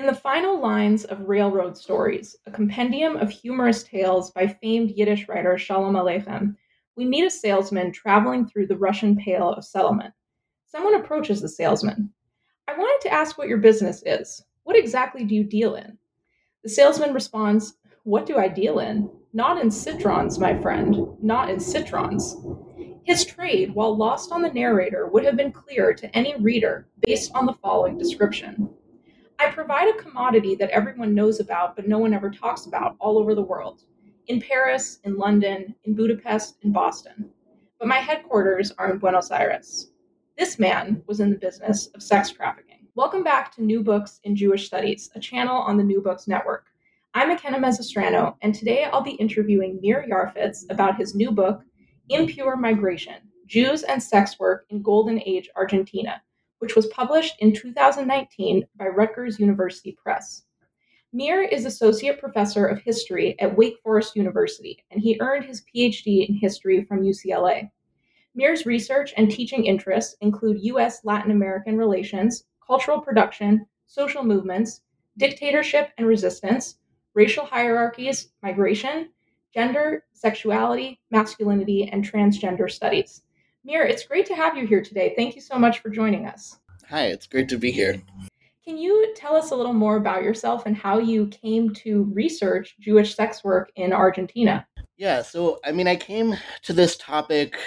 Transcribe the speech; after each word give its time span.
In 0.00 0.06
the 0.06 0.14
final 0.14 0.58
lines 0.58 1.04
of 1.04 1.28
Railroad 1.28 1.76
Stories, 1.76 2.34
a 2.46 2.50
compendium 2.50 3.18
of 3.18 3.28
humorous 3.28 3.82
tales 3.82 4.30
by 4.30 4.46
famed 4.46 4.92
Yiddish 4.92 5.28
writer 5.28 5.58
Shalom 5.58 5.94
Aleichem, 5.94 6.56
we 6.96 7.04
meet 7.04 7.26
a 7.26 7.30
salesman 7.30 7.92
traveling 7.92 8.46
through 8.46 8.68
the 8.68 8.78
Russian 8.78 9.14
Pale 9.14 9.50
of 9.50 9.62
Settlement. 9.62 10.14
Someone 10.64 10.94
approaches 10.94 11.42
the 11.42 11.50
salesman. 11.50 12.14
I 12.66 12.78
wanted 12.78 13.06
to 13.06 13.12
ask 13.12 13.36
what 13.36 13.46
your 13.48 13.58
business 13.58 14.02
is. 14.06 14.42
What 14.62 14.74
exactly 14.74 15.22
do 15.22 15.34
you 15.34 15.44
deal 15.44 15.74
in? 15.74 15.98
The 16.62 16.70
salesman 16.70 17.12
responds, 17.12 17.74
What 18.04 18.24
do 18.24 18.38
I 18.38 18.48
deal 18.48 18.78
in? 18.78 19.10
Not 19.34 19.60
in 19.60 19.70
citrons, 19.70 20.38
my 20.38 20.58
friend, 20.62 21.08
not 21.22 21.50
in 21.50 21.60
citrons. 21.60 22.36
His 23.04 23.26
trade, 23.26 23.74
while 23.74 23.94
lost 23.94 24.32
on 24.32 24.40
the 24.40 24.50
narrator, 24.50 25.08
would 25.08 25.26
have 25.26 25.36
been 25.36 25.52
clear 25.52 25.92
to 25.92 26.16
any 26.16 26.40
reader 26.40 26.88
based 27.06 27.32
on 27.34 27.44
the 27.44 27.52
following 27.52 27.98
description. 27.98 28.70
I 29.40 29.50
provide 29.50 29.88
a 29.88 29.94
commodity 29.94 30.54
that 30.56 30.68
everyone 30.68 31.14
knows 31.14 31.40
about, 31.40 31.74
but 31.74 31.88
no 31.88 31.96
one 31.96 32.12
ever 32.12 32.28
talks 32.28 32.66
about 32.66 32.96
all 33.00 33.16
over 33.16 33.34
the 33.34 33.40
world 33.40 33.84
in 34.26 34.38
Paris, 34.38 34.98
in 35.04 35.16
London, 35.16 35.74
in 35.84 35.94
Budapest, 35.94 36.58
in 36.60 36.72
Boston. 36.72 37.30
But 37.78 37.88
my 37.88 38.00
headquarters 38.00 38.70
are 38.76 38.90
in 38.90 38.98
Buenos 38.98 39.30
Aires. 39.30 39.92
This 40.36 40.58
man 40.58 41.02
was 41.06 41.20
in 41.20 41.30
the 41.30 41.38
business 41.38 41.86
of 41.94 42.02
sex 42.02 42.28
trafficking. 42.28 42.86
Welcome 42.96 43.24
back 43.24 43.50
to 43.54 43.62
New 43.62 43.82
Books 43.82 44.20
in 44.24 44.36
Jewish 44.36 44.66
Studies, 44.66 45.08
a 45.14 45.20
channel 45.20 45.56
on 45.56 45.78
the 45.78 45.84
New 45.84 46.02
Books 46.02 46.28
Network. 46.28 46.66
I'm 47.14 47.28
McKenna 47.28 47.58
Mezestrano, 47.58 48.36
and 48.42 48.54
today 48.54 48.84
I'll 48.84 49.00
be 49.00 49.12
interviewing 49.12 49.80
Mir 49.80 50.04
Yarfitz 50.06 50.66
about 50.68 50.98
his 50.98 51.14
new 51.14 51.30
book, 51.30 51.62
Impure 52.10 52.56
Migration 52.56 53.22
Jews 53.46 53.84
and 53.84 54.02
Sex 54.02 54.38
Work 54.38 54.66
in 54.68 54.82
Golden 54.82 55.18
Age 55.24 55.48
Argentina 55.56 56.20
which 56.60 56.76
was 56.76 56.86
published 56.86 57.34
in 57.40 57.52
2019 57.52 58.66
by 58.76 58.86
Rutgers 58.86 59.40
University 59.40 59.96
Press. 60.02 60.44
Mir 61.12 61.42
is 61.42 61.64
Associate 61.64 62.20
Professor 62.20 62.66
of 62.66 62.80
History 62.82 63.34
at 63.40 63.56
Wake 63.56 63.78
Forest 63.82 64.14
University, 64.14 64.84
and 64.90 65.00
he 65.00 65.18
earned 65.20 65.44
his 65.44 65.62
PhD 65.62 66.28
in 66.28 66.36
history 66.36 66.84
from 66.84 67.02
UCLA. 67.02 67.70
Mir's 68.34 68.64
research 68.64 69.12
and 69.16 69.28
teaching 69.28 69.66
interests 69.66 70.16
include 70.20 70.62
U.S. 70.62 71.00
Latin 71.02 71.32
American 71.32 71.76
relations, 71.76 72.44
cultural 72.64 73.00
production, 73.00 73.66
social 73.86 74.22
movements, 74.22 74.82
dictatorship 75.16 75.90
and 75.98 76.06
resistance, 76.06 76.76
racial 77.14 77.44
hierarchies, 77.44 78.28
migration, 78.42 79.08
gender, 79.52 80.04
sexuality, 80.12 81.00
masculinity, 81.10 81.88
and 81.90 82.08
transgender 82.08 82.70
studies. 82.70 83.22
Mir, 83.62 83.84
it's 83.84 84.06
great 84.06 84.24
to 84.26 84.34
have 84.34 84.56
you 84.56 84.66
here 84.66 84.82
today. 84.82 85.12
Thank 85.14 85.34
you 85.34 85.42
so 85.42 85.58
much 85.58 85.80
for 85.80 85.90
joining 85.90 86.24
us. 86.26 86.58
Hi, 86.88 87.06
it's 87.06 87.26
great 87.26 87.48
to 87.50 87.58
be 87.58 87.70
here. 87.70 88.00
Can 88.64 88.78
you 88.78 89.12
tell 89.14 89.36
us 89.36 89.50
a 89.50 89.54
little 89.54 89.74
more 89.74 89.96
about 89.96 90.22
yourself 90.22 90.64
and 90.64 90.74
how 90.74 90.98
you 90.98 91.26
came 91.26 91.74
to 91.74 92.04
research 92.04 92.76
Jewish 92.80 93.14
sex 93.14 93.44
work 93.44 93.70
in 93.76 93.92
Argentina? 93.92 94.66
Yeah, 94.96 95.20
so 95.20 95.60
I 95.62 95.72
mean, 95.72 95.88
I 95.88 95.96
came 95.96 96.36
to 96.62 96.72
this 96.72 96.96
topic 96.96 97.58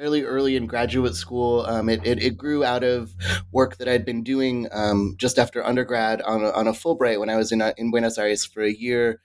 fairly 0.00 0.22
early 0.22 0.56
in 0.56 0.66
graduate 0.66 1.14
school. 1.14 1.60
Um, 1.66 1.90
it, 1.90 2.00
it, 2.06 2.22
it, 2.22 2.38
grew 2.38 2.64
out 2.64 2.82
of 2.82 3.14
work 3.52 3.76
that 3.76 3.86
I'd 3.86 4.06
been 4.06 4.22
doing 4.22 4.66
um, 4.72 5.14
just 5.18 5.38
after 5.38 5.62
undergrad 5.62 6.22
on 6.22 6.42
a, 6.42 6.50
on 6.52 6.66
a 6.66 6.72
Fulbright 6.72 7.20
when 7.20 7.28
I 7.28 7.36
was 7.36 7.52
in, 7.52 7.60
uh, 7.60 7.74
in 7.76 7.90
Buenos 7.90 8.16
Aires 8.16 8.46
for 8.46 8.62
a 8.62 8.72
year. 8.72 9.20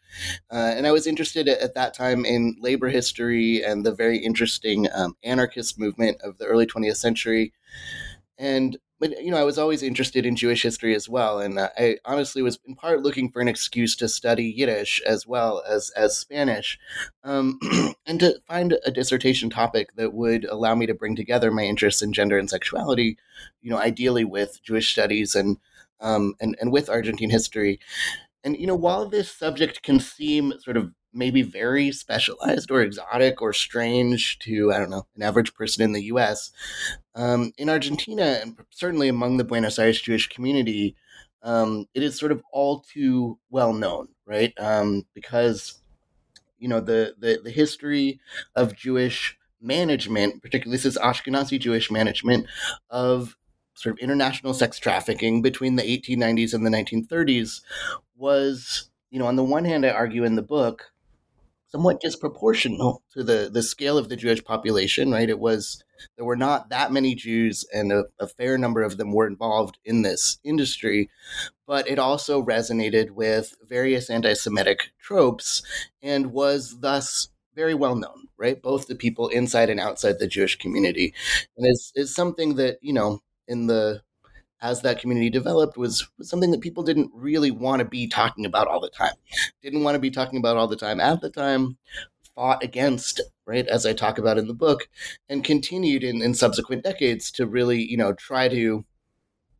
Uh, 0.51 0.73
and 0.75 0.85
I 0.85 0.91
was 0.91 1.07
interested 1.07 1.47
at, 1.47 1.59
at, 1.59 1.75
that 1.75 1.93
time 1.93 2.25
in 2.25 2.57
labor 2.59 2.89
history 2.89 3.63
and 3.63 3.85
the 3.85 3.95
very 3.95 4.17
interesting 4.17 4.89
um, 4.93 5.15
anarchist 5.23 5.79
movement 5.79 6.17
of 6.21 6.39
the 6.39 6.45
early 6.45 6.65
20th 6.65 6.97
century. 6.97 7.53
And 8.37 8.77
but 8.99 9.21
you 9.21 9.31
know, 9.31 9.37
I 9.37 9.43
was 9.43 9.57
always 9.57 9.83
interested 9.83 10.25
in 10.25 10.35
Jewish 10.35 10.63
history 10.63 10.95
as 10.95 11.09
well, 11.09 11.39
and 11.39 11.59
uh, 11.59 11.69
I 11.77 11.97
honestly 12.05 12.41
was 12.41 12.59
in 12.65 12.75
part 12.75 13.01
looking 13.01 13.29
for 13.29 13.41
an 13.41 13.47
excuse 13.47 13.95
to 13.97 14.07
study 14.07 14.45
Yiddish 14.45 15.01
as 15.05 15.27
well 15.27 15.63
as 15.67 15.89
as 15.91 16.17
Spanish, 16.17 16.79
um, 17.23 17.59
and 18.05 18.19
to 18.21 18.39
find 18.47 18.77
a 18.85 18.91
dissertation 18.91 19.49
topic 19.49 19.95
that 19.95 20.13
would 20.13 20.45
allow 20.45 20.75
me 20.75 20.85
to 20.85 20.93
bring 20.93 21.15
together 21.15 21.51
my 21.51 21.63
interests 21.63 22.01
in 22.01 22.13
gender 22.13 22.37
and 22.37 22.49
sexuality, 22.49 23.17
you 23.61 23.69
know, 23.69 23.77
ideally 23.77 24.23
with 24.23 24.63
Jewish 24.63 24.91
studies 24.91 25.35
and 25.35 25.57
um, 25.99 26.35
and 26.39 26.55
and 26.61 26.71
with 26.71 26.89
Argentine 26.89 27.29
history. 27.29 27.79
And 28.45 28.55
you 28.55 28.67
know, 28.67 28.75
while 28.75 29.09
this 29.09 29.29
subject 29.29 29.83
can 29.83 29.99
seem 29.99 30.53
sort 30.59 30.77
of 30.77 30.91
maybe 31.15 31.41
very 31.41 31.91
specialized 31.91 32.69
or 32.69 32.81
exotic 32.81 33.41
or 33.41 33.53
strange 33.53 34.37
to 34.39 34.71
I 34.73 34.79
don't 34.79 34.89
know 34.89 35.07
an 35.15 35.23
average 35.23 35.53
person 35.53 35.83
in 35.83 35.93
the 35.93 36.03
U.S. 36.03 36.51
Um, 37.15 37.53
in 37.57 37.69
Argentina, 37.69 38.39
and 38.41 38.57
certainly 38.69 39.07
among 39.07 39.37
the 39.37 39.43
Buenos 39.43 39.79
Aires 39.79 40.01
Jewish 40.01 40.27
community, 40.27 40.95
um, 41.41 41.87
it 41.93 42.03
is 42.03 42.17
sort 42.17 42.31
of 42.31 42.43
all 42.51 42.81
too 42.81 43.39
well 43.49 43.73
known, 43.73 44.09
right? 44.25 44.53
Um, 44.57 45.05
because 45.13 45.79
you 46.59 46.67
know 46.67 46.81
the, 46.81 47.15
the 47.17 47.39
the 47.43 47.51
history 47.51 48.19
of 48.55 48.75
Jewish 48.75 49.37
management, 49.61 50.41
particularly 50.41 50.77
this 50.77 50.85
is 50.85 50.97
Ashkenazi 50.97 51.59
Jewish 51.59 51.89
management 51.89 52.45
of 52.89 53.35
sort 53.75 53.93
of 53.93 53.99
international 53.99 54.53
sex 54.53 54.79
trafficking 54.79 55.41
between 55.41 55.75
the 55.75 55.83
1890s 55.83 56.53
and 56.53 56.65
the 56.65 56.69
1930s 56.69 57.61
was, 58.15 58.89
you 59.11 59.19
know, 59.19 59.27
on 59.27 59.35
the 59.35 59.43
one 59.43 59.65
hand, 59.65 59.85
I 59.85 59.89
argue 59.89 60.23
in 60.23 60.35
the 60.35 60.41
book, 60.41 60.91
somewhat 61.75 62.01
disproportional 62.01 62.99
to 63.13 63.21
the 63.21 63.49
the 63.51 63.61
scale 63.61 63.97
of 63.97 64.07
the 64.07 64.15
Jewish 64.15 64.41
population. 64.43 65.11
Right, 65.11 65.29
it 65.29 65.39
was 65.39 65.83
there 66.15 66.25
were 66.25 66.37
not 66.37 66.69
that 66.69 66.91
many 66.93 67.15
Jews, 67.15 67.65
and 67.73 67.91
a, 67.91 68.05
a 68.17 68.27
fair 68.27 68.57
number 68.57 68.81
of 68.81 68.97
them 68.97 69.11
were 69.11 69.27
involved 69.27 69.77
in 69.83 70.01
this 70.01 70.37
industry. 70.43 71.09
But 71.67 71.87
it 71.89 71.99
also 71.99 72.41
resonated 72.41 73.11
with 73.11 73.55
various 73.67 74.09
anti-Semitic 74.09 74.91
tropes, 75.01 75.63
and 76.01 76.31
was 76.31 76.79
thus 76.79 77.29
very 77.55 77.73
well 77.73 77.95
known, 77.95 78.27
right? 78.37 78.61
Both 78.61 78.87
the 78.87 78.95
people 78.95 79.27
inside 79.29 79.69
and 79.69 79.79
outside 79.79 80.19
the 80.19 80.27
Jewish 80.27 80.57
community, 80.57 81.13
and 81.57 81.67
is 81.67 81.91
is 81.95 82.15
something 82.15 82.55
that 82.55 82.77
you 82.81 82.93
know 82.93 83.21
in 83.49 83.67
the 83.67 84.01
as 84.61 84.81
that 84.81 84.99
community 84.99 85.29
developed 85.29 85.77
was, 85.77 86.07
was 86.17 86.29
something 86.29 86.51
that 86.51 86.61
people 86.61 86.83
didn't 86.83 87.11
really 87.13 87.51
want 87.51 87.79
to 87.79 87.85
be 87.85 88.07
talking 88.07 88.45
about 88.45 88.67
all 88.67 88.79
the 88.79 88.89
time. 88.89 89.13
Didn't 89.61 89.83
want 89.83 89.95
to 89.95 89.99
be 89.99 90.09
talking 90.09 90.39
about 90.39 90.57
all 90.57 90.67
the 90.67 90.75
time 90.75 90.99
at 90.99 91.21
the 91.21 91.29
time, 91.29 91.77
fought 92.35 92.63
against, 92.63 93.21
right, 93.45 93.67
as 93.67 93.85
I 93.85 93.93
talk 93.93 94.17
about 94.17 94.37
in 94.37 94.47
the 94.47 94.53
book, 94.53 94.87
and 95.29 95.43
continued 95.43 96.03
in, 96.03 96.21
in 96.21 96.33
subsequent 96.33 96.83
decades 96.83 97.31
to 97.31 97.45
really, 97.45 97.81
you 97.81 97.97
know, 97.97 98.13
try 98.13 98.47
to 98.49 98.85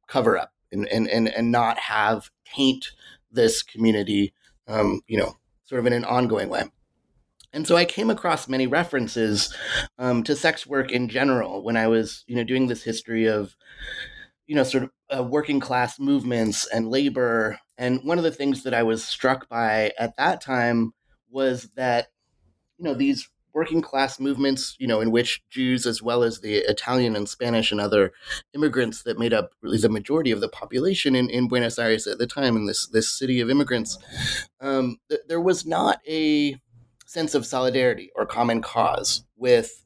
cover 0.07 0.37
up 0.37 0.51
and, 0.71 0.87
and, 0.87 1.07
and, 1.07 1.27
and 1.27 1.51
not 1.51 1.77
have 1.77 2.29
taint 2.45 2.91
this 3.31 3.63
community, 3.63 4.33
um, 4.67 5.01
you 5.07 5.17
know, 5.17 5.35
sort 5.65 5.79
of 5.79 5.87
in 5.87 5.93
an 5.93 6.05
ongoing 6.05 6.49
way. 6.49 6.63
And 7.53 7.65
so 7.65 7.77
I 7.77 7.85
came 7.85 8.09
across 8.09 8.49
many 8.49 8.67
references 8.67 9.55
um, 9.97 10.23
to 10.23 10.35
sex 10.35 10.67
work 10.67 10.91
in 10.91 11.07
general 11.07 11.63
when 11.63 11.77
I 11.77 11.87
was, 11.87 12.25
you 12.27 12.35
know, 12.35 12.43
doing 12.43 12.67
this 12.67 12.83
history 12.83 13.25
of 13.25 13.55
you 14.47 14.55
know, 14.55 14.63
sort 14.63 14.83
of 14.83 14.89
uh, 15.09 15.23
working 15.23 15.59
class 15.59 15.99
movements 15.99 16.67
and 16.67 16.89
labor. 16.89 17.59
And 17.77 18.01
one 18.03 18.17
of 18.17 18.23
the 18.23 18.31
things 18.31 18.63
that 18.63 18.73
I 18.73 18.83
was 18.83 19.03
struck 19.03 19.49
by 19.49 19.91
at 19.97 20.15
that 20.17 20.41
time 20.41 20.93
was 21.29 21.69
that, 21.75 22.07
you 22.77 22.85
know, 22.85 22.93
these 22.93 23.29
working 23.55 23.81
class 23.81 24.19
movements, 24.19 24.75
you 24.79 24.85
know, 24.85 24.99
in 24.99 25.11
which 25.11 25.41
Jews 25.49 25.85
as 25.85 26.01
well 26.01 26.23
as 26.23 26.41
the 26.41 26.55
Italian 26.55 27.15
and 27.15 27.27
Spanish 27.27 27.71
and 27.71 27.79
other 27.79 28.11
immigrants 28.53 29.03
that 29.03 29.17
made 29.17 29.33
up 29.33 29.51
really 29.61 29.77
the 29.77 29.89
majority 29.89 30.31
of 30.31 30.41
the 30.41 30.49
population 30.49 31.15
in, 31.15 31.29
in 31.29 31.47
Buenos 31.47 31.79
Aires 31.79 32.05
at 32.05 32.17
the 32.17 32.27
time, 32.27 32.57
in 32.57 32.65
this 32.65 32.85
this 32.87 33.09
city 33.09 33.39
of 33.39 33.49
immigrants, 33.49 33.97
um, 34.59 34.97
th- 35.09 35.21
there 35.29 35.39
was 35.39 35.65
not 35.65 35.99
a 36.07 36.57
sense 37.05 37.33
of 37.33 37.45
solidarity 37.45 38.11
or 38.15 38.25
common 38.25 38.61
cause 38.61 39.23
with 39.37 39.84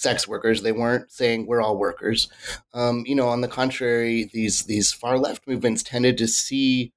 sex 0.00 0.26
workers. 0.26 0.62
They 0.62 0.72
weren't 0.72 1.12
saying 1.12 1.46
we're 1.46 1.60
all 1.60 1.76
workers. 1.76 2.28
Um, 2.72 3.04
you 3.06 3.14
know, 3.14 3.28
on 3.28 3.42
the 3.42 3.48
contrary, 3.48 4.30
these 4.32 4.64
these 4.64 4.92
far 4.92 5.18
left 5.18 5.46
movements 5.46 5.82
tended 5.82 6.16
to 6.18 6.26
see 6.26 6.92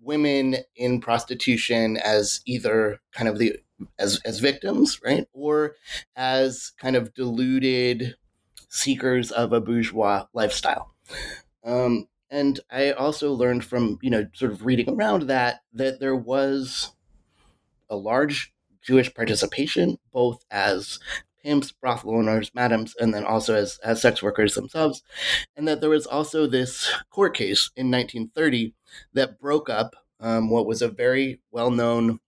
women 0.00 0.56
in 0.74 1.00
prostitution 1.00 1.98
as 1.98 2.40
either 2.46 3.00
kind 3.12 3.28
of 3.28 3.38
the 3.38 3.56
as 3.98 4.20
as 4.24 4.40
victims, 4.40 5.00
right, 5.04 5.28
or 5.32 5.76
as 6.16 6.72
kind 6.78 6.96
of 6.96 7.12
deluded 7.14 8.16
seekers 8.70 9.30
of 9.30 9.52
a 9.52 9.60
bourgeois 9.60 10.24
lifestyle. 10.32 10.94
Um, 11.64 12.08
and 12.30 12.60
I 12.70 12.92
also 12.92 13.32
learned 13.32 13.64
from 13.64 13.98
you 14.00 14.10
know 14.10 14.26
sort 14.32 14.52
of 14.52 14.64
reading 14.64 14.88
around 14.88 15.24
that 15.24 15.60
that 15.74 16.00
there 16.00 16.16
was 16.16 16.92
a 17.90 17.96
large 17.96 18.54
Jewish 18.82 19.12
participation, 19.12 19.98
both 20.12 20.44
as 20.50 20.98
pimps, 21.42 21.72
brothel 21.72 22.16
owners, 22.16 22.50
madams, 22.54 22.94
and 22.98 23.12
then 23.14 23.24
also 23.24 23.54
as, 23.54 23.78
as 23.84 24.02
sex 24.02 24.22
workers 24.22 24.54
themselves. 24.54 25.02
And 25.56 25.66
that 25.68 25.80
there 25.80 25.90
was 25.90 26.06
also 26.06 26.46
this 26.46 26.92
court 27.10 27.36
case 27.36 27.70
in 27.76 27.90
1930 27.90 28.74
that 29.12 29.38
broke 29.38 29.68
up 29.68 29.94
um, 30.20 30.50
what 30.50 30.66
was 30.66 30.82
a 30.82 30.88
very 30.88 31.40
well 31.50 31.70
known 31.70 32.20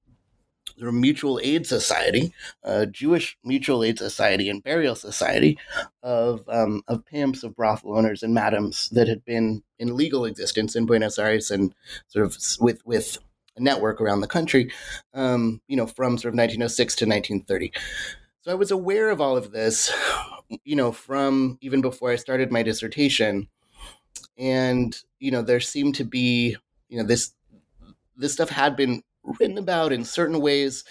sort 0.79 0.89
of 0.89 0.95
mutual 0.95 1.39
aid 1.43 1.67
society, 1.67 2.33
a 2.63 2.87
Jewish 2.87 3.37
mutual 3.45 3.85
aid 3.85 3.99
society 3.99 4.49
and 4.49 4.63
burial 4.63 4.95
society 4.95 5.59
of 6.03 6.49
um, 6.49 6.83
of 6.89 7.05
pimps, 7.05 7.43
of 7.43 7.55
brothel 7.55 7.97
owners, 7.97 8.23
and 8.23 8.33
madams 8.33 8.89
that 8.91 9.09
had 9.09 9.25
been 9.25 9.63
in 9.79 9.97
legal 9.97 10.25
existence 10.25 10.75
in 10.75 10.87
Buenos 10.87 11.19
Aires 11.19 11.51
and 11.51 11.75
sort 12.09 12.25
of 12.25 12.37
with 12.61 12.85
with 12.87 13.19
a 13.57 13.63
network 13.63 14.01
around 14.01 14.21
the 14.21 14.27
country, 14.27 14.71
um, 15.13 15.61
you 15.69 15.77
know, 15.77 15.87
from 15.87 16.17
sort 16.17 16.33
of 16.33 16.39
1906 16.39 16.97
to 16.97 17.05
1930. 17.05 17.73
So 18.43 18.51
I 18.51 18.55
was 18.55 18.71
aware 18.71 19.11
of 19.11 19.21
all 19.21 19.37
of 19.37 19.53
this, 19.53 19.93
you 20.65 20.75
know, 20.75 20.93
from 20.93 21.59
even 21.61 21.83
before 21.83 22.11
I 22.11 22.17
started 22.17 22.51
my 22.51 22.63
dissertation, 22.63 23.49
and 24.39 24.97
you 25.19 25.31
know, 25.31 25.43
there 25.43 25.61
seemed 25.61 25.97
to 25.97 26.05
be, 26.05 26.57
you 26.89 26.99
know, 26.99 27.05
this 27.05 27.33
this 28.17 28.33
stuff 28.33 28.49
had 28.49 28.77
been 28.77 29.03
written 29.23 29.59
about 29.59 29.93
in 29.93 30.05
certain 30.05 30.41
ways, 30.41 30.85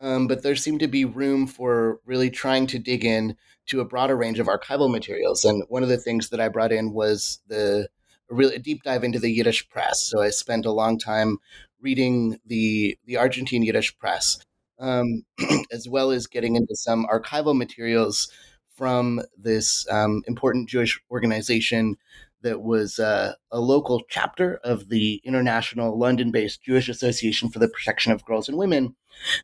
um, 0.00 0.26
but 0.26 0.42
there 0.42 0.56
seemed 0.56 0.80
to 0.80 0.88
be 0.88 1.04
room 1.04 1.46
for 1.46 2.00
really 2.04 2.30
trying 2.30 2.66
to 2.68 2.78
dig 2.78 3.04
in 3.04 3.36
to 3.66 3.80
a 3.80 3.84
broader 3.84 4.16
range 4.16 4.38
of 4.38 4.48
archival 4.48 4.90
materials. 4.90 5.44
And 5.44 5.62
one 5.68 5.82
of 5.82 5.88
the 5.88 5.96
things 5.96 6.30
that 6.30 6.40
I 6.40 6.48
brought 6.48 6.72
in 6.72 6.92
was 6.92 7.40
the 7.46 7.88
a 8.28 8.34
really 8.34 8.56
a 8.56 8.58
deep 8.58 8.82
dive 8.82 9.04
into 9.04 9.20
the 9.20 9.30
Yiddish 9.30 9.68
press. 9.68 10.02
So 10.02 10.20
I 10.20 10.30
spent 10.30 10.66
a 10.66 10.72
long 10.72 10.98
time 10.98 11.38
reading 11.80 12.40
the 12.44 12.98
the 13.04 13.16
Argentine 13.16 13.62
Yiddish 13.62 13.96
press, 13.96 14.38
um, 14.78 15.24
as 15.72 15.88
well 15.88 16.10
as 16.10 16.26
getting 16.26 16.56
into 16.56 16.76
some 16.76 17.06
archival 17.06 17.56
materials 17.56 18.30
from 18.76 19.22
this 19.38 19.86
um, 19.90 20.22
important 20.26 20.68
Jewish 20.68 21.00
organization 21.10 21.96
that 22.42 22.62
was 22.62 22.98
uh, 22.98 23.32
a 23.50 23.58
local 23.58 24.02
chapter 24.08 24.60
of 24.62 24.88
the 24.88 25.20
international 25.24 25.98
London-based 25.98 26.62
Jewish 26.62 26.88
Association 26.88 27.48
for 27.48 27.58
the 27.58 27.68
Protection 27.68 28.12
of 28.12 28.24
Girls 28.24 28.48
and 28.48 28.58
Women. 28.58 28.94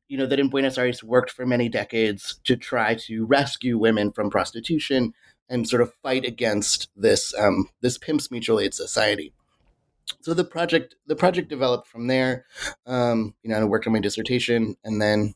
You 0.09 0.19
know 0.19 0.27
that 0.27 0.39
in 0.39 0.51
Buenos 0.51 0.77
Aires 0.77 1.03
worked 1.03 1.31
for 1.31 1.47
many 1.47 1.69
decades 1.69 2.39
to 2.45 2.57
try 2.57 2.95
to 3.07 3.25
rescue 3.25 3.79
women 3.79 4.13
from 4.13 4.31
prostitution 4.31 5.15
and 5.49 5.69
sort 5.69 5.83
of 5.83 5.95
fight 6.03 6.25
against 6.25 6.91
this 6.95 7.35
um, 7.35 7.69
this 7.81 7.99
pimps 7.99 8.31
mutual 8.31 8.61
aid 8.61 8.75
society. 8.75 9.33
So 10.21 10.35
the 10.35 10.45
project 10.45 10.97
the 11.07 11.17
project 11.17 11.49
developed 11.49 11.89
from 11.89 12.07
there. 12.07 12.47
Um, 12.87 13.35
you 13.43 13.51
know, 13.51 13.59
I 13.59 13.65
worked 13.65 13.87
on 13.87 13.93
my 13.93 14.01
dissertation 14.01 14.77
and 14.85 15.01
then 15.01 15.35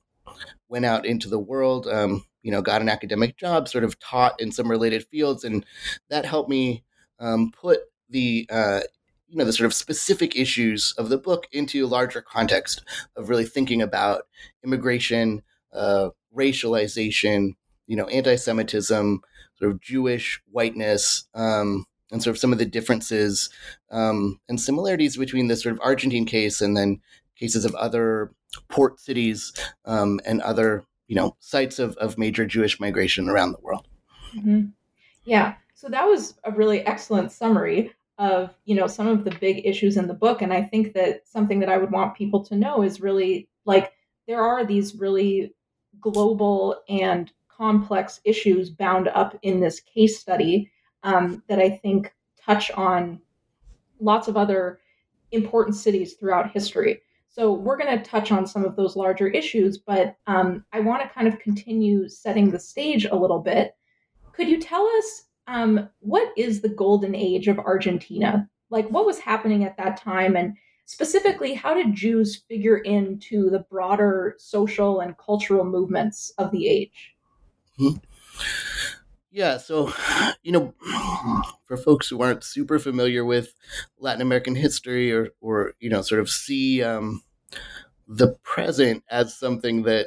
went 0.69 0.85
out 0.85 1.07
into 1.07 1.29
the 1.29 1.39
world. 1.39 1.87
Um, 1.87 2.25
you 2.43 2.53
know, 2.53 2.63
got 2.63 2.81
an 2.81 2.89
academic 2.89 3.37
job, 3.37 3.69
sort 3.69 3.85
of 3.85 3.99
taught 3.99 4.41
in 4.41 4.53
some 4.53 4.71
related 4.71 5.05
fields, 5.05 5.43
and 5.43 5.67
that 6.11 6.25
helped 6.25 6.49
me 6.49 6.85
um, 7.19 7.51
put 7.51 7.81
the 8.09 8.47
uh, 8.51 8.81
you 9.29 9.37
know 9.37 9.45
the 9.45 9.53
sort 9.53 9.67
of 9.67 9.75
specific 9.75 10.37
issues 10.37 10.95
of 10.99 11.09
the 11.09 11.19
book 11.19 11.49
into 11.51 11.85
a 11.85 11.89
larger 11.89 12.23
context 12.23 12.85
of 13.17 13.29
really 13.29 13.45
thinking 13.45 13.83
about 13.83 14.23
immigration, 14.63 15.43
uh, 15.73 16.11
racialization, 16.37 17.55
you 17.87 17.97
know, 17.97 18.07
anti-Semitism, 18.07 19.21
sort 19.59 19.71
of 19.73 19.81
Jewish 19.81 20.41
whiteness, 20.51 21.27
um, 21.35 21.87
and 22.11 22.23
sort 22.23 22.37
of 22.37 22.41
some 22.41 22.53
of 22.53 22.59
the 22.59 22.67
differences 22.67 23.51
um, 23.91 24.41
and 24.49 24.61
similarities 24.61 25.17
between 25.17 25.49
the 25.49 25.57
sort 25.57 25.75
of 25.75 25.81
Argentine 25.83 26.25
case 26.25 26.61
and 26.61 26.77
then 26.77 27.01
cases 27.37 27.65
of 27.65 27.75
other 27.75 28.33
port 28.69 29.01
cities 29.01 29.53
um, 29.85 30.21
and 30.25 30.41
other 30.43 30.85
you 31.09 31.17
know 31.17 31.37
sites 31.41 31.79
of, 31.79 31.97
of 31.97 32.19
major 32.19 32.47
Jewish 32.47 32.81
migration 32.81 33.29
around 33.29 33.53
the 33.53 33.61
world. 33.61 33.87
Mm-hmm. 34.37 34.67
Yeah. 35.25 35.55
So 35.75 35.89
that 35.89 36.07
was 36.07 36.35
a 36.45 36.51
really 36.53 36.81
excellent 36.87 37.33
summary 37.33 37.93
of, 38.19 38.55
you 38.65 38.75
know, 38.75 38.87
some 38.87 39.09
of 39.09 39.25
the 39.25 39.37
big 39.41 39.67
issues 39.67 39.97
in 39.97 40.07
the 40.07 40.15
book. 40.15 40.41
And 40.41 40.53
I 40.53 40.63
think 40.63 40.95
that 40.95 41.29
something 41.29 41.61
that 41.61 41.69
I 41.69 41.77
would 41.77 41.91
want 41.91 42.17
people 42.17 42.43
to 42.47 42.57
know 42.57 42.83
is 42.83 43.01
really 43.01 43.49
like 43.67 43.93
there 44.27 44.41
are 44.41 44.65
these 44.65 44.95
really 44.95 45.55
global 46.01 46.81
and 46.89 47.31
complex 47.49 48.21
issues 48.25 48.71
bound 48.71 49.09
up 49.09 49.39
in 49.43 49.61
this 49.61 49.81
case 49.81 50.19
study 50.19 50.71
um, 51.07 51.43
that 51.49 51.61
I 51.61 51.71
think 51.71 52.13
touch 52.45 52.71
on 52.73 53.21
lots 54.01 54.29
of 54.29 54.37
other 54.37 54.81
important 55.33 55.77
cities 55.77 56.15
throughout 56.15 56.51
history. 56.51 57.01
So 57.29 57.53
we're 57.53 57.77
going 57.77 57.97
to 57.97 58.05
touch 58.05 58.33
on 58.33 58.47
some 58.47 58.65
of 58.65 58.77
those 58.77 58.97
larger 58.97 59.29
issues, 59.29 59.79
but 59.79 60.17
um, 60.27 60.65
I 60.73 60.81
want 60.81 61.03
to 61.03 61.09
kind 61.09 61.29
of 61.29 61.39
continue 61.39 62.09
setting 62.09 62.51
the 62.51 62.59
stage 62.59 63.05
a 63.05 63.15
little 63.15 63.39
bit. 63.39 63.77
Could 64.33 64.49
you 64.49 64.61
tell 64.61 64.87
us 64.99 65.25
um, 65.47 65.89
what 66.01 66.33
is 66.37 66.61
the 66.61 66.69
golden 66.69 67.15
age 67.15 67.47
of 67.47 67.59
Argentina? 67.59 68.49
Like, 68.71 68.89
what 68.89 69.07
was 69.07 69.19
happening 69.19 69.65
at 69.65 69.77
that 69.77 69.97
time? 69.99 70.35
And 70.35 70.57
specifically, 70.87 71.55
how 71.55 71.75
did 71.75 71.95
Jews 71.95 72.43
figure 72.49 72.79
into 72.79 73.49
the 73.51 73.61
broader 73.71 74.35
social 74.39 75.01
and 75.01 75.17
cultural 75.19 75.65
movements 75.65 76.33
of 76.39 76.51
the 76.51 76.67
age? 76.67 77.15
Mm-hmm. 77.79 78.76
Yeah, 79.37 79.59
so, 79.59 79.93
you 80.43 80.51
know, 80.51 80.75
for 81.67 81.77
folks 81.77 82.09
who 82.09 82.23
aren't 82.23 82.43
super 82.43 82.79
familiar 82.79 83.23
with 83.23 83.53
Latin 83.99 84.23
American 84.23 84.55
history 84.55 85.13
or, 85.13 85.29
or 85.43 85.75
you 85.79 85.91
know, 85.91 86.01
sort 86.01 86.23
of 86.23 86.31
see 86.31 86.83
um, 86.83 87.23
the 88.09 88.29
present 88.43 89.05
as 89.11 89.37
something 89.37 89.83
that 89.83 90.07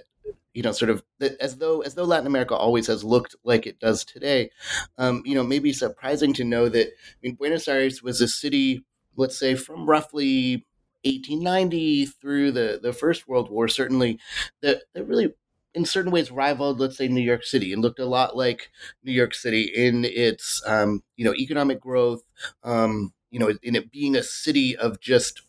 you 0.56 0.64
know, 0.64 0.72
sort 0.72 0.90
of 0.90 1.04
as 1.40 1.58
though 1.58 1.82
as 1.82 1.94
though 1.94 2.06
Latin 2.06 2.26
America 2.26 2.56
always 2.56 2.88
has 2.88 3.04
looked 3.04 3.36
like 3.44 3.68
it 3.68 3.80
does 3.80 4.04
today. 4.04 4.50
Um, 4.98 5.22
you 5.24 5.36
know, 5.36 5.44
maybe 5.44 5.72
surprising 5.74 6.34
to 6.34 6.44
know 6.44 6.68
that 6.68 6.88
I 6.88 7.18
mean, 7.22 7.36
Buenos 7.36 7.68
Aires 7.68 8.02
was 8.02 8.20
a 8.20 8.28
city, 8.28 8.84
let's 9.16 9.38
say, 9.38 9.54
from 9.54 9.88
roughly 9.88 10.66
1890 11.06 12.08
through 12.08 12.52
the 12.52 12.80
the 12.82 12.94
First 12.94 13.28
World 13.28 13.52
War, 13.52 13.68
certainly 13.68 14.20
that 14.64 14.82
that 14.96 15.06
really 15.06 15.34
in 15.74 15.86
certain 15.86 16.12
ways 16.12 16.32
rivaled, 16.32 16.80
let's 16.80 16.98
say, 16.98 17.08
New 17.08 17.22
York 17.22 17.44
City, 17.44 17.74
and 17.74 17.82
looked 17.82 18.00
a 18.00 18.06
lot 18.06 18.36
like 18.36 18.70
New 19.04 19.12
York 19.12 19.34
City 19.34 19.64
in 19.64 20.06
its, 20.06 20.62
um, 20.66 21.04
you 21.16 21.26
know, 21.26 21.34
economic 21.36 21.80
growth, 21.80 22.24
um, 22.64 23.14
you 23.30 23.40
know, 23.40 23.54
in 23.62 23.76
it 23.76 23.92
being 23.92 24.16
a 24.16 24.24
city 24.24 24.76
of 24.76 25.00
just 25.00 25.42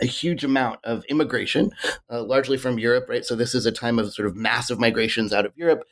a 0.00 0.06
huge 0.06 0.44
amount 0.44 0.80
of 0.84 1.04
immigration, 1.04 1.70
uh, 2.10 2.22
largely 2.22 2.56
from 2.56 2.78
Europe, 2.78 3.06
right? 3.08 3.24
So 3.24 3.36
this 3.36 3.54
is 3.54 3.66
a 3.66 3.72
time 3.72 3.98
of 3.98 4.12
sort 4.12 4.26
of 4.26 4.36
massive 4.36 4.80
migrations 4.80 5.32
out 5.32 5.46
of 5.46 5.52
Europe, 5.56 5.84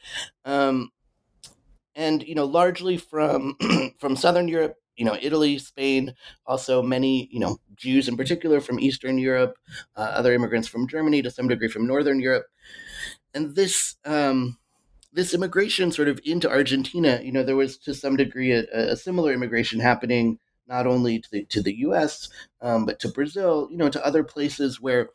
um, 0.45 0.91
and 1.95 2.23
you 2.25 2.35
know, 2.35 2.45
largely 2.45 2.97
from 2.97 3.57
from 3.99 4.17
Southern 4.17 4.49
Europe, 4.49 4.75
you 4.97 5.05
know, 5.05 5.17
Italy, 5.21 5.59
Spain, 5.59 6.15
also 6.45 6.83
many 6.83 7.29
you 7.31 7.39
know 7.39 7.59
Jews 7.77 8.09
in 8.09 8.17
particular 8.17 8.61
from 8.61 8.81
Eastern 8.81 9.17
Europe, 9.17 9.57
uh, 9.97 10.01
other 10.01 10.35
immigrants 10.35 10.69
from 10.69 10.89
Germany 10.89 11.23
to 11.23 11.31
some 11.31 11.47
degree 11.49 11.69
from 11.69 11.87
Northern 11.87 12.19
Europe, 12.19 12.47
and 13.35 13.55
this. 13.55 13.97
Um, 14.05 14.59
this 15.13 15.33
immigration 15.33 15.93
sort 15.93 16.09
of 16.09 16.19
into 16.25 16.51
Argentina, 16.51 17.21
you 17.23 17.31
know, 17.31 17.45
there 17.45 17.55
was 17.55 17.79
to 17.79 17.95
some 17.95 18.17
degree 18.17 18.51
a, 18.51 18.65
a 18.73 18.97
similar 18.97 19.33
immigration 19.33 19.79
happening 19.79 20.41
not 20.67 20.87
only 20.87 21.21
to 21.21 21.31
the, 21.31 21.45
to 21.47 21.63
the 21.63 21.75
U.S. 21.79 22.29
Um, 22.61 22.87
but 22.87 22.99
to 23.01 23.09
Brazil, 23.09 23.69
you 23.71 23.77
know, 23.77 23.89
to 23.89 24.05
other 24.05 24.25
places 24.25 24.81
where 24.81 25.11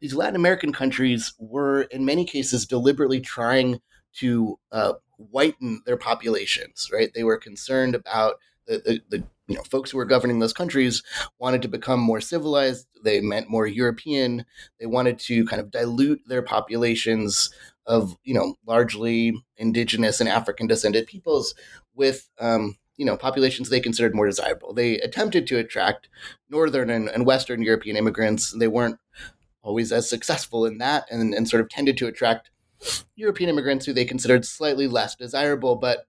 these 0.00 0.14
Latin 0.14 0.36
American 0.36 0.72
countries 0.72 1.34
were, 1.38 1.82
in 1.82 2.04
many 2.04 2.24
cases, 2.24 2.66
deliberately 2.66 3.20
trying 3.20 3.80
to 4.14 4.58
uh, 4.72 4.94
whiten 5.18 5.82
their 5.86 5.96
populations. 5.96 6.90
Right? 6.92 7.10
They 7.14 7.24
were 7.24 7.38
concerned 7.38 7.94
about 7.94 8.36
the, 8.66 8.78
the, 8.78 9.18
the 9.18 9.24
you 9.46 9.56
know 9.56 9.62
folks 9.62 9.90
who 9.90 9.98
were 9.98 10.04
governing 10.04 10.38
those 10.38 10.52
countries 10.52 11.02
wanted 11.38 11.62
to 11.62 11.68
become 11.68 12.00
more 12.00 12.20
civilized. 12.20 12.86
They 13.02 13.20
meant 13.20 13.50
more 13.50 13.66
European. 13.66 14.44
They 14.80 14.86
wanted 14.86 15.18
to 15.20 15.44
kind 15.46 15.60
of 15.60 15.70
dilute 15.70 16.22
their 16.26 16.42
populations 16.42 17.50
of 17.86 18.16
you 18.24 18.34
know 18.34 18.54
largely 18.66 19.34
indigenous 19.56 20.20
and 20.20 20.28
African 20.28 20.66
descended 20.66 21.06
peoples 21.06 21.54
with 21.94 22.28
um, 22.40 22.76
you 22.96 23.04
know 23.04 23.16
populations 23.16 23.68
they 23.68 23.80
considered 23.80 24.14
more 24.14 24.26
desirable. 24.26 24.72
They 24.72 24.98
attempted 24.98 25.46
to 25.48 25.58
attract 25.58 26.08
northern 26.48 26.90
and, 26.90 27.08
and 27.08 27.26
western 27.26 27.62
European 27.62 27.96
immigrants. 27.96 28.52
They 28.52 28.68
weren't 28.68 28.98
always 29.62 29.92
as 29.92 30.08
successful 30.08 30.66
in 30.66 30.78
that, 30.78 31.06
and, 31.10 31.34
and 31.34 31.48
sort 31.48 31.62
of 31.62 31.68
tended 31.68 31.96
to 31.98 32.06
attract 32.06 32.50
European 33.16 33.48
immigrants 33.50 33.86
who 33.86 33.92
they 33.92 34.04
considered 34.04 34.44
slightly 34.44 34.86
less 34.86 35.14
desirable. 35.14 35.76
But 35.76 36.06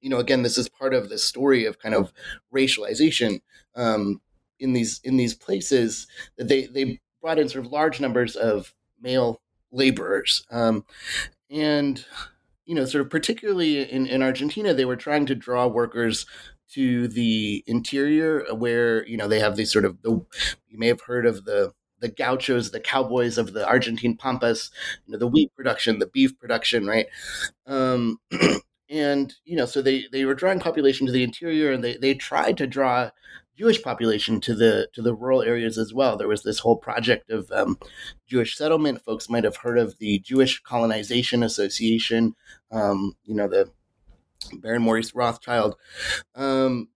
you 0.00 0.10
know, 0.10 0.18
again, 0.18 0.42
this 0.42 0.58
is 0.58 0.68
part 0.68 0.94
of 0.94 1.08
the 1.08 1.18
story 1.18 1.64
of 1.64 1.78
kind 1.78 1.94
of 1.94 2.12
racialization 2.54 3.40
um, 3.74 4.20
in 4.58 4.72
these 4.72 5.00
in 5.04 5.16
these 5.16 5.34
places. 5.34 6.06
That 6.36 6.48
they 6.48 6.66
they 6.66 7.00
brought 7.20 7.38
in 7.38 7.48
sort 7.48 7.64
of 7.64 7.72
large 7.72 8.00
numbers 8.00 8.36
of 8.36 8.74
male 9.00 9.40
laborers, 9.70 10.44
um, 10.50 10.84
and 11.50 12.04
you 12.64 12.74
know, 12.74 12.84
sort 12.84 13.02
of 13.02 13.10
particularly 13.10 13.90
in, 13.90 14.06
in 14.06 14.22
Argentina, 14.22 14.74
they 14.74 14.84
were 14.84 14.96
trying 14.96 15.24
to 15.26 15.34
draw 15.34 15.66
workers 15.66 16.26
to 16.74 17.08
the 17.08 17.64
interior 17.66 18.44
where 18.54 19.06
you 19.06 19.16
know 19.16 19.26
they 19.26 19.40
have 19.40 19.56
these 19.56 19.72
sort 19.72 19.84
of 19.84 20.02
the 20.02 20.10
you 20.68 20.78
may 20.78 20.88
have 20.88 21.00
heard 21.02 21.26
of 21.26 21.44
the 21.44 21.72
the 22.00 22.08
gauchos, 22.08 22.70
the 22.70 22.80
cowboys 22.80 23.38
of 23.38 23.52
the 23.52 23.66
Argentine 23.66 24.16
pampas, 24.16 24.70
you 25.06 25.12
know, 25.12 25.18
the 25.18 25.26
wheat 25.26 25.52
production, 25.56 25.98
the 25.98 26.06
beef 26.06 26.38
production, 26.38 26.86
right? 26.86 27.06
Um, 27.66 28.18
and 28.90 29.34
you 29.44 29.56
know, 29.56 29.66
so 29.66 29.82
they 29.82 30.06
they 30.12 30.24
were 30.24 30.34
drawing 30.34 30.60
population 30.60 31.06
to 31.06 31.12
the 31.12 31.22
interior, 31.22 31.72
and 31.72 31.82
they 31.82 31.96
they 31.96 32.14
tried 32.14 32.56
to 32.58 32.66
draw 32.66 33.10
Jewish 33.56 33.82
population 33.82 34.40
to 34.42 34.54
the 34.54 34.88
to 34.94 35.02
the 35.02 35.14
rural 35.14 35.42
areas 35.42 35.78
as 35.78 35.92
well. 35.92 36.16
There 36.16 36.28
was 36.28 36.42
this 36.42 36.60
whole 36.60 36.76
project 36.76 37.30
of 37.30 37.50
um, 37.50 37.78
Jewish 38.26 38.56
settlement. 38.56 39.04
Folks 39.04 39.28
might 39.28 39.44
have 39.44 39.56
heard 39.56 39.78
of 39.78 39.98
the 39.98 40.20
Jewish 40.20 40.62
Colonization 40.62 41.42
Association. 41.42 42.34
Um, 42.70 43.16
you 43.24 43.34
know, 43.34 43.48
the 43.48 43.70
Baron 44.60 44.82
Maurice 44.82 45.14
Rothschild. 45.14 45.76
Um, 46.34 46.88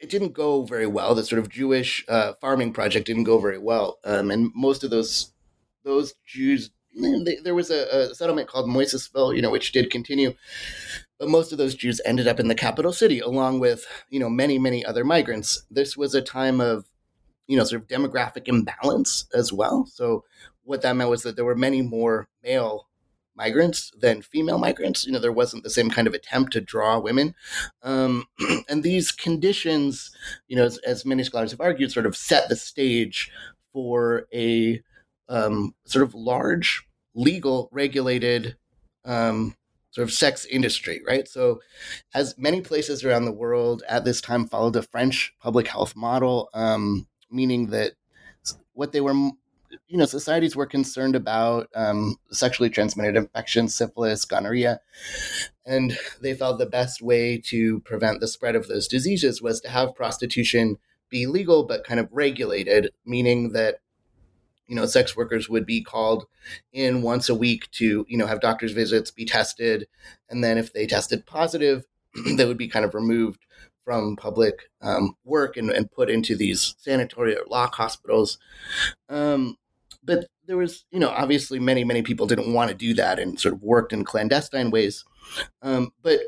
it 0.00 0.10
didn't 0.10 0.32
go 0.32 0.64
very 0.64 0.86
well. 0.86 1.14
The 1.14 1.24
sort 1.24 1.38
of 1.38 1.48
Jewish 1.48 2.04
uh, 2.08 2.32
farming 2.40 2.72
project 2.72 3.06
didn't 3.06 3.24
go 3.24 3.38
very 3.38 3.58
well, 3.58 3.98
um, 4.04 4.30
and 4.30 4.50
most 4.54 4.84
of 4.84 4.90
those 4.90 5.32
those 5.84 6.14
Jews. 6.26 6.70
There 7.42 7.54
was 7.54 7.70
a, 7.70 8.10
a, 8.10 8.14
settlement 8.14 8.48
called 8.48 8.68
Moisesville, 8.68 9.34
you 9.34 9.42
know, 9.42 9.50
which 9.50 9.72
did 9.72 9.90
continue, 9.90 10.34
but 11.18 11.28
most 11.28 11.52
of 11.52 11.58
those 11.58 11.74
Jews 11.74 12.00
ended 12.04 12.28
up 12.28 12.38
in 12.38 12.48
the 12.48 12.54
capital 12.54 12.92
city, 12.92 13.20
along 13.20 13.60
with 13.60 13.86
you 14.10 14.20
know 14.20 14.30
many 14.30 14.58
many 14.58 14.84
other 14.84 15.04
migrants. 15.04 15.64
This 15.70 15.96
was 15.96 16.14
a 16.14 16.22
time 16.22 16.60
of 16.60 16.84
you 17.46 17.56
know 17.56 17.64
sort 17.64 17.82
of 17.82 17.88
demographic 17.88 18.48
imbalance 18.48 19.26
as 19.34 19.52
well. 19.52 19.86
So 19.86 20.24
what 20.62 20.82
that 20.82 20.96
meant 20.96 21.10
was 21.10 21.22
that 21.22 21.36
there 21.36 21.44
were 21.44 21.56
many 21.56 21.82
more 21.82 22.28
male 22.42 22.88
migrants 23.36 23.92
than 23.98 24.22
female 24.22 24.58
migrants. 24.58 25.06
You 25.06 25.12
know, 25.12 25.18
there 25.18 25.32
wasn't 25.32 25.64
the 25.64 25.70
same 25.70 25.90
kind 25.90 26.06
of 26.06 26.14
attempt 26.14 26.52
to 26.52 26.60
draw 26.60 26.98
women. 26.98 27.34
Um, 27.82 28.26
and 28.68 28.82
these 28.82 29.12
conditions, 29.12 30.10
you 30.48 30.56
know, 30.56 30.64
as, 30.64 30.78
as, 30.78 31.04
many 31.04 31.24
scholars 31.24 31.50
have 31.50 31.60
argued, 31.60 31.92
sort 31.92 32.06
of 32.06 32.16
set 32.16 32.48
the 32.48 32.56
stage 32.56 33.30
for 33.72 34.26
a 34.32 34.80
um, 35.28 35.74
sort 35.84 36.02
of 36.02 36.14
large, 36.14 36.86
legal, 37.14 37.68
regulated 37.72 38.56
um, 39.04 39.54
sort 39.90 40.08
of 40.08 40.12
sex 40.12 40.44
industry, 40.44 41.00
right? 41.06 41.28
So, 41.28 41.60
as 42.14 42.34
many 42.36 42.60
places 42.60 43.04
around 43.04 43.24
the 43.24 43.32
world 43.32 43.82
at 43.88 44.04
this 44.04 44.20
time 44.20 44.46
followed 44.46 44.76
a 44.76 44.82
French 44.82 45.34
public 45.40 45.68
health 45.68 45.94
model, 45.94 46.50
um, 46.54 47.06
meaning 47.30 47.68
that 47.68 47.92
what 48.72 48.92
they 48.92 49.00
were 49.00 49.14
you 49.88 49.98
know, 49.98 50.04
societies 50.04 50.56
were 50.56 50.66
concerned 50.66 51.16
about 51.16 51.68
um, 51.74 52.16
sexually 52.30 52.70
transmitted 52.70 53.16
infections, 53.16 53.74
syphilis, 53.74 54.24
gonorrhea, 54.24 54.80
and 55.66 55.98
they 56.20 56.34
felt 56.34 56.58
the 56.58 56.66
best 56.66 57.02
way 57.02 57.38
to 57.38 57.80
prevent 57.80 58.20
the 58.20 58.28
spread 58.28 58.54
of 58.54 58.68
those 58.68 58.88
diseases 58.88 59.42
was 59.42 59.60
to 59.60 59.68
have 59.68 59.94
prostitution 59.94 60.78
be 61.10 61.26
legal 61.26 61.64
but 61.64 61.84
kind 61.84 62.00
of 62.00 62.08
regulated, 62.12 62.90
meaning 63.04 63.52
that 63.52 63.76
you 64.66 64.74
know 64.74 64.86
sex 64.86 65.16
workers 65.16 65.48
would 65.48 65.66
be 65.66 65.82
called 65.82 66.26
in 66.72 67.02
once 67.02 67.28
a 67.28 67.34
week 67.34 67.70
to 67.72 68.04
you 68.08 68.16
know 68.16 68.26
have 68.26 68.40
doctor's 68.40 68.72
visits, 68.72 69.10
be 69.10 69.24
tested, 69.24 69.86
and 70.28 70.42
then 70.42 70.58
if 70.58 70.72
they 70.72 70.86
tested 70.86 71.26
positive, 71.26 71.84
they 72.36 72.44
would 72.44 72.58
be 72.58 72.68
kind 72.68 72.84
of 72.84 72.94
removed 72.94 73.44
from 73.84 74.16
public 74.16 74.70
um, 74.80 75.14
work 75.24 75.56
and, 75.56 75.70
and, 75.70 75.92
put 75.92 76.08
into 76.08 76.34
these 76.34 76.74
sanitary 76.78 77.36
or 77.36 77.44
lock 77.48 77.74
hospitals. 77.74 78.38
Um, 79.10 79.56
but 80.02 80.26
there 80.46 80.56
was, 80.56 80.84
you 80.90 80.98
know, 80.98 81.10
obviously 81.10 81.58
many, 81.58 81.84
many 81.84 82.02
people 82.02 82.26
didn't 82.26 82.52
want 82.52 82.70
to 82.70 82.74
do 82.76 82.94
that 82.94 83.18
and 83.18 83.38
sort 83.38 83.54
of 83.54 83.62
worked 83.62 83.92
in 83.92 84.04
clandestine 84.04 84.70
ways. 84.70 85.04
Um, 85.62 85.92
but 86.02 86.20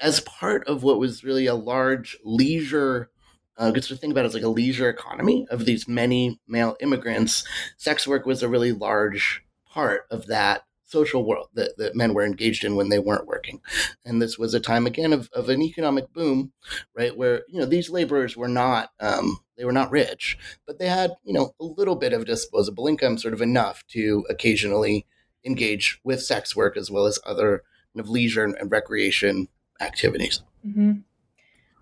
as 0.00 0.20
part 0.20 0.66
of 0.66 0.82
what 0.82 0.98
was 0.98 1.24
really 1.24 1.46
a 1.46 1.54
large 1.54 2.16
leisure, 2.24 3.10
uh, 3.56 3.70
good 3.70 3.82
to 3.84 3.96
think 3.96 4.12
about 4.12 4.26
as 4.26 4.34
like 4.34 4.42
a 4.42 4.48
leisure 4.48 4.88
economy 4.88 5.46
of 5.50 5.64
these 5.64 5.86
many 5.86 6.40
male 6.46 6.76
immigrants, 6.80 7.44
sex 7.76 8.06
work 8.06 8.26
was 8.26 8.42
a 8.42 8.48
really 8.48 8.72
large 8.72 9.42
part 9.66 10.06
of 10.10 10.26
that 10.26 10.62
social 10.84 11.24
world 11.24 11.48
that, 11.54 11.76
that 11.76 11.96
men 11.96 12.14
were 12.14 12.24
engaged 12.24 12.62
in 12.62 12.76
when 12.76 12.88
they 12.88 12.98
weren't 12.98 13.26
working. 13.26 13.60
And 14.04 14.22
this 14.22 14.38
was 14.38 14.54
a 14.54 14.60
time 14.60 14.86
again 14.86 15.12
of, 15.12 15.28
of 15.32 15.48
an 15.48 15.60
economic 15.62 16.12
boom, 16.12 16.52
right? 16.96 17.16
Where, 17.16 17.42
you 17.48 17.58
know, 17.58 17.66
these 17.66 17.90
laborers 17.90 18.36
were 18.36 18.48
not, 18.48 18.90
um, 19.00 19.38
they 19.56 19.64
were 19.64 19.72
not 19.72 19.90
rich, 19.90 20.38
but 20.66 20.78
they 20.78 20.88
had, 20.88 21.12
you 21.24 21.32
know, 21.32 21.54
a 21.60 21.64
little 21.64 21.96
bit 21.96 22.12
of 22.12 22.26
disposable 22.26 22.86
income, 22.86 23.18
sort 23.18 23.34
of 23.34 23.42
enough 23.42 23.84
to 23.88 24.24
occasionally 24.30 25.06
engage 25.44 26.00
with 26.04 26.22
sex 26.22 26.54
work 26.54 26.76
as 26.76 26.90
well 26.90 27.06
as 27.06 27.18
other 27.26 27.62
kind 27.92 28.00
of 28.00 28.08
leisure 28.08 28.44
and 28.44 28.70
recreation 28.70 29.48
activities. 29.80 30.42
Mm-hmm. 30.66 30.92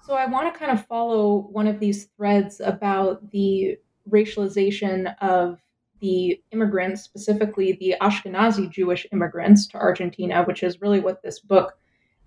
So 0.05 0.15
I 0.15 0.27
want 0.27 0.53
to 0.53 0.59
kind 0.59 0.73
of 0.73 0.85
follow 0.87 1.47
one 1.53 1.69
of 1.69 1.79
these 1.79 2.07
threads 2.17 2.61
about 2.61 3.31
the 3.31 3.79
racialization 4.11 5.15
of 5.21 5.61
the 6.01 6.41
immigrants, 6.51 7.03
specifically 7.03 7.75
the 7.75 7.95
Ashkenazi 8.01 8.69
Jewish 8.69 9.07
immigrants 9.13 9.69
to 9.69 9.77
Argentina, 9.77 10.43
which 10.43 10.65
is 10.65 10.81
really 10.81 10.99
what 10.99 11.23
this 11.23 11.39
book 11.39 11.79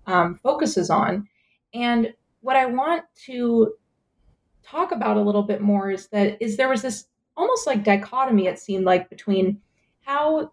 um, 0.06 0.40
focuses 0.42 0.88
on. 0.88 1.28
And 1.74 2.14
what 2.40 2.56
I 2.56 2.64
want 2.64 3.04
to 3.26 3.74
talk 4.62 4.92
about 4.92 5.18
a 5.18 5.22
little 5.22 5.42
bit 5.42 5.60
more 5.60 5.90
is 5.90 6.08
that 6.08 6.40
is 6.40 6.56
there 6.56 6.70
was 6.70 6.80
this 6.80 7.06
almost 7.36 7.66
like 7.66 7.84
dichotomy 7.84 8.46
it 8.46 8.58
seemed 8.58 8.86
like 8.86 9.10
between 9.10 9.60
how 10.00 10.50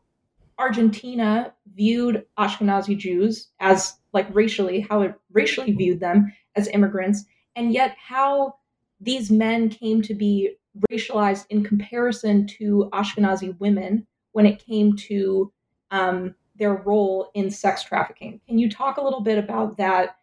Argentina 0.60 1.53
viewed 1.74 2.25
Ashkenazi 2.38 2.98
Jews 2.98 3.48
as 3.62 3.94
like 4.12 4.27
racially, 4.36 4.82
how 4.82 5.01
it 5.03 5.15
racially 5.32 5.72
viewed 5.72 6.01
them 6.01 6.34
as 6.55 6.67
immigrants, 6.69 7.25
and 7.55 7.74
yet 7.74 7.95
how 7.98 8.55
these 9.00 9.29
men 9.29 9.69
came 9.69 10.01
to 10.01 10.13
be 10.13 10.55
racialized 10.91 11.45
in 11.50 11.63
comparison 11.63 12.48
to 12.48 12.89
Ashkenazi 12.93 13.57
women 13.60 14.07
when 14.31 14.45
it 14.45 14.63
came 14.65 14.95
to 14.95 15.51
um, 15.91 16.36
their 16.55 16.74
role 16.74 17.29
in 17.33 17.51
sex 17.51 17.83
trafficking. 17.83 18.41
Can 18.48 18.57
you 18.57 18.69
talk 18.69 18.98
a 18.98 19.03
little 19.03 19.22
bit 19.22 19.38
about 19.38 19.77
that 19.77 20.17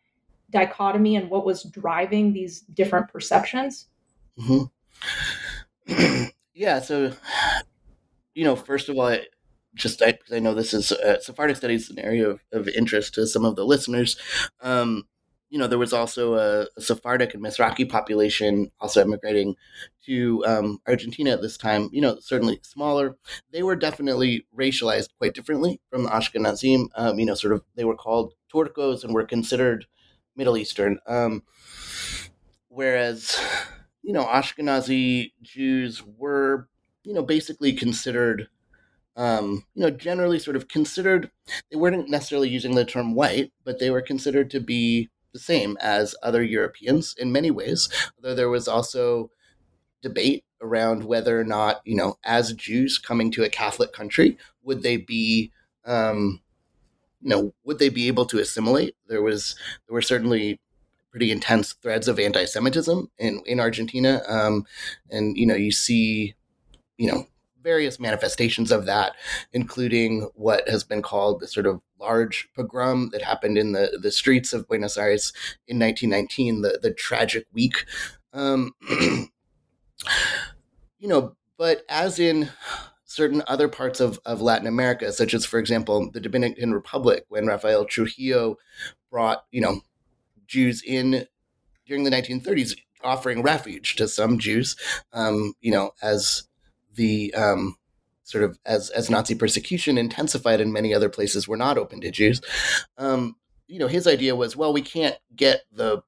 dichotomy 0.50 1.16
and 1.16 1.30
what 1.30 1.44
was 1.44 1.62
driving 1.64 2.32
these 2.32 2.60
different 2.60 3.08
perceptions? 3.08 3.86
Mm-hmm. 4.38 6.24
yeah, 6.54 6.80
so, 6.80 7.12
you 8.34 8.44
know, 8.44 8.56
first 8.56 8.88
of 8.88 8.96
all, 8.96 9.06
I, 9.06 9.26
just 9.74 10.02
I, 10.02 10.18
I 10.32 10.40
know 10.40 10.54
this 10.54 10.74
is 10.74 10.90
uh, 10.90 11.20
Sephardic 11.20 11.56
studies 11.56 11.90
an 11.90 12.00
area 12.00 12.28
of, 12.28 12.40
of 12.52 12.68
interest 12.68 13.14
to 13.14 13.26
some 13.26 13.44
of 13.44 13.54
the 13.54 13.64
listeners. 13.64 14.16
Um, 14.60 15.04
you 15.50 15.58
know, 15.58 15.66
there 15.66 15.78
was 15.78 15.92
also 15.92 16.34
a, 16.34 16.66
a 16.76 16.80
Sephardic 16.80 17.34
and 17.34 17.42
Mizrahi 17.42 17.88
population 17.88 18.70
also 18.80 19.02
immigrating 19.02 19.56
to 20.06 20.44
um, 20.46 20.78
Argentina 20.86 21.30
at 21.30 21.42
this 21.42 21.56
time. 21.56 21.90
You 21.92 22.00
know, 22.00 22.18
certainly 22.20 22.60
smaller. 22.62 23.16
They 23.52 23.62
were 23.62 23.76
definitely 23.76 24.46
racialized 24.56 25.08
quite 25.18 25.34
differently 25.34 25.80
from 25.90 26.04
the 26.04 26.10
Ashkenazim. 26.10 26.86
Um, 26.94 27.18
you 27.18 27.26
know, 27.26 27.34
sort 27.34 27.52
of 27.52 27.64
they 27.74 27.84
were 27.84 27.96
called 27.96 28.34
Turcos 28.52 29.02
and 29.02 29.12
were 29.12 29.24
considered 29.24 29.86
Middle 30.36 30.56
Eastern. 30.56 31.00
Um, 31.06 31.42
whereas, 32.68 33.36
you 34.02 34.12
know, 34.12 34.24
Ashkenazi 34.24 35.32
Jews 35.42 36.02
were, 36.02 36.68
you 37.02 37.12
know, 37.12 37.22
basically 37.22 37.72
considered 37.72 38.48
um, 39.16 39.64
you 39.74 39.82
know, 39.82 39.90
generally 39.90 40.38
sort 40.38 40.56
of 40.56 40.68
considered, 40.68 41.30
they 41.70 41.76
weren't 41.76 42.08
necessarily 42.08 42.48
using 42.48 42.74
the 42.74 42.84
term 42.84 43.14
white, 43.14 43.52
but 43.64 43.78
they 43.78 43.90
were 43.90 44.00
considered 44.00 44.50
to 44.50 44.60
be 44.60 45.10
the 45.32 45.38
same 45.38 45.76
as 45.80 46.14
other 46.22 46.42
Europeans 46.42 47.14
in 47.18 47.32
many 47.32 47.50
ways, 47.50 47.88
although 48.16 48.34
there 48.34 48.48
was 48.48 48.68
also 48.68 49.30
debate 50.02 50.44
around 50.62 51.04
whether 51.04 51.38
or 51.40 51.44
not, 51.44 51.80
you 51.84 51.96
know, 51.96 52.18
as 52.24 52.52
Jews 52.52 52.98
coming 52.98 53.30
to 53.32 53.44
a 53.44 53.48
Catholic 53.48 53.92
country, 53.92 54.36
would 54.62 54.82
they 54.82 54.96
be, 54.96 55.52
um, 55.84 56.40
you 57.20 57.30
know, 57.30 57.54
would 57.64 57.78
they 57.78 57.88
be 57.88 58.08
able 58.08 58.26
to 58.26 58.38
assimilate? 58.38 58.96
There 59.08 59.22
was, 59.22 59.54
there 59.86 59.94
were 59.94 60.02
certainly 60.02 60.60
pretty 61.10 61.30
intense 61.30 61.72
threads 61.74 62.08
of 62.08 62.18
anti-Semitism 62.18 63.10
in 63.18 63.42
in 63.46 63.60
Argentina, 63.60 64.22
um, 64.28 64.64
and 65.10 65.36
you 65.36 65.46
know, 65.46 65.56
you 65.56 65.72
see, 65.72 66.34
you 66.98 67.10
know, 67.10 67.26
various 67.62 67.98
manifestations 67.98 68.70
of 68.70 68.86
that, 68.86 69.14
including 69.52 70.30
what 70.34 70.68
has 70.68 70.84
been 70.84 71.02
called 71.02 71.40
the 71.40 71.48
sort 71.48 71.66
of 71.66 71.80
large 72.00 72.48
pogrom 72.54 73.10
that 73.10 73.22
happened 73.22 73.58
in 73.58 73.72
the, 73.72 73.98
the 74.00 74.10
streets 74.10 74.52
of 74.52 74.66
Buenos 74.68 74.96
Aires 74.96 75.32
in 75.68 75.78
1919, 75.78 76.62
the, 76.62 76.78
the 76.82 76.92
tragic 76.92 77.46
week. 77.52 77.84
Um, 78.32 78.72
you 80.98 81.08
know, 81.08 81.36
but 81.58 81.84
as 81.88 82.18
in 82.18 82.50
certain 83.04 83.42
other 83.48 83.68
parts 83.68 84.00
of, 84.00 84.20
of 84.24 84.40
Latin 84.40 84.66
America, 84.66 85.12
such 85.12 85.34
as, 85.34 85.44
for 85.44 85.58
example, 85.58 86.10
the 86.12 86.20
Dominican 86.20 86.72
Republic, 86.72 87.24
when 87.28 87.46
Rafael 87.46 87.84
Trujillo 87.84 88.56
brought, 89.10 89.44
you 89.50 89.60
know, 89.60 89.80
Jews 90.46 90.82
in 90.82 91.26
during 91.86 92.04
the 92.04 92.10
1930s, 92.10 92.76
offering 93.02 93.42
refuge 93.42 93.96
to 93.96 94.06
some 94.06 94.38
Jews, 94.38 94.76
um, 95.12 95.54
you 95.60 95.72
know, 95.72 95.90
as 96.02 96.44
the 96.94 97.34
um, 97.34 97.76
sort 98.30 98.44
of 98.44 98.58
as 98.64 98.90
as 98.90 99.10
Nazi 99.10 99.34
persecution 99.34 99.98
intensified 99.98 100.60
in 100.60 100.72
many 100.72 100.94
other 100.94 101.08
places 101.08 101.48
were 101.48 101.56
not 101.56 101.76
open 101.76 102.00
to 102.00 102.10
Jews. 102.10 102.40
Um, 102.96 103.36
you 103.66 103.78
know, 103.78 103.88
his 103.88 104.06
idea 104.06 104.36
was, 104.36 104.56
well, 104.56 104.72
we 104.72 104.82
can't 104.82 105.16
get 105.34 105.62
the 105.72 106.02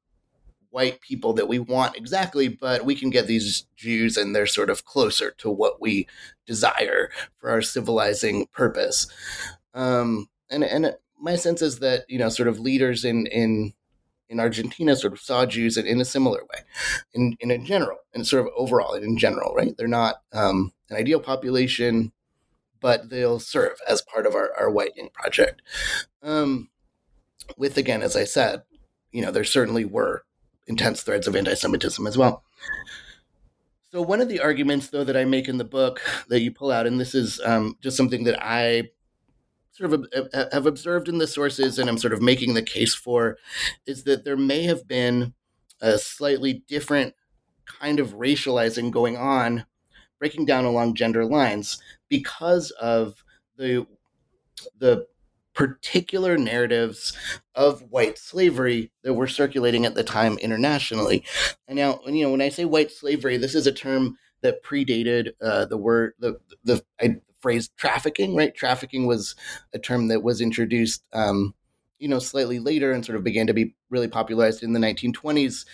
white 0.70 1.00
people 1.00 1.32
that 1.34 1.48
we 1.48 1.58
want 1.58 1.96
exactly, 1.96 2.48
but 2.48 2.84
we 2.84 2.94
can 2.94 3.10
get 3.10 3.26
these 3.26 3.66
Jews 3.76 4.16
and 4.16 4.34
they're 4.34 4.46
sort 4.46 4.70
of 4.70 4.84
closer 4.84 5.32
to 5.38 5.50
what 5.50 5.80
we 5.80 6.08
desire 6.46 7.10
for 7.38 7.50
our 7.50 7.60
civilizing 7.60 8.46
purpose. 8.52 9.06
Um, 9.74 10.28
and 10.48 10.64
and 10.64 10.94
my 11.20 11.36
sense 11.36 11.60
is 11.60 11.80
that 11.80 12.04
you 12.08 12.18
know, 12.18 12.28
sort 12.28 12.48
of 12.48 12.60
leaders 12.60 13.04
in 13.04 13.26
in 13.26 13.74
in 14.32 14.40
Argentina 14.40 14.96
sort 14.96 15.12
of 15.12 15.20
saw 15.20 15.46
Jews 15.46 15.76
in, 15.76 15.86
in 15.86 16.00
a 16.00 16.04
similar 16.04 16.40
way, 16.40 16.62
in 17.14 17.36
in 17.38 17.50
a 17.50 17.58
general, 17.58 17.98
and 18.12 18.26
sort 18.26 18.44
of 18.46 18.52
overall, 18.56 18.94
in 18.94 19.16
general, 19.18 19.54
right? 19.54 19.76
They're 19.76 19.86
not 19.86 20.22
um, 20.32 20.72
an 20.90 20.96
ideal 20.96 21.20
population, 21.20 22.12
but 22.80 23.10
they'll 23.10 23.38
serve 23.38 23.76
as 23.86 24.02
part 24.02 24.26
of 24.26 24.34
our, 24.34 24.50
our 24.58 24.70
whitening 24.70 25.10
project. 25.12 25.62
Um, 26.22 26.70
with 27.56 27.76
again, 27.76 28.02
as 28.02 28.16
I 28.16 28.24
said, 28.24 28.62
you 29.12 29.22
know, 29.22 29.30
there 29.30 29.44
certainly 29.44 29.84
were 29.84 30.24
intense 30.66 31.02
threads 31.02 31.28
of 31.28 31.36
anti-Semitism 31.36 32.06
as 32.06 32.16
well. 32.16 32.42
So 33.90 34.00
one 34.00 34.22
of 34.22 34.28
the 34.28 34.40
arguments, 34.40 34.88
though, 34.88 35.04
that 35.04 35.16
I 35.16 35.26
make 35.26 35.48
in 35.48 35.58
the 35.58 35.64
book 35.64 36.00
that 36.28 36.40
you 36.40 36.50
pull 36.50 36.72
out, 36.72 36.86
and 36.86 36.98
this 36.98 37.14
is 37.14 37.40
um, 37.44 37.76
just 37.82 37.96
something 37.96 38.24
that 38.24 38.42
I 38.42 38.90
sort 39.72 39.92
of 39.92 40.06
have 40.52 40.66
observed 40.66 41.08
in 41.08 41.18
the 41.18 41.26
sources, 41.26 41.78
and 41.78 41.88
I'm 41.88 41.98
sort 41.98 42.12
of 42.12 42.22
making 42.22 42.54
the 42.54 42.62
case 42.62 42.94
for, 42.94 43.38
is 43.86 44.04
that 44.04 44.24
there 44.24 44.36
may 44.36 44.64
have 44.64 44.86
been 44.86 45.34
a 45.80 45.98
slightly 45.98 46.62
different 46.68 47.14
kind 47.66 47.98
of 47.98 48.14
racializing 48.14 48.90
going 48.90 49.16
on, 49.16 49.64
breaking 50.18 50.44
down 50.44 50.64
along 50.64 50.94
gender 50.94 51.24
lines 51.24 51.80
because 52.08 52.70
of 52.72 53.24
the 53.56 53.86
the 54.78 55.06
particular 55.54 56.38
narratives 56.38 57.12
of 57.54 57.82
white 57.90 58.16
slavery 58.16 58.90
that 59.02 59.14
were 59.14 59.26
circulating 59.26 59.84
at 59.84 59.94
the 59.94 60.04
time 60.04 60.38
internationally. 60.38 61.24
And 61.68 61.76
now, 61.76 62.00
you 62.06 62.22
know, 62.22 62.30
when 62.30 62.40
I 62.40 62.48
say 62.48 62.64
white 62.64 62.90
slavery, 62.90 63.36
this 63.36 63.54
is 63.54 63.66
a 63.66 63.72
term 63.72 64.16
that 64.42 64.62
predated 64.64 65.32
uh, 65.40 65.66
the 65.66 65.76
word 65.76 66.14
the 66.18 66.38
the 66.64 66.82
I, 67.00 67.16
phrase 67.42 67.68
trafficking. 67.76 68.34
Right, 68.34 68.54
trafficking 68.54 69.06
was 69.06 69.34
a 69.74 69.78
term 69.78 70.08
that 70.08 70.22
was 70.22 70.40
introduced. 70.40 71.04
Um, 71.12 71.54
you 71.98 72.08
know, 72.08 72.18
slightly 72.18 72.58
later 72.58 72.90
and 72.90 73.04
sort 73.04 73.16
of 73.16 73.22
began 73.22 73.46
to 73.46 73.54
be 73.54 73.74
really 73.88 74.08
popularized 74.08 74.64
in 74.64 74.72
the 74.72 74.80
1920s 74.80 75.64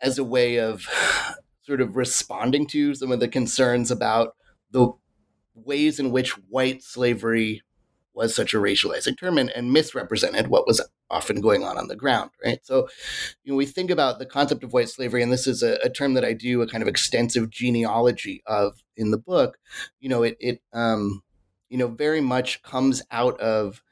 as 0.00 0.18
a 0.18 0.24
way 0.24 0.58
of 0.58 0.88
sort 1.62 1.80
of 1.80 1.94
responding 1.96 2.66
to 2.66 2.94
some 2.94 3.12
of 3.12 3.20
the 3.20 3.28
concerns 3.28 3.90
about 3.90 4.34
the 4.72 4.92
ways 5.54 6.00
in 6.00 6.10
which 6.10 6.30
white 6.48 6.82
slavery 6.82 7.62
was 8.14 8.34
such 8.34 8.54
a 8.54 8.58
racializing 8.58 9.16
term 9.18 9.38
and, 9.38 9.50
and 9.50 9.72
misrepresented 9.72 10.48
what 10.48 10.66
was 10.66 10.80
often 11.12 11.40
going 11.40 11.62
on 11.62 11.78
on 11.78 11.88
the 11.88 11.96
ground, 11.96 12.30
right? 12.44 12.58
So, 12.64 12.88
you 13.44 13.52
know, 13.52 13.56
we 13.56 13.66
think 13.66 13.90
about 13.90 14.18
the 14.18 14.26
concept 14.26 14.64
of 14.64 14.72
white 14.72 14.88
slavery, 14.88 15.22
and 15.22 15.30
this 15.30 15.46
is 15.46 15.62
a, 15.62 15.74
a, 15.84 15.90
term 15.90 16.14
that 16.14 16.24
I 16.24 16.32
do 16.32 16.62
a 16.62 16.66
kind 16.66 16.82
of 16.82 16.88
extensive 16.88 17.50
genealogy 17.50 18.42
of 18.46 18.82
in 18.96 19.10
the 19.10 19.18
book. 19.18 19.58
You 20.00 20.08
know, 20.08 20.22
it, 20.22 20.36
it 20.40 20.62
um, 20.72 21.22
you 21.68 21.78
know, 21.78 21.88
very 21.88 22.20
much 22.20 22.62
comes 22.62 23.02
out 23.10 23.38
of 23.40 23.82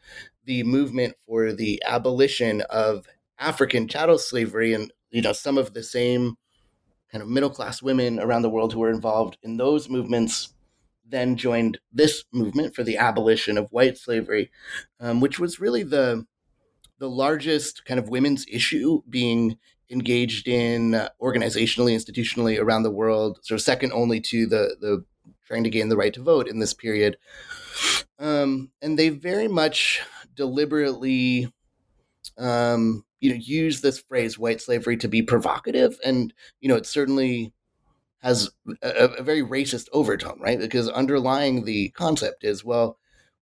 the 0.45 0.63
movement 0.65 1.15
for 1.27 1.53
the 1.53 1.83
abolition 1.87 2.63
of 2.63 3.07
African 3.39 3.87
chattel 3.87 4.19
slavery, 4.19 4.73
and 4.73 4.93
you 5.11 5.23
know, 5.23 5.33
some 5.33 5.59
of 5.59 5.75
the 5.75 5.83
same 5.83 6.37
kind 7.13 7.23
of 7.23 7.29
middle 7.29 7.51
class 7.51 7.83
women 7.83 8.19
around 8.19 8.43
the 8.43 8.51
world 8.51 8.73
who 8.73 8.81
were 8.81 8.91
involved 8.91 9.37
in 9.43 9.57
those 9.57 9.89
movements 9.89 10.55
then 11.11 11.37
joined 11.37 11.79
this 11.93 12.25
movement 12.33 12.75
for 12.75 12.85
the 12.85 12.97
abolition 12.97 13.59
of 13.59 13.71
white 13.71 13.99
slavery, 13.99 14.51
um, 15.01 15.21
which 15.21 15.39
was 15.39 15.61
really 15.61 15.83
the 15.83 16.25
the 17.01 17.11
largest 17.11 17.85
kind 17.85 17.99
of 17.99 18.09
women's 18.09 18.47
issue 18.47 19.03
being 19.09 19.59
engaged 19.91 20.47
in 20.47 20.95
uh, 20.95 21.09
organizationally, 21.21 21.97
institutionally 21.97 22.61
around 22.61 22.85
the 22.85 22.91
world, 22.91 23.41
sort 23.43 23.59
of 23.59 23.63
second 23.63 23.93
only 23.93 24.21
to 24.21 24.47
the 24.47 24.77
the 24.81 25.05
trying 25.47 25.65
to 25.65 25.71
gain 25.71 25.89
the 25.89 25.97
right 25.97 26.15
to 26.15 26.23
vote 26.23 26.47
in 26.47 26.61
this 26.61 26.73
period. 26.73 27.17
Um, 28.21 28.71
and 28.81 28.97
they 28.97 29.09
very 29.09 29.49
much 29.49 30.01
deliberately 30.37 31.53
um, 32.39 33.05
you 33.19 33.31
know 33.31 33.37
use 33.37 33.81
this 33.81 33.99
phrase 33.99 34.39
white 34.39 34.61
slavery 34.61 34.97
to 34.99 35.09
be 35.09 35.23
provocative 35.23 35.99
and 36.05 36.33
you 36.61 36.69
know 36.69 36.77
it's 36.77 36.91
certainly 36.91 37.53
has 38.23 38.51
a, 38.83 38.89
a, 39.19 39.23
very 39.23 39.43
racist 39.43 39.89
overtone, 39.93 40.39
right? 40.41 40.59
Because 40.59 40.91
underlying 40.91 41.65
the 41.65 41.89
concept 41.91 42.45
is, 42.45 42.63
well, 42.63 42.99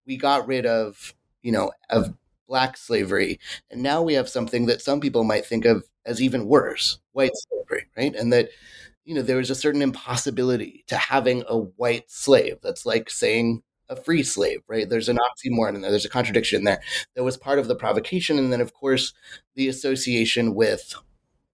we 0.06 0.16
got 0.16 0.46
rid 0.46 0.66
of, 0.66 1.14
you 1.42 1.50
know, 1.50 1.72
of 1.90 2.14
black 2.48 2.76
slavery, 2.76 3.38
and 3.70 3.82
now 3.82 4.02
we 4.02 4.14
have 4.14 4.28
something 4.28 4.66
that 4.66 4.82
some 4.82 5.00
people 5.00 5.22
might 5.22 5.46
think 5.46 5.64
of 5.64 5.84
as 6.06 6.20
even 6.22 6.46
worse, 6.46 6.98
white 7.12 7.32
slavery, 7.34 7.87
right? 7.96 8.14
And 8.16 8.32
that, 8.32 8.48
you 9.04 9.14
know, 9.14 9.22
there 9.22 9.37
was 9.37 9.50
a 9.50 9.54
certain 9.54 9.82
impossibility 9.82 10.84
to 10.88 10.96
having 10.96 11.44
a 11.46 11.58
white 11.58 12.11
slave. 12.11 12.56
That's 12.62 12.87
like 12.87 13.11
saying 13.11 13.62
a 13.90 13.96
free 13.96 14.22
slave, 14.22 14.61
right? 14.66 14.88
There's 14.88 15.08
an 15.08 15.18
oxymoron 15.18 15.74
in 15.74 15.82
there. 15.82 15.90
There's 15.90 16.04
a 16.04 16.11
contradiction 16.11 16.64
there. 16.64 16.80
That 17.14 17.24
was 17.24 17.37
part 17.37 17.58
of 17.58 17.68
the 17.68 17.76
provocation, 17.76 18.38
and 18.38 18.52
then 18.52 18.61
of 18.61 18.72
course 18.72 19.12
the 19.54 19.68
association 19.68 20.54
with, 20.54 20.94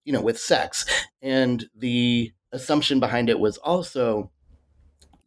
you 0.03 0.13
know, 0.13 0.21
with 0.21 0.39
sex 0.39 0.85
and 1.21 1.65
the 1.75 2.31
assumption 2.51 2.99
behind 2.99 3.29
it 3.29 3.39
was 3.39 3.57
also 3.57 4.31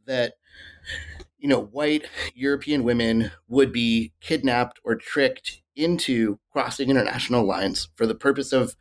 that 0.07 0.35
you 1.39 1.49
know 1.49 1.61
white 1.61 2.05
european 2.35 2.85
women 2.85 3.31
would 3.49 3.73
be 3.73 4.13
kidnapped 4.21 4.81
or 4.85 4.95
tricked 4.95 5.63
into 5.77 6.39
crossing 6.53 6.91
international 6.91 7.45
lines 7.45 7.89
for 7.95 8.07
the 8.07 8.15
purpose 8.15 8.53
of 8.53 8.77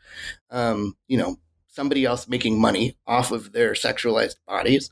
um, 0.49 0.95
you 1.07 1.17
know 1.17 1.37
somebody 1.67 2.05
else 2.05 2.27
making 2.27 2.59
money 2.59 2.97
off 3.05 3.31
of 3.31 3.51
their 3.51 3.73
sexualized 3.73 4.35
bodies 4.47 4.89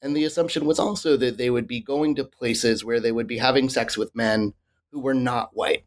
and 0.00 0.16
the 0.16 0.24
assumption 0.24 0.64
was 0.64 0.78
also 0.78 1.16
that 1.16 1.36
they 1.36 1.50
would 1.50 1.66
be 1.66 1.80
going 1.80 2.14
to 2.14 2.24
places 2.24 2.84
where 2.84 3.00
they 3.00 3.10
would 3.10 3.26
be 3.26 3.38
having 3.38 3.68
sex 3.68 3.96
with 3.96 4.14
men 4.14 4.54
who 4.90 5.00
were 5.00 5.14
not 5.14 5.50
white. 5.52 5.84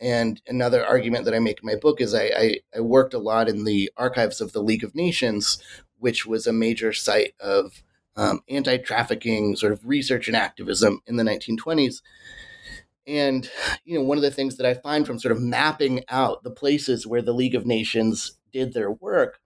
And 0.00 0.40
another 0.46 0.84
argument 0.84 1.24
that 1.24 1.34
I 1.34 1.38
make 1.38 1.60
in 1.62 1.66
my 1.66 1.76
book 1.76 2.00
is 2.00 2.14
I, 2.14 2.24
I, 2.24 2.56
I, 2.76 2.80
worked 2.80 3.14
a 3.14 3.18
lot 3.18 3.48
in 3.48 3.64
the 3.64 3.90
archives 3.96 4.40
of 4.40 4.52
the 4.52 4.62
League 4.62 4.84
of 4.84 4.94
Nations, 4.94 5.58
which 5.98 6.26
was 6.26 6.46
a 6.46 6.52
major 6.52 6.92
site 6.92 7.34
of 7.40 7.82
um, 8.16 8.40
anti 8.48 8.76
trafficking 8.78 9.56
sort 9.56 9.72
of 9.72 9.86
research 9.86 10.28
and 10.28 10.36
activism 10.36 11.00
in 11.06 11.16
the 11.16 11.24
1920s. 11.24 12.02
And, 13.06 13.48
you 13.84 13.98
know, 13.98 14.04
one 14.04 14.16
of 14.16 14.22
the 14.22 14.30
things 14.30 14.56
that 14.56 14.66
I 14.66 14.74
find 14.74 15.06
from 15.06 15.18
sort 15.18 15.32
of 15.32 15.40
mapping 15.40 16.04
out 16.08 16.42
the 16.42 16.50
places 16.50 17.06
where 17.06 17.22
the 17.22 17.34
League 17.34 17.54
of 17.54 17.66
Nations 17.66 18.38
did 18.52 18.72
their 18.72 18.90
work 18.90 19.40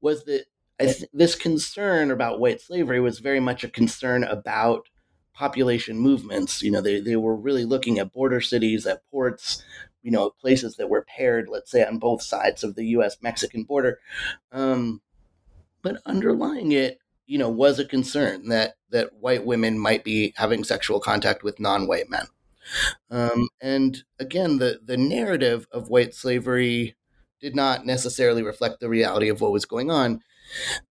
was 0.00 0.24
that 0.24 0.44
th- 0.78 1.04
this 1.12 1.34
concern 1.34 2.10
about 2.10 2.40
white 2.40 2.60
slavery 2.60 3.00
was 3.00 3.20
very 3.20 3.40
much 3.40 3.64
a 3.64 3.68
concern 3.68 4.24
about 4.24 4.88
population 5.32 5.98
movements. 5.98 6.62
You 6.62 6.70
know, 6.70 6.80
they, 6.80 7.00
they 7.00 7.16
were 7.16 7.36
really 7.36 7.64
looking 7.64 7.98
at 7.98 8.12
border 8.12 8.40
cities, 8.40 8.86
at 8.86 9.08
ports, 9.10 9.64
you 10.02 10.10
know, 10.10 10.30
places 10.30 10.76
that 10.76 10.90
were 10.90 11.06
paired, 11.16 11.48
let's 11.48 11.70
say, 11.70 11.84
on 11.84 11.98
both 11.98 12.22
sides 12.22 12.62
of 12.62 12.74
the 12.74 12.86
US 12.86 13.16
Mexican 13.22 13.62
border. 13.62 13.98
Um, 14.52 15.00
but 15.80 16.02
underlying 16.04 16.72
it, 16.72 16.98
you 17.28 17.38
know, 17.38 17.48
was 17.48 17.78
a 17.78 17.84
concern 17.84 18.48
that 18.48 18.74
that 18.90 19.12
white 19.20 19.44
women 19.44 19.78
might 19.78 20.02
be 20.02 20.32
having 20.36 20.64
sexual 20.64 20.98
contact 20.98 21.44
with 21.44 21.60
non-white 21.60 22.10
men. 22.10 22.26
Um, 23.10 23.48
and 23.60 24.02
again, 24.18 24.58
the 24.58 24.80
the 24.84 24.96
narrative 24.96 25.66
of 25.70 25.88
white 25.88 26.14
slavery 26.14 26.96
did 27.40 27.54
not 27.54 27.86
necessarily 27.86 28.42
reflect 28.42 28.80
the 28.80 28.88
reality 28.88 29.28
of 29.28 29.40
what 29.40 29.52
was 29.52 29.64
going 29.64 29.90
on. 29.90 30.22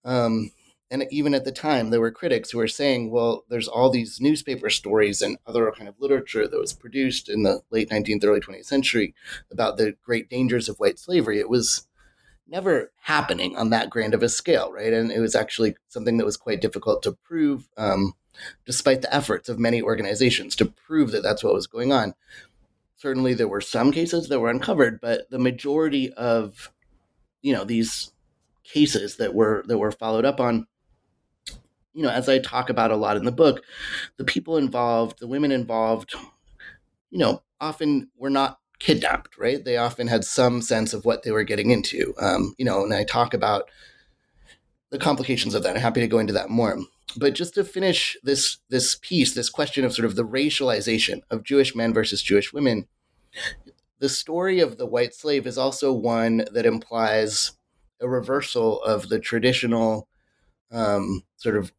Um, 0.06 0.52
and 0.90 1.06
even 1.12 1.34
at 1.34 1.44
the 1.44 1.52
time, 1.52 1.90
there 1.90 2.00
were 2.00 2.12
critics 2.12 2.52
who 2.52 2.60
were 2.60 2.68
saying, 2.68 3.12
well, 3.12 3.44
there's 3.50 3.68
all 3.68 3.90
these 3.90 4.22
newspaper 4.22 4.70
stories 4.70 5.22
and 5.22 5.38
other 5.46 5.70
kind 5.72 5.90
of 5.90 6.00
literature 6.00 6.48
that 6.48 6.60
was 6.60 6.72
produced 6.72 7.28
in 7.28 7.44
the 7.44 7.62
late 7.72 7.90
19th, 7.90 8.24
early 8.24 8.40
20th 8.40 8.66
century 8.66 9.14
about 9.52 9.78
the 9.78 9.96
great 10.02 10.30
dangers 10.30 10.70
of 10.70 10.78
white 10.78 10.98
slavery. 10.98 11.40
It 11.40 11.50
was 11.50 11.87
never 12.48 12.92
happening 13.02 13.56
on 13.58 13.70
that 13.70 13.90
grand 13.90 14.14
of 14.14 14.24
a 14.24 14.30
scale, 14.30 14.72
right? 14.72 14.94
And 14.94 15.12
it 15.12 15.20
was 15.20 15.36
actually 15.36 15.76
something 15.88 16.18
that 16.18 16.26
was 16.26 16.38
quite 16.38 16.62
difficult 16.62 17.04
to 17.04 17.12
prove, 17.12 17.68
um, 17.78 18.14
despite 18.66 19.02
the 19.02 19.14
efforts 19.14 19.50
of 19.50 19.60
many 19.60 19.82
organizations 19.82 20.56
to 20.56 20.66
prove 20.66 21.12
that 21.12 21.24
that's 21.24 21.44
what 21.44 21.54
was 21.54 21.68
going 21.68 21.92
on. 21.92 22.14
Certainly, 22.96 23.36
there 23.36 23.48
were 23.48 23.62
some 23.62 23.92
cases 23.92 24.28
that 24.30 24.40
were 24.40 24.50
uncovered, 24.50 25.00
but 25.02 25.30
the 25.30 25.40
majority 25.40 26.12
of, 26.14 26.72
you 27.42 27.54
know, 27.54 27.64
these 27.64 28.12
cases 28.64 29.18
that 29.18 29.34
were 29.34 29.64
that 29.68 29.78
were 29.78 29.92
followed 29.92 30.26
up 30.26 30.40
on, 30.40 30.68
you 31.94 32.04
know, 32.04 32.10
as 32.10 32.28
I 32.28 32.40
talk 32.40 32.70
about 32.70 32.92
a 32.92 32.96
lot 32.96 33.18
in 33.18 33.26
the 33.26 33.32
book, 33.32 33.64
the 34.18 34.26
people 34.26 34.58
involved, 34.58 35.20
the 35.20 35.28
women 35.28 35.52
involved, 35.52 36.16
you 37.12 37.20
know, 37.20 37.44
often 37.62 38.10
were 38.18 38.30
not 38.30 38.60
kidnapped, 38.80 39.38
right? 39.38 39.64
They 39.64 39.78
often 39.78 40.08
had 40.08 40.24
some 40.24 40.62
sense 40.62 40.94
of 40.94 41.06
what 41.06 41.24
they 41.24 41.32
were 41.32 41.44
getting 41.44 41.72
into. 41.72 42.14
Um, 42.20 42.54
you 42.58 42.66
know, 42.66 42.84
and 42.84 42.94
I 42.94 43.04
talk 43.04 43.34
about 43.34 43.70
the 44.90 45.00
complications 45.00 45.54
of 45.54 45.64
that. 45.64 45.76
I'm 45.76 45.82
happy 45.82 46.02
to 46.02 46.08
go 46.08 46.20
into 46.20 46.34
that 46.34 46.50
more. 46.50 46.78
But 47.16 47.34
just 47.34 47.54
to 47.56 47.64
finish 47.64 48.18
this 48.24 48.58
this 48.70 48.98
piece, 49.02 49.34
this 49.34 49.50
question 49.50 49.86
of 49.86 49.94
sort 49.94 50.06
of 50.06 50.16
the 50.16 50.26
racialization 50.26 51.22
of 51.30 51.44
Jewish 51.44 51.76
men 51.76 51.94
versus 51.94 52.22
Jewish 52.22 52.54
women, 52.54 52.88
the 54.00 54.10
story 54.10 54.60
of 54.60 54.78
the 54.78 54.86
white 54.86 55.14
slave 55.16 55.48
is 55.48 55.58
also 55.58 55.94
one 55.94 56.46
that 56.52 56.66
implies 56.66 57.54
a 58.00 58.08
reversal 58.08 58.82
of 58.84 59.10
the 59.10 59.20
traditional 59.20 60.08
um, 60.72 61.24
sort 61.38 61.58
of 61.58 61.72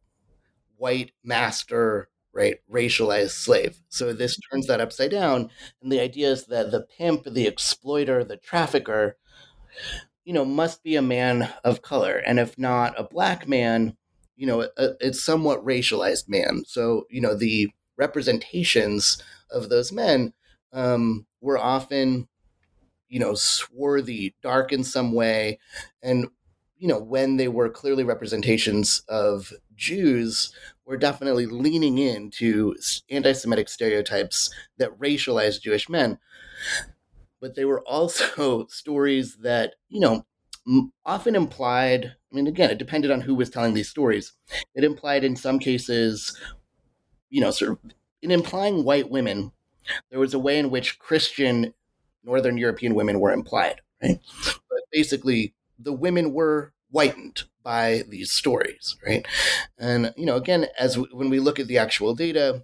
white 0.77 1.11
master 1.23 2.09
right 2.39 2.57
racialized 2.71 3.31
slave. 3.31 3.81
So 3.89 4.13
this 4.13 4.39
turns 4.51 4.67
that 4.67 4.81
upside 4.81 5.11
down 5.11 5.49
and 5.81 5.91
the 5.91 5.99
idea 5.99 6.31
is 6.31 6.45
that 6.45 6.71
the 6.71 6.81
pimp 6.97 7.25
the 7.25 7.47
exploiter 7.47 8.23
the 8.23 8.37
trafficker 8.37 9.17
you 10.25 10.33
know 10.33 10.45
must 10.45 10.83
be 10.83 10.95
a 10.95 11.01
man 11.01 11.49
of 11.63 11.81
color 11.81 12.17
and 12.25 12.39
if 12.39 12.57
not 12.57 12.99
a 12.99 13.03
black 13.03 13.47
man 13.47 13.95
you 14.35 14.47
know 14.47 14.61
a, 14.77 14.89
it's 15.01 15.21
somewhat 15.23 15.65
racialized 15.65 16.29
man. 16.29 16.63
So 16.65 17.05
you 17.09 17.21
know 17.21 17.35
the 17.35 17.69
representations 17.97 19.21
of 19.51 19.69
those 19.69 19.91
men 19.91 20.33
um, 20.71 21.25
were 21.41 21.57
often 21.57 22.27
you 23.09 23.19
know 23.19 23.33
swarthy 23.33 24.35
dark 24.41 24.71
in 24.71 24.83
some 24.83 25.13
way 25.13 25.59
and 26.01 26.27
you 26.77 26.87
know 26.87 26.99
when 26.99 27.37
they 27.37 27.47
were 27.47 27.69
clearly 27.69 28.03
representations 28.03 29.01
of 29.09 29.51
jews 29.75 30.53
were 30.89 30.97
definitely 30.97 31.45
leaning 31.45 31.99
into 31.99 32.75
anti-semitic 33.11 33.69
stereotypes 33.69 34.49
that 34.79 34.97
racialized 34.99 35.61
jewish 35.61 35.87
men. 35.87 36.17
But 37.39 37.55
they 37.55 37.63
were 37.63 37.81
also 37.87 38.65
stories 38.69 39.37
that 39.43 39.75
you 39.87 39.99
know 39.99 40.25
often 41.05 41.35
implied 41.35 42.05
i 42.05 42.35
mean 42.35 42.45
again 42.45 42.69
it 42.69 42.77
depended 42.77 43.09
on 43.09 43.21
who 43.21 43.35
was 43.35 43.49
telling 43.49 43.75
these 43.75 43.87
stories. 43.87 44.33
It 44.73 44.83
implied 44.83 45.23
in 45.23 45.35
some 45.35 45.59
cases 45.59 46.35
you 47.29 47.39
know 47.39 47.51
sort 47.51 47.71
of 47.71 47.77
in 48.23 48.31
implying 48.31 48.83
white 48.83 49.11
women 49.11 49.51
there 50.09 50.19
was 50.19 50.33
a 50.33 50.39
way 50.39 50.57
in 50.57 50.71
which 50.71 50.97
christian 50.97 51.73
northern 52.23 52.57
european 52.57 52.95
women 52.95 53.19
were 53.19 53.31
implied 53.31 53.81
right? 54.01 54.19
But 54.43 54.79
basically 54.91 55.53
the 55.77 55.93
women 55.93 56.33
were 56.33 56.73
whitened 56.91 57.43
by 57.69 58.03
these 58.09 58.31
stories 58.31 58.95
right 59.05 59.27
and 59.77 60.11
you 60.17 60.25
know 60.25 60.35
again 60.35 60.65
as 60.79 60.95
w- 60.95 61.15
when 61.15 61.29
we 61.29 61.39
look 61.39 61.59
at 61.59 61.67
the 61.67 61.77
actual 61.77 62.15
data 62.15 62.63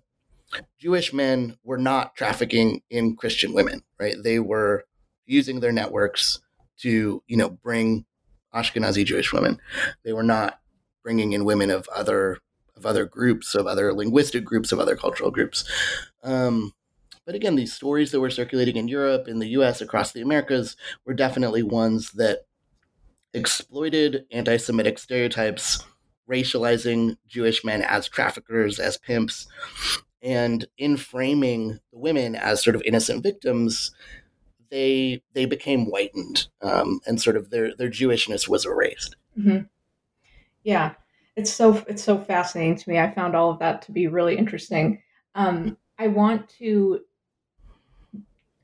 Jewish 0.78 1.14
men 1.14 1.58
were 1.64 1.78
not 1.78 2.16
trafficking 2.16 2.82
in 2.90 3.16
Christian 3.16 3.54
women, 3.54 3.82
right? 4.00 4.16
They 4.22 4.40
were 4.40 4.86
using 5.26 5.60
their 5.60 5.72
networks 5.72 6.40
to, 6.80 7.24
you 7.28 7.38
know, 7.38 7.50
bring 7.50 8.06
Ashkenazi 8.54 9.06
Jewish 9.06 9.34
women. 9.34 9.60
They 10.04 10.14
were 10.14 10.24
not 10.24 10.60
bringing 11.04 11.34
in 11.34 11.46
women 11.46 11.70
of 11.70 11.88
other 11.94 12.40
of 12.76 12.86
other 12.86 13.06
groups, 13.06 13.56
of 13.56 13.68
other 13.68 13.94
linguistic 13.94 14.44
groups, 14.44 14.74
of 14.74 14.80
other 14.80 14.98
cultural 14.98 15.32
groups. 15.32 15.64
Um, 16.24 16.74
but 17.26 17.34
again, 17.34 17.56
these 17.56 17.74
stories 17.74 18.12
that 18.12 18.20
were 18.20 18.30
circulating 18.30 18.76
in 18.76 18.90
Europe, 18.90 19.30
in 19.30 19.40
the 19.40 19.48
U.S., 19.50 19.80
across 19.80 20.12
the 20.12 20.22
Americas, 20.22 20.76
were 21.06 21.14
definitely 21.14 21.64
ones 21.64 22.12
that 22.12 22.40
exploited 23.36 24.26
anti-Semitic 24.32 24.98
stereotypes, 24.98 25.84
racializing 26.30 27.18
Jewish 27.28 27.64
men 27.64 27.82
as 27.82 28.08
traffickers, 28.08 28.80
as 28.80 28.98
pimps, 28.98 29.48
and 30.22 30.66
in 30.78 30.98
framing 30.98 31.80
the 31.92 32.00
women 32.00 32.36
as 32.36 32.64
sort 32.64 32.76
of 32.76 32.82
innocent 32.84 33.22
victims 33.24 33.92
they 34.72 35.22
they 35.34 35.46
became 35.46 35.86
whitened 35.86 36.48
um, 36.62 37.00
and 37.06 37.22
sort 37.22 37.38
of 37.38 37.50
their 37.50 37.76
their 37.76 37.90
jewishness 37.90 38.50
was 38.50 38.66
erased. 38.66 39.16
Mm-hmm. 39.38 39.66
yeah. 40.64 40.94
It's 41.36 41.52
so 41.52 41.84
it's 41.88 42.04
so 42.04 42.18
fascinating 42.18 42.78
to 42.78 42.90
me. 42.90 42.98
I 43.00 43.12
found 43.12 43.36
all 43.36 43.52
of 43.52 43.60
that 43.60 43.82
to 43.84 43.92
be 43.92 44.08
really 44.08 44.38
interesting. 44.38 45.02
Um, 45.36 45.78
i 45.98 46.08
want 46.08 46.50
to 46.60 47.02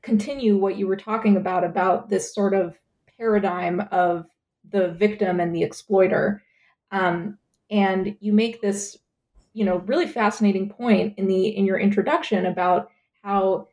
continue 0.02 0.56
what 0.56 0.76
you 0.76 0.86
were 0.86 0.96
talking 0.96 1.36
about 1.36 1.64
about 1.64 2.10
this 2.10 2.34
sort 2.34 2.52
of 2.52 2.76
paradigm 3.18 3.80
of 3.90 4.26
the 4.72 4.88
victim 4.88 5.40
and 5.40 5.54
the 5.54 5.62
exploiter. 5.62 6.42
Um, 6.90 7.38
and 7.70 8.16
you 8.20 8.32
make 8.32 8.60
this 8.60 8.98
you 9.54 9.64
know 9.64 9.78
really 9.86 10.06
fascinating 10.06 10.68
point 10.68 11.14
in 11.18 11.26
the 11.26 11.48
in 11.48 11.64
your 11.64 11.78
introduction 11.78 12.46
about 12.46 12.90
how 13.22 13.68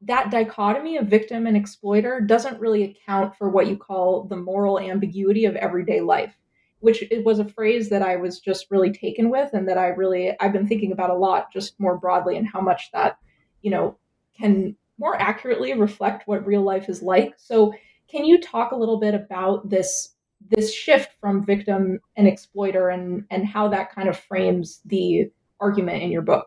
that 0.00 0.30
dichotomy 0.30 0.96
of 0.96 1.06
victim 1.06 1.46
and 1.46 1.56
exploiter 1.56 2.20
doesn't 2.20 2.60
really 2.60 2.84
account 2.84 3.34
for 3.36 3.48
what 3.48 3.66
you 3.66 3.76
call 3.76 4.24
the 4.24 4.36
moral 4.36 4.78
ambiguity 4.78 5.44
of 5.44 5.56
everyday 5.56 6.00
life 6.00 6.36
which 6.78 7.02
it 7.10 7.24
was 7.24 7.40
a 7.40 7.44
phrase 7.44 7.88
that 7.88 8.00
i 8.00 8.14
was 8.14 8.38
just 8.38 8.70
really 8.70 8.92
taken 8.92 9.28
with 9.28 9.50
and 9.54 9.68
that 9.68 9.76
i 9.76 9.88
really 9.88 10.32
i've 10.38 10.52
been 10.52 10.68
thinking 10.68 10.92
about 10.92 11.10
a 11.10 11.14
lot 11.14 11.52
just 11.52 11.78
more 11.80 11.98
broadly 11.98 12.36
and 12.36 12.46
how 12.46 12.60
much 12.60 12.92
that 12.92 13.18
you 13.62 13.72
know 13.72 13.96
can 14.38 14.76
more 14.98 15.20
accurately 15.20 15.72
reflect 15.74 16.26
what 16.26 16.46
real 16.46 16.62
life 16.62 16.88
is 16.88 17.02
like. 17.02 17.34
So 17.36 17.74
can 18.08 18.24
you 18.24 18.40
talk 18.40 18.72
a 18.72 18.76
little 18.76 18.98
bit 18.98 19.14
about 19.14 19.68
this 19.68 20.13
this 20.50 20.72
shift 20.72 21.10
from 21.20 21.44
victim 21.44 22.00
and 22.16 22.28
exploiter 22.28 22.90
and 22.90 23.24
and 23.30 23.46
how 23.46 23.68
that 23.68 23.92
kind 23.94 24.08
of 24.08 24.18
frames 24.18 24.80
the 24.84 25.30
argument 25.60 26.02
in 26.02 26.10
your 26.10 26.22
book? 26.22 26.46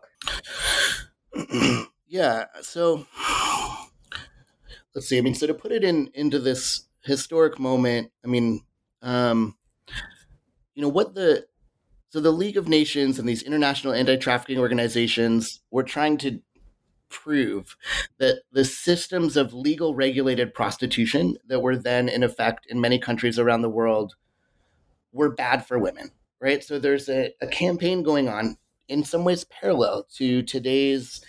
Yeah 2.08 2.46
so 2.62 3.06
let's 4.94 5.06
see 5.06 5.18
i 5.18 5.20
mean 5.20 5.34
so 5.34 5.46
to 5.46 5.54
put 5.54 5.72
it 5.72 5.84
in 5.84 6.10
into 6.14 6.38
this 6.38 6.88
historic 7.04 7.58
moment 7.58 8.10
i 8.24 8.28
mean 8.28 8.62
um 9.02 9.54
you 10.74 10.82
know 10.82 10.88
what 10.88 11.14
the 11.14 11.46
so 12.08 12.20
the 12.20 12.32
league 12.32 12.56
of 12.56 12.66
nations 12.66 13.18
and 13.18 13.28
these 13.28 13.42
international 13.42 13.92
anti-trafficking 13.92 14.58
organizations 14.58 15.60
were 15.70 15.82
trying 15.82 16.16
to 16.16 16.40
prove 17.08 17.76
that 18.18 18.42
the 18.52 18.64
systems 18.64 19.36
of 19.36 19.52
legal 19.52 19.94
regulated 19.94 20.54
prostitution 20.54 21.36
that 21.46 21.60
were 21.60 21.76
then 21.76 22.08
in 22.08 22.22
effect 22.22 22.66
in 22.68 22.80
many 22.80 22.98
countries 22.98 23.38
around 23.38 23.62
the 23.62 23.68
world 23.68 24.14
were 25.12 25.30
bad 25.30 25.66
for 25.66 25.78
women, 25.78 26.10
right? 26.40 26.62
So 26.62 26.78
there's 26.78 27.08
a, 27.08 27.32
a 27.40 27.46
campaign 27.46 28.02
going 28.02 28.28
on 28.28 28.56
in 28.88 29.04
some 29.04 29.24
ways 29.24 29.44
parallel 29.44 30.06
to 30.16 30.42
today's 30.42 31.20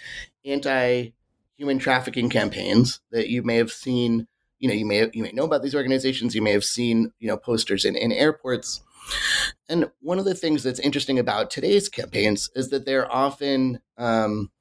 anti 0.46 1.10
human 1.58 1.80
trafficking 1.80 2.30
campaigns 2.30 3.02
that 3.12 3.28
you 3.28 3.44
may 3.44 3.58
have 3.58 3.72
seen 3.72 4.28
you 4.60 4.68
know 4.70 4.74
you 4.74 4.86
may 4.86 5.10
you 5.14 5.24
may 5.24 5.32
know 5.34 5.44
about 5.44 5.62
these 5.62 5.76
organizations 5.76 6.34
you 6.34 6.42
may 6.42 6.54
have 6.54 6.64
seen 6.64 7.12
you 7.20 7.28
know 7.28 7.36
posters 7.36 7.84
in, 7.84 7.98
in 7.98 8.14
airports 8.14 8.82
and 9.68 9.90
one 10.02 10.20
of 10.20 10.26
the 10.26 10.36
things 10.36 10.64
that's 10.64 10.80
interesting 10.80 11.20
about 11.20 11.50
today's 11.50 11.90
campaigns 11.90 12.50
is 12.56 12.70
that 12.70 12.86
they're 12.86 13.12
often 13.12 13.80
um, 13.98 14.52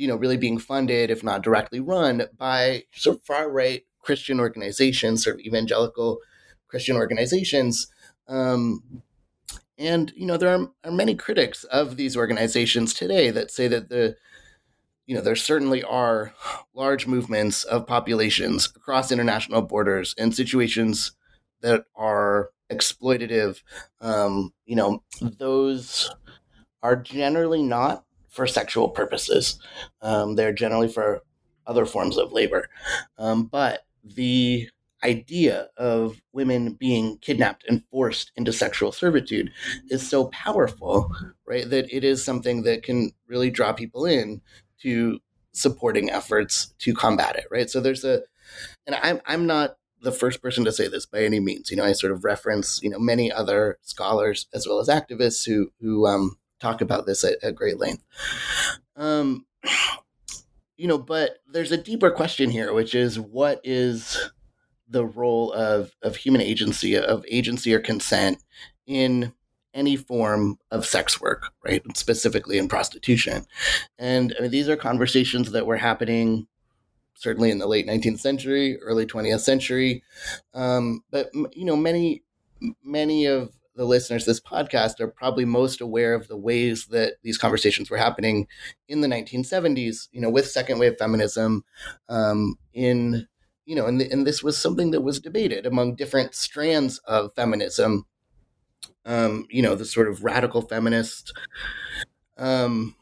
you 0.00 0.08
know, 0.08 0.16
really 0.16 0.38
being 0.38 0.58
funded, 0.58 1.10
if 1.10 1.22
not 1.22 1.42
directly 1.42 1.78
run, 1.78 2.22
by 2.38 2.84
sort 2.94 3.16
of 3.16 3.22
far 3.22 3.50
right 3.50 3.82
Christian 4.00 4.40
organizations, 4.40 5.22
sort 5.22 5.36
of 5.36 5.40
evangelical 5.40 6.20
Christian 6.68 6.96
organizations. 6.96 7.86
Um, 8.26 9.02
and 9.76 10.10
you 10.16 10.24
know, 10.24 10.38
there 10.38 10.56
are, 10.56 10.70
are 10.84 10.90
many 10.90 11.14
critics 11.14 11.64
of 11.64 11.98
these 11.98 12.16
organizations 12.16 12.94
today 12.94 13.30
that 13.30 13.50
say 13.50 13.68
that 13.68 13.90
the 13.90 14.16
you 15.04 15.14
know, 15.14 15.20
there 15.20 15.36
certainly 15.36 15.82
are 15.82 16.32
large 16.72 17.06
movements 17.06 17.64
of 17.64 17.86
populations 17.86 18.72
across 18.74 19.12
international 19.12 19.60
borders 19.60 20.14
in 20.16 20.32
situations 20.32 21.12
that 21.60 21.84
are 21.94 22.50
exploitative. 22.72 23.62
Um, 24.00 24.54
you 24.64 24.76
know, 24.76 25.02
those 25.20 26.10
are 26.82 26.96
generally 26.96 27.62
not 27.62 28.04
for 28.40 28.46
sexual 28.46 28.88
purposes. 28.88 29.58
Um, 30.00 30.34
they're 30.34 30.54
generally 30.54 30.88
for 30.88 31.20
other 31.66 31.84
forms 31.84 32.16
of 32.16 32.32
labor. 32.32 32.70
Um, 33.18 33.44
but 33.44 33.84
the 34.02 34.70
idea 35.04 35.68
of 35.76 36.22
women 36.32 36.72
being 36.72 37.18
kidnapped 37.18 37.66
and 37.68 37.84
forced 37.90 38.32
into 38.36 38.50
sexual 38.50 38.92
servitude 38.92 39.50
is 39.90 40.08
so 40.08 40.28
powerful, 40.28 41.14
right, 41.44 41.68
that 41.68 41.94
it 41.94 42.02
is 42.02 42.24
something 42.24 42.62
that 42.62 42.82
can 42.82 43.12
really 43.26 43.50
draw 43.50 43.74
people 43.74 44.06
in 44.06 44.40
to 44.80 45.20
supporting 45.52 46.08
efforts 46.08 46.72
to 46.78 46.94
combat 46.94 47.36
it, 47.36 47.44
right? 47.50 47.68
So 47.68 47.78
there's 47.78 48.04
a, 48.04 48.22
and 48.86 48.96
I'm, 49.02 49.20
I'm 49.26 49.46
not 49.46 49.76
the 50.00 50.12
first 50.12 50.40
person 50.40 50.64
to 50.64 50.72
say 50.72 50.88
this 50.88 51.04
by 51.04 51.24
any 51.24 51.40
means. 51.40 51.70
You 51.70 51.76
know, 51.76 51.84
I 51.84 51.92
sort 51.92 52.14
of 52.14 52.24
reference, 52.24 52.82
you 52.82 52.88
know, 52.88 52.98
many 52.98 53.30
other 53.30 53.76
scholars 53.82 54.46
as 54.54 54.66
well 54.66 54.80
as 54.80 54.88
activists 54.88 55.44
who, 55.44 55.72
who, 55.82 56.06
um, 56.06 56.38
talk 56.60 56.80
about 56.80 57.06
this 57.06 57.24
at, 57.24 57.42
at 57.42 57.54
great 57.54 57.78
length. 57.78 58.04
Um, 58.96 59.46
you 60.76 60.86
know, 60.86 60.98
but 60.98 61.38
there's 61.50 61.72
a 61.72 61.76
deeper 61.76 62.10
question 62.10 62.50
here, 62.50 62.72
which 62.72 62.94
is 62.94 63.18
what 63.18 63.60
is 63.64 64.18
the 64.88 65.04
role 65.04 65.52
of, 65.52 65.94
of 66.02 66.16
human 66.16 66.40
agency, 66.40 66.96
of 66.96 67.24
agency 67.28 67.74
or 67.74 67.80
consent 67.80 68.38
in 68.86 69.32
any 69.72 69.96
form 69.96 70.58
of 70.70 70.84
sex 70.84 71.20
work, 71.20 71.52
right? 71.64 71.82
Specifically 71.96 72.58
in 72.58 72.68
prostitution. 72.68 73.46
And 73.98 74.34
I 74.38 74.42
mean, 74.42 74.50
these 74.50 74.68
are 74.68 74.76
conversations 74.76 75.52
that 75.52 75.66
were 75.66 75.76
happening 75.76 76.48
certainly 77.14 77.50
in 77.50 77.58
the 77.58 77.66
late 77.66 77.86
19th 77.86 78.18
century, 78.18 78.80
early 78.80 79.04
20th 79.04 79.40
century. 79.40 80.02
Um, 80.54 81.04
but, 81.10 81.30
you 81.52 81.66
know, 81.66 81.76
many, 81.76 82.22
many 82.82 83.26
of 83.26 83.52
the 83.76 83.84
listeners 83.84 84.24
this 84.24 84.40
podcast 84.40 85.00
are 85.00 85.08
probably 85.08 85.44
most 85.44 85.80
aware 85.80 86.14
of 86.14 86.28
the 86.28 86.36
ways 86.36 86.86
that 86.86 87.14
these 87.22 87.38
conversations 87.38 87.90
were 87.90 87.96
happening 87.96 88.46
in 88.88 89.00
the 89.00 89.08
1970s, 89.08 90.08
you 90.12 90.20
know, 90.20 90.30
with 90.30 90.50
second 90.50 90.78
wave 90.78 90.96
feminism, 90.98 91.64
um, 92.08 92.56
in 92.72 93.26
you 93.66 93.76
know, 93.76 93.86
and, 93.86 94.00
and 94.02 94.26
this 94.26 94.42
was 94.42 94.58
something 94.58 94.90
that 94.90 95.02
was 95.02 95.20
debated 95.20 95.64
among 95.64 95.94
different 95.94 96.34
strands 96.34 96.98
of 97.06 97.32
feminism. 97.34 98.04
Um, 99.04 99.46
you 99.48 99.62
know, 99.62 99.76
the 99.76 99.84
sort 99.84 100.08
of 100.08 100.24
radical 100.24 100.62
feminist 100.62 101.32
um, 102.36 102.96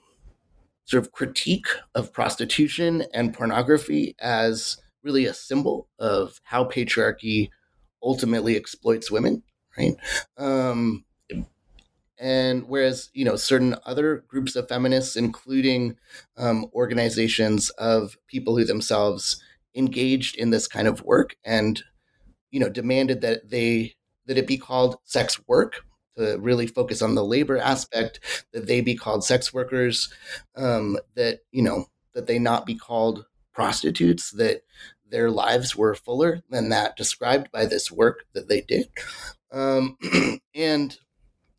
sort 0.85 1.03
of 1.03 1.13
critique 1.13 1.69
of 1.95 2.13
prostitution 2.13 3.05
and 3.15 3.33
pornography 3.33 4.15
as 4.21 4.77
really 5.03 5.25
a 5.25 5.33
symbol 5.35 5.89
of 5.99 6.41
how 6.45 6.65
patriarchy 6.65 7.49
ultimately 8.03 8.57
exploits 8.57 9.11
women, 9.11 9.43
right? 9.79 9.97
Um, 10.37 11.05
and 12.19 12.69
whereas 12.69 13.11
you 13.15 13.25
know 13.25 13.37
certain 13.37 13.77
other 13.87 14.25
groups 14.29 14.57
of 14.57 14.69
feminists, 14.69 15.17
including 15.17 15.97
um, 16.37 16.67
organizations 16.75 17.71
of 17.71 18.17
people 18.27 18.57
who 18.57 18.65
themselves 18.65 19.43
engaged 19.75 20.37
in 20.37 20.51
this 20.51 20.67
kind 20.67 20.89
of 20.89 21.03
work 21.03 21.37
and 21.45 21.83
you 22.51 22.59
know 22.59 22.69
demanded 22.69 23.21
that 23.21 23.51
they 23.51 23.95
that 24.27 24.39
it 24.39 24.47
be 24.47 24.59
called 24.59 24.97
sex 25.05 25.41
work 25.47 25.85
to 26.17 26.37
really 26.39 26.67
focus 26.67 27.01
on 27.01 27.15
the 27.15 27.25
labor 27.25 27.57
aspect 27.57 28.47
that 28.53 28.67
they 28.67 28.81
be 28.81 28.97
called 28.97 29.25
sex 29.25 29.55
workers 29.55 30.13
um, 30.57 30.99
that 31.15 31.41
you 31.53 31.63
know 31.63 31.87
that 32.15 32.27
they 32.27 32.39
not 32.39 32.67
be 32.67 32.75
called 32.75 33.27
prostitutes 33.53 34.33
that 34.33 34.63
their 35.11 35.31
lives 35.31 35.75
were 35.75 35.95
fuller 35.95 36.43
than 36.51 36.69
that 36.69 36.97
described 36.97 37.51
by 37.51 37.65
this 37.65 37.91
work 37.91 38.25
that 38.35 38.49
they 38.49 38.61
did 38.61 38.89
um, 39.53 39.97
and 40.55 40.97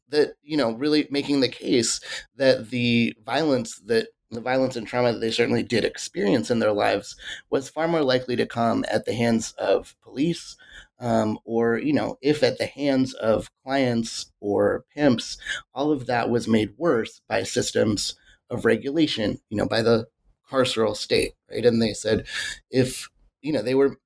that 0.09 0.33
you 0.43 0.57
know 0.57 0.71
really 0.73 1.07
making 1.09 1.39
the 1.39 1.49
case 1.49 1.99
that 2.35 2.69
the 2.69 3.15
violence 3.25 3.79
that 3.85 4.07
the 4.31 4.41
violence 4.41 4.75
and 4.75 4.87
trauma 4.87 5.11
that 5.11 5.19
they 5.19 5.31
certainly 5.31 5.63
did 5.63 5.83
experience 5.83 6.51
in 6.51 6.59
their 6.59 6.71
lives 6.71 7.15
was 7.49 7.69
far 7.69 7.87
more 7.87 8.03
likely 8.03 8.35
to 8.35 8.45
come 8.45 8.85
at 8.91 9.05
the 9.05 9.13
hands 9.13 9.53
of 9.57 9.95
police 10.03 10.55
um, 10.99 11.39
or 11.45 11.77
you 11.77 11.93
know 11.93 12.17
if 12.21 12.43
at 12.43 12.57
the 12.57 12.65
hands 12.65 13.13
of 13.15 13.49
clients 13.63 14.31
or 14.39 14.85
pimps 14.95 15.37
all 15.73 15.91
of 15.91 16.05
that 16.05 16.29
was 16.29 16.47
made 16.47 16.73
worse 16.77 17.21
by 17.27 17.43
systems 17.43 18.15
of 18.49 18.65
regulation 18.65 19.39
you 19.49 19.57
know 19.57 19.67
by 19.67 19.81
the 19.81 20.07
carceral 20.49 20.95
state 20.95 21.33
right? 21.51 21.65
And 21.65 21.81
they 21.81 21.93
said 21.93 22.25
if 22.69 23.07
you 23.41 23.51
know 23.53 23.61
they 23.61 23.75
were 23.75 23.97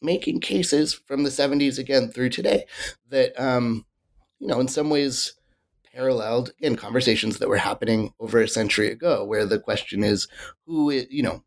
making 0.00 0.40
cases 0.40 0.94
from 0.94 1.24
the 1.24 1.30
70s 1.30 1.78
again 1.78 2.08
through 2.10 2.30
today 2.30 2.64
that 3.08 3.38
um, 3.40 3.84
you 4.38 4.46
know 4.46 4.60
in 4.60 4.68
some 4.68 4.90
ways 4.90 5.38
paralleled 5.98 6.52
in 6.60 6.76
conversations 6.76 7.38
that 7.38 7.48
were 7.48 7.56
happening 7.56 8.12
over 8.20 8.40
a 8.40 8.48
century 8.48 8.88
ago, 8.90 9.24
where 9.24 9.44
the 9.44 9.58
question 9.58 10.04
is 10.04 10.28
who, 10.64 10.90
is, 10.90 11.06
you 11.10 11.24
know, 11.24 11.42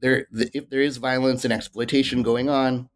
there 0.00 0.26
if 0.32 0.68
there 0.70 0.80
is 0.80 0.96
violence 0.96 1.44
and 1.44 1.52
exploitation 1.52 2.22
going 2.22 2.48
on, 2.48 2.88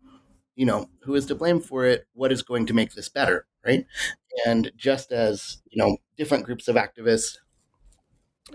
you 0.56 0.66
know, 0.66 0.88
who 1.02 1.14
is 1.14 1.26
to 1.26 1.34
blame 1.36 1.60
for 1.60 1.84
it? 1.84 2.06
What 2.14 2.32
is 2.32 2.42
going 2.42 2.66
to 2.66 2.74
make 2.74 2.92
this 2.94 3.08
better, 3.08 3.46
right? 3.64 3.86
And 4.46 4.72
just 4.76 5.12
as 5.12 5.58
you 5.70 5.80
know, 5.80 5.96
different 6.16 6.44
groups 6.44 6.66
of 6.66 6.76
activists 6.76 7.36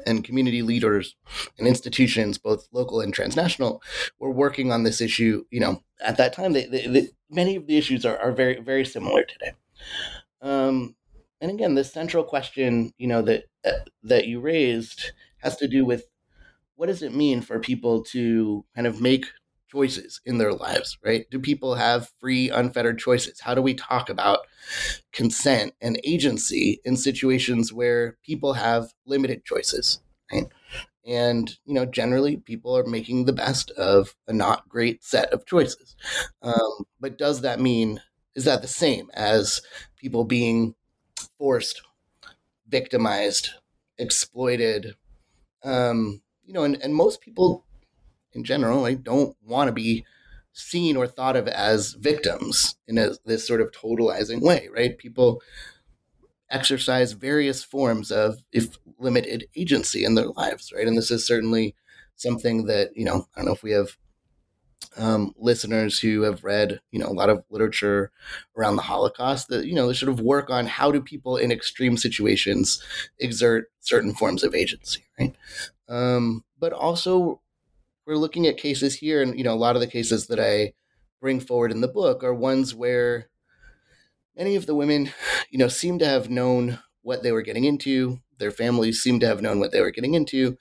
and 0.05 0.23
community 0.23 0.61
leaders 0.61 1.15
and 1.57 1.67
institutions, 1.67 2.37
both 2.37 2.67
local 2.71 3.01
and 3.01 3.13
transnational, 3.13 3.81
were 4.19 4.31
working 4.31 4.71
on 4.71 4.83
this 4.83 5.01
issue. 5.01 5.43
You 5.51 5.59
know, 5.59 5.83
at 6.03 6.17
that 6.17 6.33
time, 6.33 6.53
they, 6.53 6.65
they, 6.65 6.87
they, 6.87 7.07
many 7.29 7.55
of 7.55 7.67
the 7.67 7.77
issues 7.77 8.05
are, 8.05 8.17
are 8.17 8.31
very 8.31 8.59
very 8.61 8.85
similar 8.85 9.23
today. 9.23 9.51
Um, 10.41 10.95
and 11.39 11.51
again, 11.51 11.75
the 11.75 11.83
central 11.83 12.23
question, 12.23 12.93
you 12.97 13.07
know, 13.07 13.21
that 13.23 13.45
uh, 13.65 13.71
that 14.03 14.27
you 14.27 14.39
raised 14.39 15.11
has 15.37 15.57
to 15.57 15.67
do 15.67 15.85
with 15.85 16.05
what 16.75 16.87
does 16.87 17.03
it 17.03 17.13
mean 17.13 17.41
for 17.41 17.59
people 17.59 18.03
to 18.03 18.65
kind 18.75 18.87
of 18.87 19.01
make 19.01 19.25
choices 19.71 20.21
in 20.25 20.37
their 20.37 20.53
lives, 20.53 20.97
right? 21.03 21.25
Do 21.31 21.39
people 21.39 21.75
have 21.75 22.11
free, 22.19 22.49
unfettered 22.49 22.99
choices? 22.99 23.39
How 23.39 23.55
do 23.55 23.61
we 23.61 23.73
talk 23.73 24.09
about 24.09 24.39
consent 25.11 25.73
and 25.81 25.99
agency 26.03 26.81
in 26.83 26.97
situations 26.97 27.71
where 27.73 28.17
people 28.23 28.53
have 28.53 28.93
limited 29.05 29.45
choices, 29.45 30.01
right? 30.31 30.47
And 31.05 31.51
you 31.65 31.73
know, 31.73 31.85
generally, 31.85 32.37
people 32.37 32.77
are 32.77 32.85
making 32.85 33.25
the 33.25 33.33
best 33.33 33.71
of 33.71 34.15
a 34.27 34.33
not 34.33 34.69
great 34.69 35.03
set 35.03 35.33
of 35.33 35.45
choices. 35.45 35.95
Um, 36.41 36.85
but 36.99 37.17
does 37.17 37.41
that 37.41 37.59
mean 37.59 38.01
is 38.35 38.45
that 38.45 38.61
the 38.61 38.67
same 38.67 39.09
as 39.13 39.61
people 39.97 40.23
being 40.23 40.75
forced, 41.37 41.81
victimized, 42.67 43.49
exploited. 43.97 44.95
Um, 45.63 46.21
you 46.45 46.53
know, 46.53 46.63
and, 46.63 46.81
and 46.81 46.95
most 46.95 47.21
people 47.21 47.65
in 48.33 48.43
general 48.43 48.81
like, 48.81 49.03
don't 49.03 49.35
want 49.43 49.67
to 49.67 49.73
be 49.73 50.05
seen 50.53 50.97
or 50.97 51.07
thought 51.07 51.35
of 51.35 51.47
as 51.47 51.93
victims 51.93 52.75
in 52.87 52.97
a, 52.97 53.11
this 53.25 53.47
sort 53.47 53.61
of 53.61 53.71
totalizing 53.71 54.41
way, 54.41 54.67
right? 54.73 54.97
People 54.97 55.41
exercise 56.49 57.13
various 57.13 57.63
forms 57.63 58.11
of 58.11 58.43
if 58.51 58.77
limited 58.99 59.47
agency 59.55 60.03
in 60.03 60.15
their 60.15 60.27
lives, 60.27 60.73
right? 60.75 60.87
And 60.87 60.97
this 60.97 61.09
is 61.09 61.25
certainly 61.25 61.75
something 62.15 62.65
that, 62.65 62.89
you 62.95 63.05
know, 63.05 63.27
I 63.35 63.39
don't 63.39 63.45
know 63.45 63.53
if 63.53 63.63
we 63.63 63.71
have 63.71 63.97
um, 64.97 65.33
listeners 65.37 65.99
who 65.99 66.23
have 66.23 66.43
read, 66.43 66.81
you 66.91 66.99
know, 66.99 67.07
a 67.07 67.13
lot 67.13 67.29
of 67.29 67.43
literature 67.49 68.11
around 68.57 68.75
the 68.75 68.81
Holocaust 68.81 69.47
that, 69.47 69.65
you 69.65 69.73
know, 69.73 69.87
they 69.87 69.93
sort 69.93 70.11
of 70.11 70.19
work 70.19 70.49
on 70.49 70.65
how 70.65 70.91
do 70.91 71.01
people 71.01 71.37
in 71.37 71.51
extreme 71.51 71.95
situations 71.97 72.83
exert 73.19 73.71
certain 73.79 74.13
forms 74.13 74.43
of 74.43 74.53
agency, 74.53 75.05
right? 75.19 75.35
Um, 75.87 76.43
but 76.59 76.73
also, 76.73 77.41
we're 78.05 78.17
looking 78.17 78.47
at 78.47 78.57
cases 78.57 78.95
here, 78.95 79.21
and, 79.21 79.37
you 79.37 79.43
know, 79.43 79.53
a 79.53 79.55
lot 79.55 79.75
of 79.75 79.81
the 79.81 79.87
cases 79.87 80.27
that 80.27 80.39
I 80.39 80.73
bring 81.19 81.39
forward 81.39 81.71
in 81.71 81.81
the 81.81 81.87
book 81.87 82.23
are 82.23 82.33
ones 82.33 82.73
where 82.73 83.29
many 84.35 84.55
of 84.55 84.65
the 84.65 84.75
women, 84.75 85.11
you 85.49 85.59
know, 85.59 85.67
seem 85.67 85.99
to 85.99 86.05
have 86.05 86.29
known 86.29 86.79
what 87.03 87.23
they 87.23 87.31
were 87.31 87.41
getting 87.41 87.63
into. 87.63 88.19
Their 88.37 88.51
families 88.51 89.01
seem 89.01 89.19
to 89.19 89.27
have 89.27 89.41
known 89.41 89.59
what 89.59 89.71
they 89.71 89.81
were 89.81 89.91
getting 89.91 90.15
into. 90.15 90.57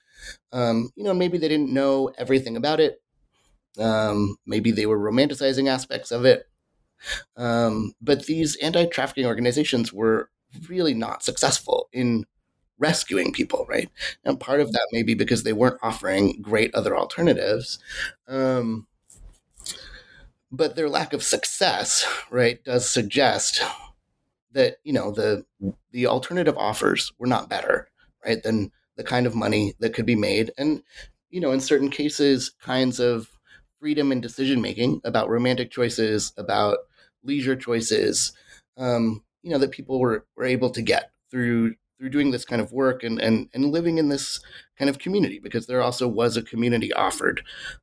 Um, 0.53 0.91
you 0.97 1.05
know, 1.05 1.15
maybe 1.15 1.39
they 1.39 1.49
didn't 1.49 1.73
know 1.73 2.11
everything 2.19 2.57
about 2.57 2.79
it, 2.81 3.01
um, 3.79 4.37
maybe 4.47 4.71
they 4.71 4.87
were 4.87 4.99
romanticizing 4.99 5.69
aspects 5.69 6.11
of 6.11 6.25
it. 6.25 6.47
Um, 7.37 7.95
but 8.01 8.27
these 8.27 8.57
anti 8.57 8.87
trafficking 8.87 9.27
organizations 9.27 9.93
were 9.93 10.31
really 10.69 10.95
not 10.95 11.23
successful 11.23 11.89
in 11.93 12.27
rescuing 12.81 13.33
people, 13.33 13.67
right? 13.69 13.89
And 14.25 14.41
part 14.41 14.61
of 14.61 14.73
that 14.73 14.89
may 14.93 15.05
be 15.05 15.15
because 15.15 15.45
they 15.45 15.53
weren't 15.53 15.79
offering 15.83 16.43
great 16.43 16.75
other 16.75 16.97
alternatives. 16.97 17.79
Um, 18.27 18.89
but 20.51 20.75
their 20.75 20.89
lack 20.89 21.13
of 21.13 21.23
success, 21.23 22.05
right, 22.31 22.63
does 22.65 22.91
suggest 22.91 23.63
that 24.53 24.79
you 24.83 24.93
know 24.93 25.13
the 25.13 25.45
the 25.93 26.07
alternative 26.07 26.57
offers 26.59 27.13
were 27.19 27.27
not 27.27 27.49
better, 27.49 27.89
right, 28.25 28.43
than 28.43 28.73
the 28.97 29.05
kind 29.05 29.27
of 29.27 29.35
money 29.35 29.75
that 29.79 29.95
could 29.95 30.07
be 30.07 30.17
made, 30.17 30.51
and 30.59 30.83
you 31.31 31.41
know, 31.41 31.53
in 31.53 31.61
certain 31.61 31.91
cases, 31.91 32.51
kinds 32.61 32.99
of 33.01 33.31
freedom 33.79 34.13
and 34.13 34.21
decision 34.21 34.61
making 34.61 35.01
about 35.05 35.31
romantic 35.31 35.71
choices, 35.71 36.33
about 36.37 36.79
leisure 37.23 37.57
choices, 37.57 38.33
um, 38.77 39.23
you 39.43 39.51
know, 39.51 39.59
that 39.59 39.71
people 39.71 40.01
were, 40.01 40.27
were 40.37 40.45
able 40.45 40.71
to 40.71 40.83
get 40.83 41.11
through 41.31 41.75
through 42.01 42.09
doing 42.09 42.31
this 42.31 42.47
kind 42.47 42.63
of 42.63 42.73
work 42.73 43.05
and, 43.05 43.21
and 43.21 43.49
and 43.53 43.71
living 43.71 43.99
in 43.99 44.09
this 44.09 44.41
kind 44.79 44.89
of 44.89 44.99
community 44.99 45.39
because 45.39 45.67
there 45.67 45.83
also 45.83 46.09
was 46.09 46.37
a 46.37 46.43
community 46.43 46.93
offered 46.95 47.43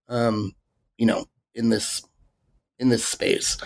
um, 0.09 0.53
you 0.97 1.05
know 1.05 1.25
in 1.53 1.69
this 1.69 2.03
in 2.79 2.89
this 2.89 3.05
space 3.05 3.57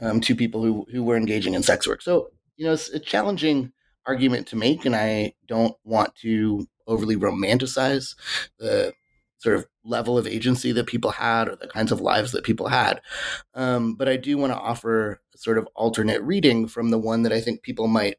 um, 0.00 0.20
to 0.20 0.34
people 0.34 0.62
who 0.62 0.84
who 0.90 1.04
were 1.04 1.16
engaging 1.16 1.54
in 1.54 1.62
sex 1.62 1.86
work 1.86 2.02
so 2.02 2.30
you 2.56 2.66
know 2.66 2.72
it's 2.72 2.88
a 2.90 2.98
challenging 2.98 3.72
argument 4.06 4.48
to 4.48 4.56
make 4.56 4.84
and 4.84 4.96
i 4.96 5.32
don't 5.46 5.76
want 5.84 6.14
to 6.16 6.66
overly 6.86 7.16
romanticize 7.16 8.16
the 8.58 8.92
sort 9.38 9.56
of 9.56 9.66
level 9.84 10.16
of 10.16 10.26
agency 10.26 10.72
that 10.72 10.86
people 10.86 11.10
had 11.10 11.48
or 11.48 11.56
the 11.56 11.68
kinds 11.68 11.92
of 11.92 12.00
lives 12.00 12.32
that 12.32 12.44
people 12.44 12.68
had. 12.68 13.00
Um, 13.52 13.94
but 13.94 14.08
I 14.08 14.16
do 14.16 14.38
want 14.38 14.52
to 14.52 14.58
offer 14.58 15.20
a 15.34 15.38
sort 15.38 15.58
of 15.58 15.68
alternate 15.74 16.22
reading 16.22 16.66
from 16.66 16.90
the 16.90 16.98
one 16.98 17.22
that 17.22 17.32
I 17.32 17.42
think 17.42 17.62
people 17.62 17.86
might 17.86 18.16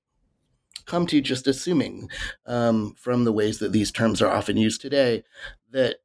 come 0.86 1.08
to 1.08 1.22
just 1.22 1.48
assuming 1.48 2.10
um, 2.46 2.96
from 2.98 3.24
the 3.24 3.34
ways 3.34 3.60
that 3.60 3.72
these 3.72 3.92
terms 3.92 4.22
are 4.22 4.32
often 4.32 4.58
used 4.58 4.82
today 4.82 5.24
that 5.72 5.98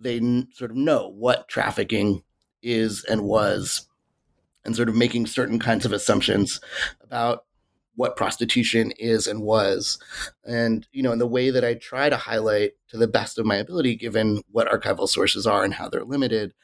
they 0.00 0.16
n- 0.16 0.48
sort 0.52 0.70
of 0.70 0.76
know 0.76 1.08
what 1.08 1.48
trafficking 1.48 2.22
is 2.62 3.04
and 3.04 3.22
was 3.22 3.86
and 4.64 4.74
sort 4.74 4.88
of 4.88 4.96
making 4.96 5.26
certain 5.26 5.58
kinds 5.58 5.84
of 5.84 5.92
assumptions 5.92 6.60
about 7.02 7.44
what 7.96 8.16
prostitution 8.16 8.92
is 8.98 9.26
and 9.26 9.42
was. 9.42 9.98
And, 10.44 10.86
you 10.92 11.02
know, 11.02 11.12
in 11.12 11.18
the 11.18 11.26
way 11.26 11.50
that 11.50 11.64
I 11.64 11.74
try 11.74 12.08
to 12.08 12.16
highlight 12.16 12.72
to 12.88 12.96
the 12.96 13.06
best 13.06 13.38
of 13.38 13.46
my 13.46 13.56
ability, 13.56 13.96
given 13.96 14.42
what 14.50 14.68
archival 14.68 15.08
sources 15.08 15.46
are 15.46 15.62
and 15.62 15.74
how 15.74 15.88
they're 15.88 16.04
limited, 16.04 16.54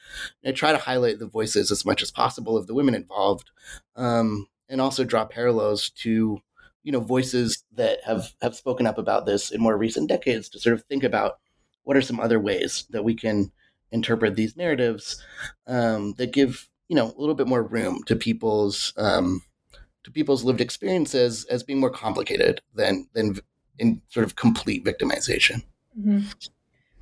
I 0.45 0.51
try 0.51 0.71
to 0.71 0.77
highlight 0.77 1.19
the 1.19 1.27
voices 1.27 1.71
as 1.71 1.85
much 1.85 2.01
as 2.01 2.11
possible 2.11 2.57
of 2.57 2.67
the 2.67 2.73
women 2.73 2.95
involved 2.95 3.49
um, 3.95 4.47
and 4.67 4.81
also 4.81 5.03
draw 5.03 5.25
parallels 5.25 5.89
to, 5.89 6.39
you 6.83 6.91
know, 6.91 6.99
voices 6.99 7.63
that 7.75 7.99
have, 8.05 8.33
have 8.41 8.55
spoken 8.55 8.87
up 8.87 8.97
about 8.97 9.25
this 9.25 9.51
in 9.51 9.61
more 9.61 9.77
recent 9.77 10.09
decades 10.09 10.49
to 10.49 10.59
sort 10.59 10.73
of 10.73 10.83
think 10.83 11.03
about 11.03 11.39
what 11.83 11.97
are 11.97 12.01
some 12.01 12.19
other 12.19 12.39
ways 12.39 12.85
that 12.89 13.03
we 13.03 13.13
can 13.13 13.51
interpret 13.91 14.35
these 14.35 14.55
narratives 14.55 15.21
um, 15.67 16.13
that 16.13 16.31
give 16.31 16.69
you 16.87 16.95
know 16.95 17.13
a 17.17 17.19
little 17.19 17.35
bit 17.35 17.47
more 17.47 17.63
room 17.63 18.03
to 18.05 18.15
people's 18.15 18.93
um, 18.97 19.41
to 20.03 20.11
people's 20.11 20.43
lived 20.43 20.61
experiences 20.61 21.45
as 21.45 21.63
being 21.63 21.79
more 21.79 21.89
complicated 21.89 22.61
than 22.73 23.07
than 23.13 23.37
in 23.79 24.01
sort 24.09 24.25
of 24.25 24.35
complete 24.35 24.85
victimization. 24.85 25.63
Mm-hmm. 25.97 26.27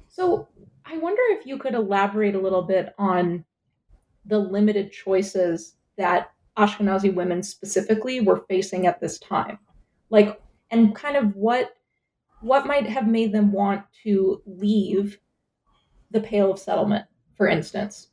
So 0.07 0.47
I 0.85 0.97
wonder 0.97 1.21
if 1.29 1.45
you 1.45 1.57
could 1.57 1.73
elaborate 1.73 2.35
a 2.35 2.39
little 2.39 2.63
bit 2.63 2.93
on 2.97 3.45
the 4.25 4.39
limited 4.39 4.91
choices 4.91 5.75
that 5.97 6.31
Ashkenazi 6.57 7.13
women 7.13 7.41
specifically 7.41 8.19
were 8.19 8.43
facing 8.49 8.85
at 8.85 8.99
this 8.99 9.17
time, 9.19 9.59
like 10.09 10.41
and 10.71 10.95
kind 10.95 11.15
of 11.15 11.35
what 11.35 11.71
what 12.41 12.65
might 12.65 12.87
have 12.87 13.07
made 13.07 13.33
them 13.33 13.51
want 13.51 13.83
to 14.03 14.41
leave 14.45 15.19
the 16.11 16.21
Pale 16.21 16.53
of 16.53 16.59
Settlement, 16.59 17.05
for 17.35 17.47
instance. 17.47 18.07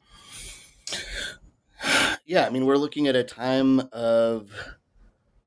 Yeah, 2.25 2.45
I 2.45 2.51
mean, 2.51 2.67
we're 2.67 2.77
looking 2.77 3.07
at 3.07 3.15
a 3.15 3.23
time 3.23 3.81
of, 3.93 4.51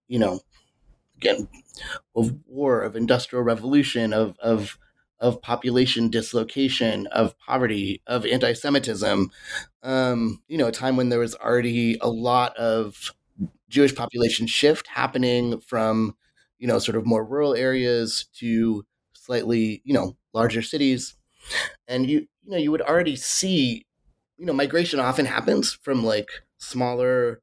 you 0.07 0.17
know, 0.17 0.39
again, 1.17 1.49
of 2.15 2.35
war, 2.45 2.81
of 2.81 2.95
industrial 2.95 3.43
revolution, 3.43 4.13
of 4.13 4.37
of 4.39 4.77
of 5.19 5.41
population 5.41 6.09
dislocation, 6.09 7.05
of 7.07 7.37
poverty, 7.39 8.01
of 8.07 8.25
anti-Semitism. 8.25 9.29
Um, 9.83 10.41
you 10.47 10.57
know, 10.57 10.67
a 10.67 10.71
time 10.71 10.95
when 10.95 11.09
there 11.09 11.19
was 11.19 11.35
already 11.35 11.97
a 11.99 12.09
lot 12.09 12.55
of 12.55 13.11
Jewish 13.67 13.93
population 13.93 14.47
shift 14.47 14.87
happening 14.87 15.59
from, 15.59 16.15
you 16.59 16.67
know, 16.67 16.79
sort 16.79 16.97
of 16.97 17.05
more 17.05 17.25
rural 17.25 17.55
areas 17.55 18.27
to 18.35 18.85
slightly, 19.13 19.81
you 19.85 19.93
know, 19.93 20.15
larger 20.33 20.61
cities. 20.61 21.15
And 21.87 22.09
you, 22.09 22.19
you 22.43 22.51
know, 22.51 22.57
you 22.57 22.71
would 22.71 22.81
already 22.81 23.15
see, 23.15 23.85
you 24.37 24.45
know, 24.45 24.53
migration 24.53 24.99
often 24.99 25.25
happens 25.25 25.73
from 25.73 26.03
like 26.03 26.29
smaller 26.57 27.41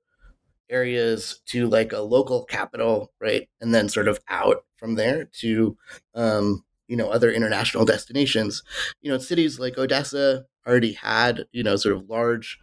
areas 0.69 1.41
to 1.47 1.69
like 1.69 1.93
a 1.93 2.01
local 2.01 2.45
capital, 2.45 3.13
right? 3.21 3.49
And 3.61 3.75
then 3.75 3.89
sort 3.89 4.09
of 4.09 4.21
out 4.29 4.65
from 4.77 4.95
there 4.95 5.25
to, 5.41 5.77
um, 6.15 6.65
you 6.89 6.97
know, 6.97 7.09
other 7.09 7.33
international 7.33 7.85
destinations. 7.85 8.63
You 9.01 9.11
know, 9.11 9.19
cities 9.19 9.59
like 9.59 9.79
Odessa 9.79 10.45
already 10.67 10.93
had, 10.93 11.47
you 11.53 11.63
know, 11.63 11.77
sort 11.77 11.97
of 11.97 12.09
large, 12.09 12.59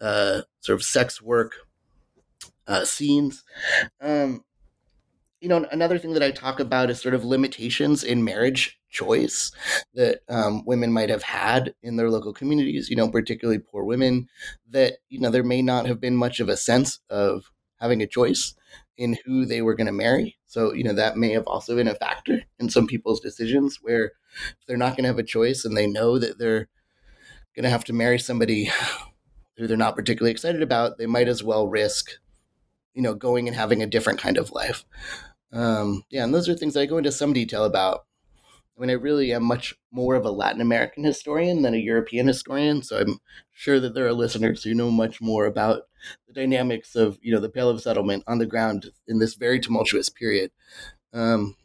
uh, 0.00 0.42
sort 0.60 0.78
of 0.78 0.84
sex 0.84 1.20
work 1.20 1.54
uh, 2.66 2.84
scenes. 2.84 3.44
Um, 4.00 4.44
you 5.42 5.48
know, 5.48 5.66
another 5.72 5.98
thing 5.98 6.12
that 6.12 6.22
I 6.22 6.30
talk 6.30 6.60
about 6.60 6.88
is 6.88 7.02
sort 7.02 7.16
of 7.16 7.24
limitations 7.24 8.04
in 8.04 8.22
marriage 8.22 8.78
choice 8.90 9.50
that 9.92 10.20
um, 10.28 10.64
women 10.64 10.92
might 10.92 11.08
have 11.08 11.24
had 11.24 11.74
in 11.82 11.96
their 11.96 12.10
local 12.10 12.32
communities, 12.32 12.88
you 12.88 12.94
know, 12.94 13.10
particularly 13.10 13.58
poor 13.58 13.82
women, 13.82 14.28
that, 14.70 14.98
you 15.08 15.18
know, 15.18 15.30
there 15.30 15.42
may 15.42 15.60
not 15.60 15.86
have 15.86 16.00
been 16.00 16.14
much 16.14 16.38
of 16.38 16.48
a 16.48 16.56
sense 16.56 17.00
of 17.10 17.50
having 17.80 18.00
a 18.00 18.06
choice 18.06 18.54
in 18.96 19.18
who 19.24 19.44
they 19.44 19.60
were 19.60 19.74
going 19.74 19.88
to 19.88 19.92
marry. 19.92 20.38
So, 20.46 20.72
you 20.72 20.84
know, 20.84 20.92
that 20.92 21.16
may 21.16 21.32
have 21.32 21.48
also 21.48 21.74
been 21.74 21.88
a 21.88 21.96
factor 21.96 22.44
in 22.60 22.70
some 22.70 22.86
people's 22.86 23.18
decisions 23.18 23.80
where 23.82 24.12
they're 24.68 24.76
not 24.76 24.90
going 24.90 25.02
to 25.02 25.08
have 25.08 25.18
a 25.18 25.24
choice 25.24 25.64
and 25.64 25.76
they 25.76 25.88
know 25.88 26.20
that 26.20 26.38
they're 26.38 26.68
going 27.56 27.64
to 27.64 27.70
have 27.70 27.84
to 27.86 27.92
marry 27.92 28.20
somebody 28.20 28.70
who 29.56 29.66
they're 29.66 29.76
not 29.76 29.96
particularly 29.96 30.30
excited 30.30 30.62
about, 30.62 30.98
they 30.98 31.06
might 31.06 31.26
as 31.26 31.42
well 31.42 31.66
risk, 31.66 32.12
you 32.94 33.02
know, 33.02 33.14
going 33.14 33.48
and 33.48 33.56
having 33.56 33.82
a 33.82 33.88
different 33.88 34.20
kind 34.20 34.38
of 34.38 34.52
life. 34.52 34.84
Um, 35.52 36.04
yeah, 36.10 36.24
and 36.24 36.34
those 36.34 36.48
are 36.48 36.54
things 36.54 36.74
that 36.74 36.80
I 36.80 36.86
go 36.86 36.98
into 36.98 37.12
some 37.12 37.32
detail 37.32 37.64
about. 37.64 38.06
I 38.76 38.80
mean, 38.80 38.90
I 38.90 38.94
really 38.94 39.32
am 39.32 39.44
much 39.44 39.74
more 39.90 40.14
of 40.14 40.24
a 40.24 40.30
Latin 40.30 40.60
American 40.60 41.04
historian 41.04 41.62
than 41.62 41.74
a 41.74 41.78
European 41.78 42.26
historian, 42.26 42.82
so 42.82 42.98
I'm 42.98 43.18
sure 43.52 43.78
that 43.78 43.94
there 43.94 44.06
are 44.06 44.14
listeners 44.14 44.64
who 44.64 44.74
know 44.74 44.90
much 44.90 45.20
more 45.20 45.44
about 45.46 45.82
the 46.26 46.32
dynamics 46.32 46.96
of 46.96 47.18
you 47.22 47.32
know 47.32 47.40
the 47.40 47.50
Pale 47.50 47.68
of 47.68 47.82
Settlement 47.82 48.24
on 48.26 48.38
the 48.38 48.46
ground 48.46 48.90
in 49.06 49.18
this 49.18 49.34
very 49.34 49.60
tumultuous 49.60 50.08
period. 50.08 50.50
Um, 51.12 51.56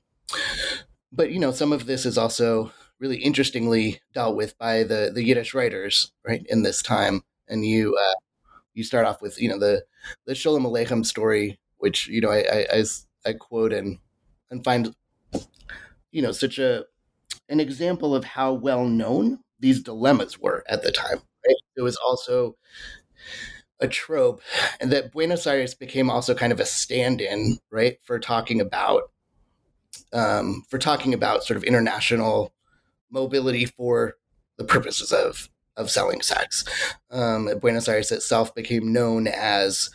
but 1.12 1.32
you 1.32 1.40
know, 1.40 1.52
some 1.52 1.72
of 1.72 1.86
this 1.86 2.06
is 2.06 2.18
also 2.18 2.72
really 3.00 3.18
interestingly 3.18 4.02
dealt 4.14 4.36
with 4.36 4.58
by 4.58 4.84
the 4.84 5.12
the 5.14 5.24
Yiddish 5.24 5.54
writers, 5.54 6.12
right, 6.28 6.46
in 6.50 6.64
this 6.64 6.82
time. 6.82 7.22
And 7.48 7.66
you 7.66 7.96
uh, 7.96 8.16
you 8.74 8.84
start 8.84 9.06
off 9.06 9.22
with 9.22 9.42
you 9.42 9.50
know 9.50 9.60
the 9.60 9.86
the 10.26 10.34
Sholem 10.34 10.66
Aleichem 10.66 11.06
story, 11.06 11.60
which 11.78 12.08
you 12.08 12.22
know 12.22 12.30
I, 12.30 12.40
I, 12.40 12.68
I 12.74 12.84
I 13.28 13.34
quote 13.34 13.74
and 13.74 14.00
and 14.50 14.64
find 14.64 14.96
you 16.12 16.22
know 16.22 16.32
such 16.32 16.58
a 16.58 16.86
an 17.50 17.60
example 17.60 18.16
of 18.16 18.24
how 18.24 18.54
well 18.54 18.86
known 18.86 19.40
these 19.60 19.82
dilemmas 19.82 20.40
were 20.40 20.64
at 20.68 20.84
the 20.84 20.92
time. 20.92 21.20
Right? 21.46 21.56
It 21.76 21.82
was 21.82 21.98
also 21.98 22.56
a 23.80 23.88
trope, 23.88 24.42
and 24.80 24.92
that 24.92 25.12
Buenos 25.12 25.46
Aires 25.46 25.76
became 25.76 26.10
also 26.10 26.34
kind 26.34 26.52
of 26.52 26.60
a 26.60 26.66
stand-in, 26.66 27.60
right, 27.70 27.98
for 28.04 28.20
talking 28.20 28.60
about 28.60 29.12
um, 30.14 30.64
for 30.70 30.78
talking 30.78 31.14
about 31.14 31.44
sort 31.44 31.58
of 31.58 31.64
international 31.64 32.54
mobility 33.10 33.66
for 33.66 34.16
the 34.58 34.64
purposes 34.64 35.12
of 35.12 35.50
of 35.76 35.92
selling 35.92 36.22
sex. 36.22 36.66
Um, 37.12 37.50
Buenos 37.62 37.88
Aires 37.88 38.12
itself 38.12 38.56
became 38.56 38.92
known 38.92 39.28
as 39.28 39.92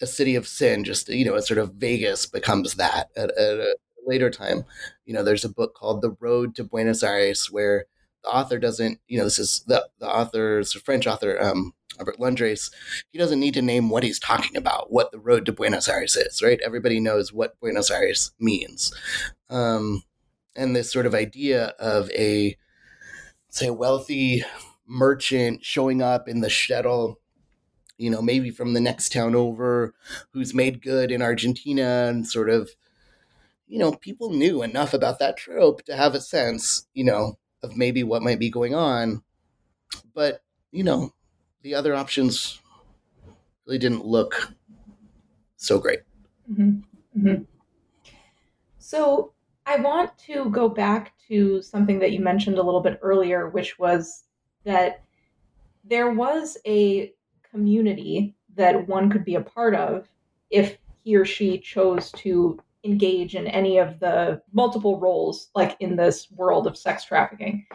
a 0.00 0.06
city 0.06 0.34
of 0.34 0.46
sin, 0.46 0.84
just 0.84 1.08
you 1.08 1.24
know, 1.24 1.34
a 1.34 1.42
sort 1.42 1.58
of 1.58 1.74
Vegas 1.74 2.26
becomes 2.26 2.74
that 2.74 3.10
at, 3.16 3.30
at 3.30 3.58
a 3.58 3.76
later 4.06 4.30
time. 4.30 4.64
You 5.04 5.14
know, 5.14 5.22
there's 5.22 5.44
a 5.44 5.48
book 5.48 5.74
called 5.74 6.02
The 6.02 6.16
Road 6.20 6.54
to 6.56 6.64
Buenos 6.64 7.02
Aires 7.02 7.48
where 7.50 7.86
the 8.24 8.30
author 8.30 8.58
doesn't, 8.58 8.98
you 9.06 9.18
know, 9.18 9.24
this 9.24 9.38
is 9.38 9.64
the 9.66 9.88
the 9.98 10.08
author's 10.08 10.74
a 10.74 10.80
French 10.80 11.06
author, 11.06 11.40
um, 11.40 11.72
Albert 11.98 12.20
Londres. 12.20 12.70
He 13.10 13.18
doesn't 13.18 13.40
need 13.40 13.54
to 13.54 13.62
name 13.62 13.90
what 13.90 14.02
he's 14.02 14.18
talking 14.18 14.56
about, 14.56 14.92
what 14.92 15.12
the 15.12 15.18
road 15.18 15.46
to 15.46 15.52
Buenos 15.52 15.88
Aires 15.88 16.16
is, 16.16 16.42
right? 16.42 16.60
Everybody 16.64 17.00
knows 17.00 17.32
what 17.32 17.58
Buenos 17.60 17.90
Aires 17.90 18.32
means, 18.38 18.92
um, 19.50 20.02
and 20.56 20.74
this 20.74 20.92
sort 20.92 21.06
of 21.06 21.14
idea 21.14 21.74
of 21.78 22.10
a 22.10 22.56
say 23.50 23.70
wealthy 23.70 24.44
merchant 24.86 25.64
showing 25.64 26.02
up 26.02 26.28
in 26.28 26.40
the 26.40 26.48
shtetl 26.48 27.16
you 27.98 28.08
know, 28.08 28.22
maybe 28.22 28.50
from 28.50 28.72
the 28.72 28.80
next 28.80 29.12
town 29.12 29.34
over 29.34 29.92
who's 30.32 30.54
made 30.54 30.80
good 30.80 31.10
in 31.10 31.20
Argentina 31.20 32.06
and 32.08 32.26
sort 32.26 32.48
of, 32.48 32.70
you 33.66 33.78
know, 33.78 33.92
people 33.92 34.30
knew 34.30 34.62
enough 34.62 34.94
about 34.94 35.18
that 35.18 35.36
trope 35.36 35.82
to 35.82 35.96
have 35.96 36.14
a 36.14 36.20
sense, 36.20 36.86
you 36.94 37.04
know, 37.04 37.36
of 37.62 37.76
maybe 37.76 38.02
what 38.02 38.22
might 38.22 38.38
be 38.38 38.50
going 38.50 38.74
on. 38.74 39.22
But, 40.14 40.42
you 40.70 40.84
know, 40.84 41.12
the 41.62 41.74
other 41.74 41.94
options 41.94 42.60
really 43.66 43.78
didn't 43.78 44.06
look 44.06 44.52
so 45.56 45.78
great. 45.78 46.00
Mm-hmm. 46.50 47.18
Mm-hmm. 47.18 47.42
So 48.78 49.32
I 49.66 49.76
want 49.76 50.16
to 50.20 50.48
go 50.50 50.68
back 50.68 51.12
to 51.28 51.60
something 51.60 51.98
that 51.98 52.12
you 52.12 52.20
mentioned 52.20 52.58
a 52.58 52.62
little 52.62 52.80
bit 52.80 52.98
earlier, 53.02 53.48
which 53.48 53.78
was 53.78 54.24
that 54.64 55.02
there 55.84 56.10
was 56.10 56.56
a 56.66 57.12
community 57.50 58.34
that 58.54 58.88
one 58.88 59.10
could 59.10 59.24
be 59.24 59.36
a 59.36 59.40
part 59.40 59.74
of 59.74 60.08
if 60.50 60.78
he 61.04 61.16
or 61.16 61.24
she 61.24 61.58
chose 61.58 62.10
to 62.12 62.58
engage 62.84 63.34
in 63.34 63.46
any 63.46 63.78
of 63.78 63.98
the 64.00 64.40
multiple 64.52 64.98
roles 64.98 65.50
like 65.54 65.76
in 65.80 65.96
this 65.96 66.30
world 66.30 66.66
of 66.66 66.76
sex 66.76 67.04
trafficking. 67.04 67.66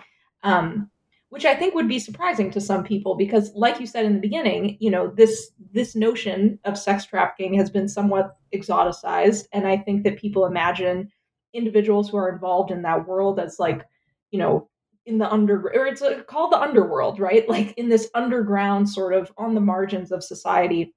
Um, 0.44 0.90
which 1.34 1.46
i 1.46 1.56
think 1.56 1.74
would 1.74 1.88
be 1.88 1.98
surprising 1.98 2.52
to 2.52 2.62
some 2.62 2.84
people 2.84 3.16
because 3.16 3.52
like 3.56 3.80
you 3.80 3.88
said 3.88 4.06
in 4.06 4.14
the 4.14 4.20
beginning 4.20 4.78
you 4.80 4.92
know 4.92 5.08
this 5.08 5.50
this 5.72 5.96
notion 5.96 6.60
of 6.64 6.78
sex 6.78 7.06
trafficking 7.06 7.56
has 7.56 7.72
been 7.72 7.88
somewhat 7.88 8.38
exoticized 8.54 9.48
and 9.52 9.66
i 9.66 9.76
think 9.76 10.04
that 10.04 10.16
people 10.16 10.46
imagine 10.46 11.12
individuals 11.54 12.08
who 12.08 12.18
are 12.18 12.32
involved 12.32 12.70
in 12.70 12.84
that 12.84 13.08
world 13.08 13.40
as 13.40 13.58
like 13.58 13.82
you 14.30 14.38
know 14.38 14.70
in 15.06 15.18
the 15.18 15.32
under 15.32 15.70
or 15.74 15.86
it's 15.86 16.02
uh, 16.02 16.24
called 16.24 16.52
the 16.52 16.60
underworld 16.60 17.20
right? 17.20 17.48
Like 17.50 17.74
in 17.78 17.90
this 17.90 18.10
underground 18.16 18.90
sort 18.90 19.14
of 19.14 19.32
on 19.38 19.54
the 19.54 19.62
margins 19.62 20.12
of 20.12 20.24
society. 20.24 20.94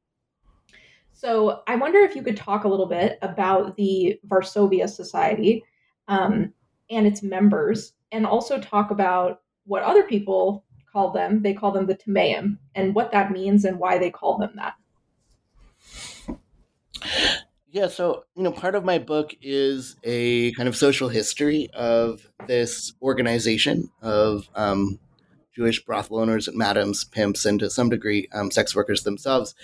So 1.13 1.63
i 1.67 1.75
wonder 1.75 2.01
if 2.01 2.15
you 2.15 2.23
could 2.23 2.37
talk 2.37 2.65
a 2.65 2.69
little 2.69 2.87
bit 2.87 3.19
about 3.23 3.77
the 3.77 4.21
varsovia 4.27 4.89
society 4.89 5.65
um, 6.09 6.53
and 6.91 7.07
its 7.07 7.23
members 7.23 7.95
and 8.13 8.27
also 8.27 8.61
talk 8.61 8.91
about 8.91 9.43
what 9.65 9.83
other 9.83 10.05
people 10.05 10.65
call 10.93 11.11
them. 11.11 11.43
They 11.43 11.55
call 11.55 11.73
them 11.73 11.87
the 11.87 11.97
Tameim 11.97 12.59
and 12.75 12.95
what 12.95 13.11
that 13.13 13.33
means 13.33 13.65
and 13.65 13.79
why 13.79 13.99
they 13.99 14.11
call 14.11 14.39
them 14.39 14.53
that 14.57 14.75
yeah, 17.77 17.89
so 17.89 18.25
you 18.35 18.43
know, 18.43 18.53
part 18.53 18.75
of 18.75 18.87
my 18.87 18.99
book 18.99 19.35
is 19.43 19.97
a 20.03 20.51
kind 20.53 20.67
of 20.67 20.75
social 20.75 21.11
history 21.11 21.69
of 21.75 22.27
this 22.47 22.95
organization 23.03 23.91
of 24.01 24.49
um, 24.55 24.99
Jewish 25.55 25.85
brothel 25.85 26.21
owners 26.21 26.49
and 26.49 26.57
madams, 26.57 27.05
pimps, 27.05 27.45
and 27.45 27.61
to 27.61 27.69
some 27.69 27.91
degree, 27.91 28.29
um, 28.33 28.51
sex 28.51 28.75
workers 28.75 29.03
themselves. 29.03 29.55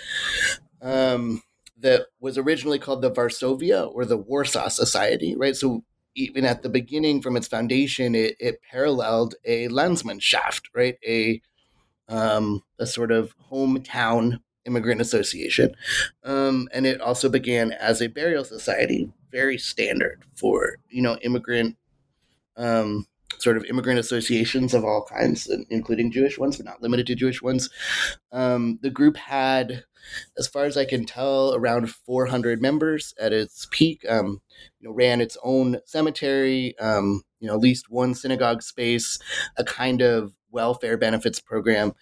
Um, 0.83 1.41
that 1.79 2.09
was 2.21 2.37
originally 2.37 2.79
called 2.79 3.01
the 3.01 3.11
Varsovia 3.11 3.91
or 3.91 4.05
the 4.05 4.19
Warsaw 4.19 4.69
Society, 4.69 5.35
right? 5.35 5.57
So 5.57 5.83
even 6.15 6.45
at 6.45 6.63
the 6.63 6.69
beginning, 6.69 7.23
from 7.23 7.35
its 7.35 7.49
foundation, 7.49 8.15
it, 8.15 8.37
it 8.39 8.61
paralleled 8.71 9.37
a 9.47 9.69
Landsmannschaft, 9.69 10.65
right? 10.75 10.99
A 11.07 11.41
um, 12.09 12.63
a 12.79 12.85
sort 12.85 13.11
of 13.11 13.35
hometown 13.51 14.41
immigrant 14.67 15.01
association. 15.01 15.75
Um, 16.25 16.69
and 16.73 16.87
it 16.87 17.01
also 17.01 17.29
began 17.29 17.73
as 17.73 18.01
a 18.01 18.09
burial 18.09 18.45
society, 18.45 19.11
very 19.31 19.59
standard 19.59 20.23
for, 20.35 20.79
you 20.89 21.03
know, 21.03 21.17
immigrant, 21.23 21.77
um, 22.57 23.07
sort 23.39 23.57
of 23.57 23.65
immigrant 23.65 23.99
associations 23.99 24.75
of 24.75 24.85
all 24.85 25.05
kinds, 25.05 25.51
including 25.71 26.13
Jewish 26.13 26.39
ones, 26.39 26.57
but 26.57 26.67
not 26.67 26.83
limited 26.83 27.07
to 27.07 27.15
Jewish 27.15 27.43
ones. 27.43 27.71
Um, 28.31 28.79
the 28.83 28.91
group 28.91 29.17
had, 29.17 29.85
as 30.39 30.47
far 30.47 30.65
as 30.65 30.77
I 30.77 30.85
can 30.85 31.07
tell, 31.07 31.55
around 31.55 31.91
400 31.91 32.61
members 32.61 33.15
at 33.19 33.33
its 33.33 33.67
peak. 33.71 34.05
Um, 34.09 34.43
you 34.79 34.89
know, 34.89 34.95
ran 34.95 35.21
its 35.21 35.37
own 35.43 35.79
cemetery, 35.87 36.79
um, 36.79 37.23
you 37.41 37.49
know, 37.49 37.55
at 37.55 37.61
least 37.61 37.91
one 37.91 38.15
synagogue 38.15 38.63
space, 38.63 39.19
a 39.57 39.65
kind 39.65 40.03
of 40.03 40.35
welfare 40.51 40.99
benefits 40.99 41.41
program, 41.41 41.93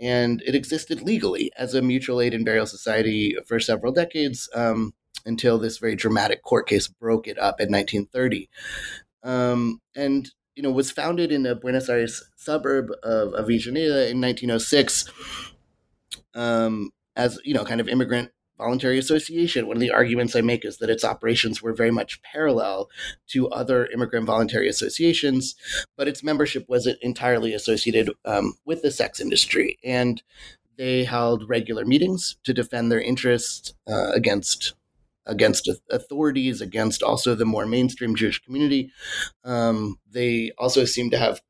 and 0.00 0.42
it 0.46 0.54
existed 0.54 1.02
legally 1.02 1.50
as 1.56 1.74
a 1.74 1.82
mutual 1.82 2.20
aid 2.20 2.34
and 2.34 2.44
burial 2.44 2.66
society 2.66 3.36
for 3.46 3.58
several 3.58 3.92
decades 3.92 4.48
um, 4.54 4.94
until 5.26 5.58
this 5.58 5.78
very 5.78 5.96
dramatic 5.96 6.42
court 6.42 6.68
case 6.68 6.88
broke 6.88 7.26
it 7.26 7.38
up 7.38 7.60
in 7.60 7.70
1930. 7.70 8.48
Um, 9.22 9.80
and 9.96 10.30
you 10.54 10.62
know 10.62 10.70
was 10.72 10.90
founded 10.90 11.30
in 11.30 11.46
a 11.46 11.54
Buenos 11.54 11.88
Aires 11.88 12.22
suburb 12.36 12.90
of 13.02 13.32
Avellaneda 13.32 14.10
in 14.10 14.20
1906 14.20 15.08
um, 16.34 16.90
as 17.14 17.38
you 17.44 17.54
know 17.54 17.64
kind 17.64 17.80
of 17.80 17.88
immigrant 17.88 18.30
voluntary 18.58 18.98
association. 18.98 19.66
One 19.66 19.76
of 19.76 19.80
the 19.80 19.90
arguments 19.90 20.36
I 20.36 20.40
make 20.40 20.64
is 20.64 20.78
that 20.78 20.90
its 20.90 21.04
operations 21.04 21.62
were 21.62 21.72
very 21.72 21.90
much 21.90 22.20
parallel 22.22 22.90
to 23.28 23.48
other 23.48 23.86
immigrant 23.86 24.26
voluntary 24.26 24.68
associations, 24.68 25.54
but 25.96 26.08
its 26.08 26.22
membership 26.22 26.66
wasn't 26.68 26.98
entirely 27.00 27.54
associated 27.54 28.10
um, 28.24 28.54
with 28.66 28.82
the 28.82 28.90
sex 28.90 29.20
industry. 29.20 29.78
And 29.84 30.22
they 30.76 31.04
held 31.04 31.48
regular 31.48 31.84
meetings 31.84 32.36
to 32.44 32.52
defend 32.52 32.90
their 32.90 33.00
interests 33.00 33.74
uh, 33.88 34.10
against 34.12 34.74
against 35.26 35.68
authorities, 35.90 36.62
against 36.62 37.02
also 37.02 37.34
the 37.34 37.44
more 37.44 37.66
mainstream 37.66 38.16
Jewish 38.16 38.42
community. 38.42 38.90
Um, 39.44 39.98
they 40.10 40.52
also 40.56 40.86
seem 40.86 41.10
to 41.10 41.18
have 41.18 41.42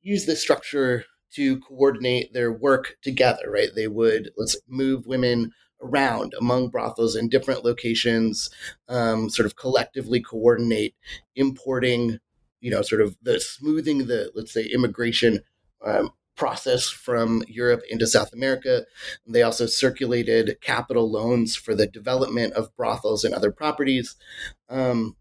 used 0.00 0.26
this 0.26 0.40
structure 0.40 1.04
to 1.34 1.60
coordinate 1.60 2.32
their 2.32 2.50
work 2.50 2.96
together, 3.02 3.50
right? 3.50 3.68
They 3.74 3.86
would, 3.86 4.30
let's 4.38 4.56
move 4.66 5.06
women 5.06 5.52
around 5.80 6.34
among 6.38 6.68
brothels 6.68 7.16
in 7.16 7.28
different 7.28 7.64
locations, 7.64 8.50
um, 8.88 9.28
sort 9.28 9.46
of 9.46 9.56
collectively 9.56 10.20
coordinate 10.20 10.94
importing, 11.34 12.18
you 12.60 12.70
know, 12.70 12.82
sort 12.82 13.00
of 13.00 13.16
the 13.22 13.38
smoothing 13.40 14.06
the, 14.06 14.30
let's 14.34 14.52
say, 14.52 14.64
immigration 14.64 15.40
um, 15.84 16.10
process 16.36 16.88
from 16.88 17.42
Europe 17.48 17.82
into 17.90 18.06
South 18.06 18.32
America. 18.32 18.84
They 19.26 19.42
also 19.42 19.66
circulated 19.66 20.58
capital 20.60 21.10
loans 21.10 21.56
for 21.56 21.74
the 21.74 21.86
development 21.86 22.52
of 22.54 22.74
brothels 22.76 23.24
and 23.24 23.34
other 23.34 23.50
properties. 23.50 24.16
Um, 24.68 25.16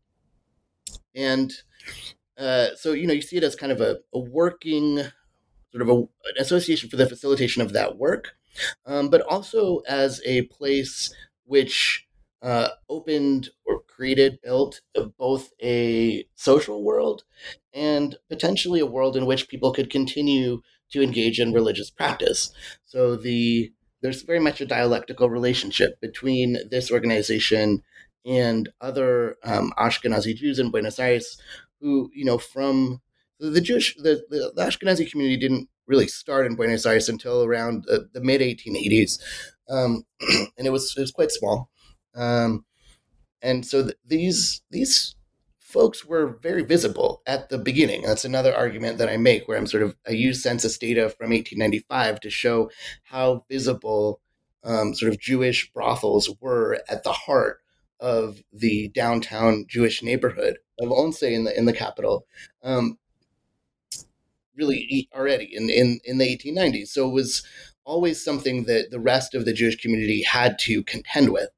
and 1.16 1.54
uh, 2.38 2.68
so, 2.76 2.92
you 2.92 3.08
know, 3.08 3.14
you 3.14 3.22
see 3.22 3.38
it 3.38 3.44
as 3.44 3.56
kind 3.56 3.72
of 3.72 3.80
a, 3.80 4.00
a 4.14 4.20
working 4.20 5.04
sort 5.72 5.82
of 5.82 5.90
a, 5.90 5.96
an 6.02 6.38
association 6.40 6.90
for 6.90 6.98
the 6.98 7.08
facilitation 7.08 7.62
of 7.62 7.74
that 7.74 7.98
work 7.98 8.34
um, 8.86 9.10
but 9.10 9.22
also 9.22 9.80
as 9.88 10.22
a 10.26 10.44
place 10.44 11.14
which 11.46 12.08
uh, 12.42 12.70
opened 12.90 13.50
or 13.66 13.82
created, 13.82 14.40
built 14.44 14.82
both 15.18 15.52
a 15.64 16.26
social 16.36 16.84
world 16.84 17.24
and 17.74 18.18
potentially 18.30 18.80
a 18.80 18.86
world 18.86 19.18
in 19.18 19.26
which 19.26 19.48
people 19.48 19.72
could 19.74 19.90
continue 19.90 20.62
to 20.92 21.02
engage 21.02 21.40
in 21.40 21.54
religious 21.54 21.90
practice. 21.90 22.52
So 22.86 23.16
the 23.16 23.72
there's 24.02 24.22
very 24.22 24.40
much 24.40 24.62
a 24.62 24.66
dialectical 24.68 25.30
relationship 25.30 26.00
between 26.00 26.58
this 26.70 26.92
organization 26.92 27.82
and 28.26 28.70
other 28.82 29.38
um, 29.44 29.72
Ashkenazi 29.80 30.36
Jews 30.36 30.60
in 30.60 30.70
Buenos 30.70 31.00
Aires, 31.00 31.38
who 31.82 32.10
you 32.14 32.26
know 32.26 32.38
from 32.38 33.02
the 33.40 33.62
Jewish 33.62 33.96
the, 33.98 34.24
the, 34.30 34.52
the 34.56 34.64
Ashkenazi 34.66 35.10
community 35.10 35.38
didn't 35.38 35.70
really 35.88 36.08
start 36.08 36.46
in 36.46 36.56
Buenos 36.56 36.86
Aires 36.86 37.10
until 37.10 37.44
around 37.44 37.86
the, 37.88 38.10
the 38.14 38.22
mid 38.22 38.42
1880s, 38.42 39.20
um, 39.70 40.04
and 40.58 40.68
it 40.68 40.72
was 40.72 40.94
it 40.98 41.02
was 41.02 41.12
quite 41.12 41.32
small. 41.32 41.70
Um, 42.16 42.66
and 43.42 43.66
so 43.66 43.84
th- 43.84 43.98
these 44.06 44.62
these 44.72 45.16
folks 45.60 46.06
were 46.06 46.40
very 46.42 46.64
visible 46.64 47.22
at 47.28 47.50
the 47.50 47.58
beginning. 47.58 48.04
That's 48.04 48.24
another 48.24 48.56
argument 48.56 48.98
that 48.98 49.10
I 49.10 49.18
make, 49.18 49.48
where 49.48 49.58
I'm 49.58 49.68
sort 49.68 49.84
of 49.84 49.96
I 50.08 50.12
use 50.12 50.42
census 50.42 50.78
data 50.78 51.10
from 51.10 51.32
1895 51.32 52.22
to 52.22 52.30
show 52.30 52.72
how 53.04 53.46
visible 53.50 54.22
um, 54.64 54.96
sort 54.96 55.12
of 55.12 55.20
Jewish 55.20 55.72
brothels 55.74 56.30
were 56.40 56.80
at 56.90 57.04
the 57.04 57.12
heart 57.12 57.60
of 58.00 58.42
the 58.52 58.90
downtown 58.90 59.66
Jewish 59.68 60.02
neighborhood 60.02 60.58
of 60.80 60.90
Once 60.90 61.22
in 61.22 61.44
the 61.44 61.58
in 61.58 61.66
the 61.66 61.74
capital. 61.74 62.26
Um, 62.64 62.98
really 64.58 65.10
already 65.14 65.50
in, 65.52 65.70
in, 65.70 66.00
in 66.04 66.18
the 66.18 66.26
1890s. 66.26 66.88
So 66.88 67.08
it 67.08 67.14
was 67.14 67.44
always 67.86 68.24
something 68.24 68.66
that 68.66 68.92
the 68.92 69.00
rest 69.00 69.36
of 69.36 69.46
the 69.46 69.54
Jewish 69.54 69.78
community 69.78 70.24
had 70.24 70.58
to 70.60 70.84
contend 70.84 71.32
with. 71.32 71.50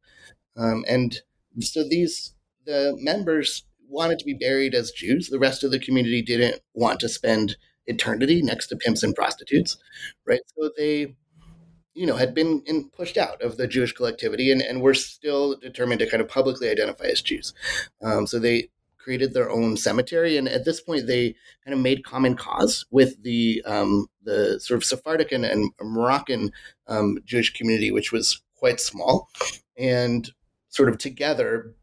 Um, 0.55 0.83
and 0.87 1.17
so 1.61 1.87
these, 1.87 2.33
the 2.65 2.95
members 2.99 3.63
wanted 3.87 4.19
to 4.19 4.25
be 4.25 4.33
buried 4.33 4.75
as 4.75 4.91
Jews. 4.91 5.29
The 5.29 5.39
rest 5.39 5.63
of 5.63 5.71
the 5.71 5.79
community 5.79 6.21
didn't 6.21 6.61
want 6.73 6.99
to 6.99 7.09
spend 7.09 7.55
eternity 7.85 8.41
next 8.41 8.67
to 8.67 8.75
pimps 8.75 9.03
and 9.03 9.15
prostitutes, 9.15 9.77
right? 10.25 10.41
So 10.57 10.71
they, 10.77 11.15
you 11.93 12.05
know, 12.05 12.17
had 12.17 12.33
been 12.33 12.61
in, 12.65 12.89
pushed 12.89 13.17
out 13.17 13.41
of 13.41 13.57
the 13.57 13.67
Jewish 13.67 13.93
collectivity 13.93 14.51
and, 14.51 14.61
and 14.61 14.81
were 14.81 14.93
still 14.93 15.55
determined 15.57 15.99
to 15.99 16.09
kind 16.09 16.21
of 16.21 16.27
publicly 16.27 16.69
identify 16.69 17.05
as 17.05 17.21
Jews. 17.21 17.53
Um, 18.03 18.27
so 18.27 18.39
they 18.39 18.69
created 19.07 19.33
their 19.33 19.49
own 19.49 19.77
cemetery, 19.77 20.35
and 20.35 20.49
at 20.49 20.65
this 20.65 20.81
point, 20.81 21.07
they 21.07 21.33
kind 21.63 21.73
of 21.73 21.79
made 21.79 22.03
common 22.03 22.35
cause 22.35 22.85
with 22.91 23.23
the 23.23 23.63
um, 23.65 24.07
the 24.21 24.59
sort 24.59 24.75
of 24.75 24.83
Sephardic 24.83 25.31
and, 25.31 25.45
and 25.45 25.71
Moroccan 25.81 26.51
um, 26.87 27.17
Jewish 27.23 27.53
community, 27.53 27.89
which 27.89 28.11
was 28.11 28.41
quite 28.57 28.81
small, 28.81 29.29
and 29.77 30.29
sort 30.67 30.89
of 30.89 30.97
together 30.97 31.73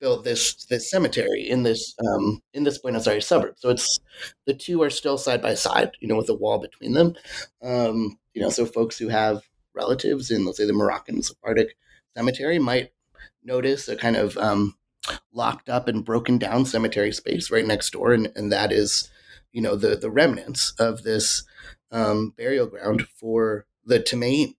built 0.00 0.22
this 0.22 0.66
this 0.66 0.90
cemetery 0.90 1.48
in 1.48 1.62
this 1.62 1.94
um, 2.06 2.42
in 2.52 2.64
this 2.64 2.76
Buenos 2.76 3.06
Aires 3.06 3.26
suburb. 3.26 3.54
So 3.56 3.70
it's 3.70 3.98
the 4.44 4.52
two 4.52 4.82
are 4.82 4.90
still 4.90 5.16
side 5.16 5.40
by 5.40 5.54
side, 5.54 5.92
you 6.00 6.08
know, 6.08 6.16
with 6.16 6.28
a 6.28 6.34
wall 6.34 6.58
between 6.58 6.92
them. 6.92 7.14
Um, 7.62 8.18
you 8.34 8.42
know, 8.42 8.50
so 8.50 8.66
folks 8.66 8.98
who 8.98 9.08
have 9.08 9.48
relatives 9.72 10.30
in, 10.30 10.44
let's 10.44 10.58
say, 10.58 10.66
the 10.66 10.74
Moroccan 10.74 11.22
Sephardic 11.22 11.74
cemetery 12.14 12.58
might 12.58 12.90
notice 13.42 13.88
a 13.88 13.96
kind 13.96 14.16
of 14.16 14.36
um, 14.36 14.74
locked 15.32 15.68
up 15.68 15.88
and 15.88 16.04
broken 16.04 16.38
down 16.38 16.64
cemetery 16.64 17.12
space 17.12 17.50
right 17.50 17.66
next 17.66 17.90
door, 17.90 18.12
and, 18.12 18.32
and 18.34 18.52
that 18.52 18.72
is, 18.72 19.10
you 19.52 19.60
know, 19.60 19.76
the 19.76 19.96
the 19.96 20.10
remnants 20.10 20.72
of 20.78 21.02
this 21.02 21.44
um, 21.90 22.34
burial 22.36 22.66
ground 22.66 23.06
for 23.08 23.66
the 23.84 24.00
Tameim. 24.00 24.54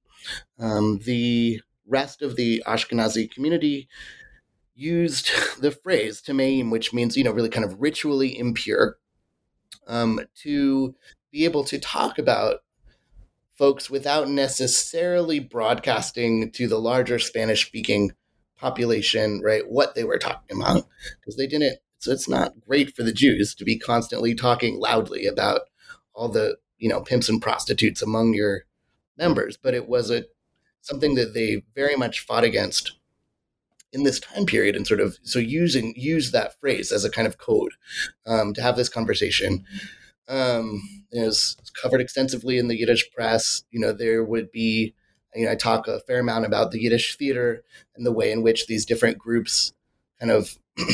Um, 0.60 1.00
the 1.04 1.62
rest 1.88 2.22
of 2.22 2.36
the 2.36 2.64
Ashkenazi 2.66 3.30
community 3.30 3.88
used 4.74 5.30
the 5.60 5.72
phrase 5.72 6.22
Tameim, 6.22 6.72
which 6.72 6.94
means 6.94 7.18
you 7.18 7.24
know 7.24 7.32
really 7.32 7.50
kind 7.50 7.66
of 7.66 7.82
ritually 7.82 8.38
impure, 8.38 8.98
um, 9.88 10.20
to 10.44 10.96
be 11.32 11.46
able 11.46 11.64
to 11.66 11.80
talk 11.80 12.18
about 12.18 12.62
folks 13.56 13.90
without 13.90 14.30
necessarily 14.30 15.40
broadcasting 15.40 16.52
to 16.52 16.68
the 16.68 16.80
larger 16.80 17.18
Spanish 17.20 17.66
speaking 17.66 18.12
population, 18.58 19.42
right, 19.44 19.70
what 19.70 19.96
they 19.96 20.04
were 20.04 20.18
talking 20.18 20.62
about, 20.62 20.86
because 21.20 21.36
they 21.36 21.48
didn't. 21.48 21.80
So 22.00 22.12
it's 22.12 22.30
not 22.30 22.54
great 22.68 22.96
for 22.96 23.04
the 23.04 23.14
Jews 23.14 23.56
to 23.56 23.66
be 23.66 23.80
constantly 23.80 24.36
talking 24.36 24.80
loudly 24.80 25.26
about 25.26 25.62
all 26.14 26.30
the 26.30 26.58
you 26.78 26.90
know 26.90 27.02
pimps 27.02 27.30
and 27.30 27.42
prostitutes 27.42 28.02
among 28.02 28.34
your 28.34 28.66
members, 29.18 29.58
but 29.58 29.74
it 29.74 29.88
was 29.88 30.12
a 30.12 30.26
something 30.82 31.16
that 31.16 31.34
they 31.34 31.64
very 31.74 31.96
much 31.96 32.20
fought 32.20 32.44
against 32.44 32.92
in 33.92 34.04
this 34.04 34.20
time 34.20 34.46
period 34.46 34.76
and 34.76 34.86
sort 34.86 35.00
of 35.00 35.18
so 35.24 35.40
using 35.40 35.94
use 35.96 36.32
that 36.32 36.60
phrase 36.60 36.92
as 36.92 37.06
a 37.06 37.10
kind 37.10 37.28
of 37.28 37.38
code 37.38 37.72
um, 38.28 38.54
to 38.54 38.62
have 38.62 38.76
this 38.76 38.90
conversation 38.90 39.66
um, 40.28 40.82
it 41.12 41.22
was 41.22 41.56
covered 41.82 42.02
extensively 42.02 42.58
in 42.58 42.68
the 42.68 42.78
yiddish 42.78 43.10
press 43.12 43.64
you 43.72 43.80
know 43.80 43.94
there 43.94 44.24
would 44.24 44.52
be 44.52 44.94
you 45.36 45.46
know, 45.46 45.52
I 45.52 45.56
talk 45.56 45.88
a 45.88 46.00
fair 46.02 46.20
amount 46.20 46.46
about 46.46 46.72
the 46.72 46.82
Yiddish 46.82 47.18
theater 47.18 47.64
and 47.96 48.06
the 48.06 48.12
way 48.12 48.32
in 48.32 48.42
which 48.42 48.68
these 48.68 48.86
different 48.86 49.18
groups 49.18 49.74
kind 50.20 50.32
of 50.32 50.58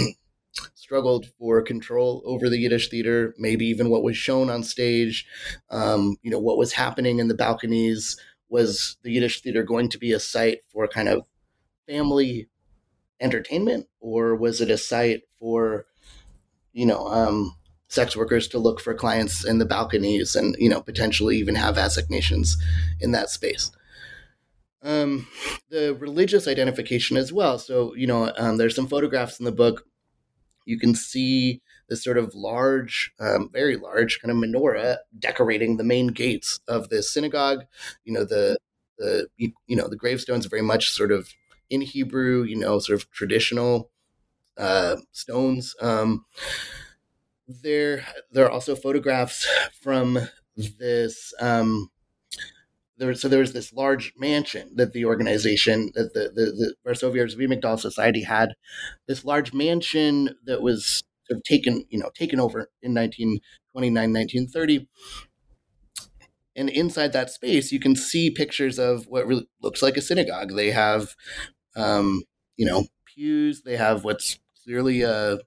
struggled 0.74 1.28
for 1.40 1.62
control 1.62 2.22
over 2.26 2.50
the 2.50 2.58
Yiddish 2.58 2.90
theater, 2.90 3.34
maybe 3.38 3.66
even 3.68 3.90
what 3.90 4.04
was 4.04 4.18
shown 4.18 4.50
on 4.50 4.64
stage, 4.64 5.26
um, 5.70 6.18
you 6.22 6.32
know, 6.32 6.40
what 6.40 6.58
was 6.58 6.74
happening 6.74 7.20
in 7.20 7.28
the 7.28 7.36
balconies. 7.36 8.18
Was 8.50 8.98
the 9.04 9.12
Yiddish 9.12 9.42
theater 9.42 9.64
going 9.64 9.88
to 9.90 9.98
be 9.98 10.12
a 10.12 10.20
site 10.20 10.60
for 10.74 10.86
kind 10.86 11.08
of 11.08 11.24
family 11.88 12.50
entertainment, 13.22 13.88
or 14.02 14.36
was 14.36 14.60
it 14.60 14.70
a 14.70 14.78
site 14.78 15.22
for, 15.40 15.86
you 16.74 16.86
know, 16.86 17.08
um, 17.08 17.56
sex 17.88 18.18
workers 18.18 18.50
to 18.50 18.60
look 18.60 18.82
for 18.82 18.94
clients 18.94 19.46
in 19.46 19.60
the 19.60 19.66
balconies 19.66 20.36
and, 20.36 20.58
you 20.60 20.68
know, 20.68 20.82
potentially 20.82 21.38
even 21.38 21.56
have 21.56 21.78
assignations 21.78 22.58
in 23.00 23.12
that 23.12 23.30
space? 23.30 23.72
Um, 24.84 25.28
the 25.70 25.96
religious 25.96 26.48
identification 26.48 27.18
as 27.18 27.32
well. 27.32 27.60
So, 27.60 27.94
you 27.96 28.08
know, 28.08 28.32
um, 28.38 28.58
there's 28.58 28.76
some 28.76 28.88
photographs 28.88 29.40
in 29.40 29.46
the 29.46 29.52
book. 29.52 29.86
You 30.66 30.80
can 30.80 30.96
see 30.96 31.62
this 31.90 32.04
sort 32.04 32.18
of 32.18 32.34
large, 32.36 33.12
um, 33.20 33.50
very 33.52 33.76
large 33.76 34.22
kind 34.22 34.32
of 34.32 34.38
menorah 34.38 34.98
decorating 35.18 35.78
the 35.78 35.84
main 35.84 36.08
gates 36.08 36.60
of 36.68 36.90
this 36.90 37.12
synagogue. 37.12 37.66
You 38.06 38.14
know, 38.14 38.24
the 38.24 38.58
the 38.98 39.28
you, 39.38 39.54
you 39.68 39.76
know 39.76 39.88
the 39.88 39.98
gravestones 39.98 40.46
very 40.46 40.62
much 40.62 40.92
sort 40.92 41.12
of 41.12 41.30
in 41.70 41.82
Hebrew. 41.82 42.44
You 42.44 42.58
know, 42.58 42.80
sort 42.80 43.02
of 43.02 43.10
traditional 43.12 43.90
uh, 44.58 44.98
stones. 45.12 45.76
Um, 45.82 46.26
there, 47.48 48.06
there 48.32 48.46
are 48.46 48.52
also 48.52 48.76
photographs 48.76 49.48
from 49.82 50.20
this 50.56 51.34
um, 51.40 51.90
there, 53.02 53.16
so 53.16 53.28
there 53.28 53.40
was 53.40 53.54
this 53.54 53.74
large 53.74 54.14
mansion 54.16 54.72
that 54.76 54.94
the 54.94 55.06
organization, 55.06 55.92
that 55.96 56.14
the, 56.14 56.32
the, 56.36 56.52
the 56.52 56.76
Varsovia 56.86 57.26
Zvi 57.26 57.80
Society 57.80 58.24
had, 58.24 58.54
this 59.08 59.26
large 59.26 59.54
mansion 59.54 60.36
that 60.46 60.62
was 60.62 61.04
sort 61.28 61.38
of 61.38 61.44
taken, 61.44 61.84
you 61.90 61.98
know, 61.98 62.12
taken 62.14 62.40
over 62.40 62.70
in 62.84 62.94
1929, 62.94 63.94
1930. 64.14 64.88
And 66.56 66.70
inside 66.70 67.12
that 67.14 67.32
space, 67.32 67.72
you 67.72 67.80
can 67.80 67.96
see 67.96 68.30
pictures 68.30 68.78
of 68.78 69.08
what 69.08 69.26
really 69.26 69.48
looks 69.64 69.82
like 69.82 69.98
a 69.98 70.02
synagogue. 70.02 70.56
They 70.56 70.70
have, 70.70 71.16
um, 71.76 72.22
you 72.56 72.68
know, 72.68 72.86
pews. 73.06 73.64
They 73.64 73.78
have 73.78 74.04
what's 74.04 74.38
clearly 74.64 75.02
a, 75.02 75.40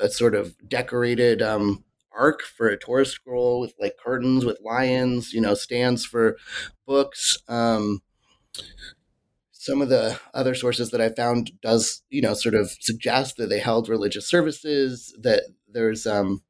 a 0.00 0.08
sort 0.08 0.34
of 0.34 0.56
decorated 0.68 1.40
um, 1.40 1.84
ark 2.16 2.42
for 2.42 2.68
a 2.68 2.78
Torah 2.78 3.06
scroll 3.06 3.60
with 3.60 3.74
like 3.80 3.96
curtains 4.02 4.44
with 4.44 4.60
lions, 4.64 5.32
you 5.32 5.40
know, 5.40 5.54
stands 5.54 6.04
for 6.04 6.36
books. 6.86 7.38
Um, 7.48 8.02
some 9.52 9.82
of 9.82 9.88
the 9.88 10.18
other 10.32 10.54
sources 10.54 10.90
that 10.90 11.00
I 11.00 11.10
found 11.10 11.52
does, 11.60 12.02
you 12.08 12.22
know, 12.22 12.34
sort 12.34 12.54
of 12.54 12.70
suggest 12.80 13.36
that 13.36 13.48
they 13.48 13.58
held 13.58 13.88
religious 13.88 14.26
services, 14.26 15.14
that 15.20 15.42
there's, 15.68 16.06
um, 16.06 16.42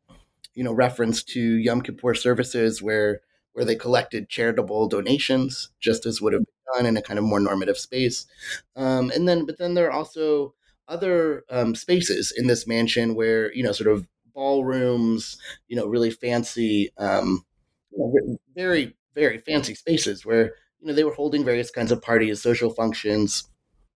you 0.54 0.62
know, 0.62 0.72
reference 0.72 1.22
to 1.24 1.40
Yom 1.40 1.82
Kippur 1.82 2.14
services 2.14 2.82
where 2.82 3.20
where 3.52 3.64
they 3.64 3.74
collected 3.74 4.28
charitable 4.28 4.88
donations, 4.88 5.70
just 5.80 6.06
as 6.06 6.22
would 6.22 6.32
have 6.32 6.42
been 6.42 6.76
done 6.76 6.86
in 6.86 6.96
a 6.96 7.02
kind 7.02 7.18
of 7.18 7.24
more 7.24 7.40
normative 7.40 7.76
space. 7.78 8.26
Um, 8.76 9.10
and 9.10 9.28
then, 9.28 9.44
but 9.44 9.58
then 9.58 9.74
there 9.74 9.88
are 9.88 9.92
also 9.92 10.54
other 10.86 11.44
um, 11.50 11.74
spaces 11.74 12.32
in 12.36 12.46
this 12.46 12.66
mansion 12.66 13.14
where, 13.14 13.52
you 13.52 13.62
know, 13.62 13.72
sort 13.72 13.90
of 13.90 14.06
ballrooms, 14.34 15.38
you 15.68 15.76
know, 15.76 15.86
really 15.86 16.10
fancy, 16.10 16.90
um, 16.98 17.44
you 17.92 17.98
know, 17.98 18.38
very 18.54 18.94
very 19.14 19.38
fancy 19.38 19.74
spaces 19.74 20.24
where 20.24 20.54
you 20.80 20.86
know 20.86 20.92
they 20.92 21.04
were 21.04 21.14
holding 21.14 21.44
various 21.44 21.70
kinds 21.70 21.92
of 21.92 22.02
parties, 22.02 22.42
social 22.42 22.70
functions, 22.70 23.48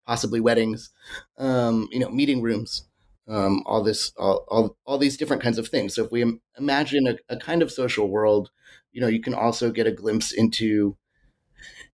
possibly 0.07 0.41
weddings, 0.41 0.91
um, 1.39 1.89
you 1.91 1.99
know, 1.99 2.11
meeting 2.11 2.43
rooms, 2.43 2.85
um, 3.29 3.63
all 3.67 3.83
this, 3.83 4.13
all, 4.19 4.45
all, 4.49 4.77
all 4.85 4.99
these 4.99 5.17
different 5.17 5.43
kinds 5.43 5.59
of 5.59 5.69
things. 5.69 5.95
So 5.95 6.05
if 6.05 6.13
we 6.13 6.39
imagine 6.59 7.07
a, 7.07 7.17
a 7.29 7.37
kind 7.37 7.63
of 7.63 7.73
social 7.73 8.09
world, 8.09 8.51
you 8.93 9.01
know, 9.01 9.09
you 9.09 9.21
can 9.21 9.35
also 9.35 9.71
get 9.71 9.87
a 9.87 9.93
glimpse 9.93 10.33
into 10.33 10.97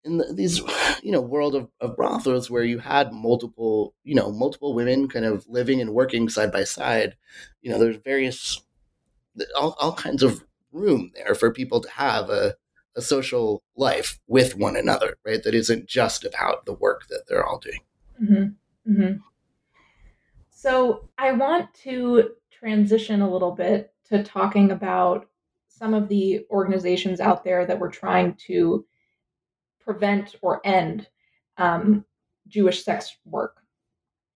in 0.07 0.17
the, 0.17 0.33
these 0.33 0.61
you 1.03 1.11
know 1.11 1.21
world 1.21 1.55
of, 1.55 1.69
of 1.79 1.95
brothels 1.95 2.49
where 2.49 2.63
you 2.63 2.79
had 2.79 3.13
multiple 3.13 3.93
you 4.03 4.15
know 4.15 4.31
multiple 4.31 4.73
women 4.73 5.07
kind 5.07 5.25
of 5.25 5.45
living 5.47 5.79
and 5.79 5.93
working 5.93 6.29
side 6.29 6.51
by 6.51 6.63
side 6.63 7.15
you 7.61 7.69
know 7.69 7.77
there's 7.77 7.97
various 7.97 8.61
all, 9.55 9.75
all 9.79 9.93
kinds 9.93 10.23
of 10.23 10.43
room 10.71 11.11
there 11.15 11.35
for 11.35 11.53
people 11.53 11.79
to 11.79 11.89
have 11.91 12.29
a, 12.29 12.55
a 12.95 13.01
social 13.01 13.63
life 13.75 14.19
with 14.27 14.55
one 14.55 14.75
another 14.75 15.17
right 15.25 15.43
that 15.43 15.53
isn't 15.53 15.87
just 15.87 16.25
about 16.25 16.65
the 16.65 16.73
work 16.73 17.07
that 17.09 17.23
they're 17.27 17.45
all 17.45 17.59
doing 17.59 17.81
mm-hmm. 18.21 18.91
Mm-hmm. 18.91 19.17
so 20.49 21.09
i 21.17 21.31
want 21.31 21.73
to 21.83 22.31
transition 22.51 23.21
a 23.21 23.31
little 23.31 23.51
bit 23.51 23.93
to 24.09 24.23
talking 24.23 24.71
about 24.71 25.27
some 25.67 25.93
of 25.93 26.07
the 26.07 26.45
organizations 26.49 27.19
out 27.19 27.43
there 27.43 27.65
that 27.65 27.79
were 27.79 27.89
trying 27.89 28.35
to 28.47 28.85
prevent 29.87 30.35
or 30.41 30.59
end 30.65 31.07
um, 31.57 32.03
Jewish 32.49 32.83
sex 32.83 33.15
work. 33.23 33.61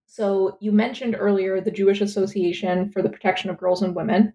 So 0.07 0.57
you 0.61 0.71
mentioned 0.71 1.15
earlier 1.19 1.59
the 1.59 1.71
Jewish 1.71 2.01
Association 2.01 2.89
for 2.89 3.01
the 3.01 3.09
Protection 3.09 3.49
of 3.49 3.57
Girls 3.57 3.81
and 3.81 3.93
Women. 3.93 4.33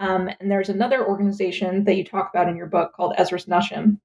Um, 0.00 0.28
and 0.40 0.50
there's 0.50 0.68
another 0.68 1.06
organization 1.06 1.84
that 1.84 1.96
you 1.96 2.04
talk 2.04 2.30
about 2.30 2.48
in 2.48 2.56
your 2.56 2.66
book 2.66 2.92
called 2.94 3.14
Ezras 3.16 3.48
Nashim. 3.48 3.98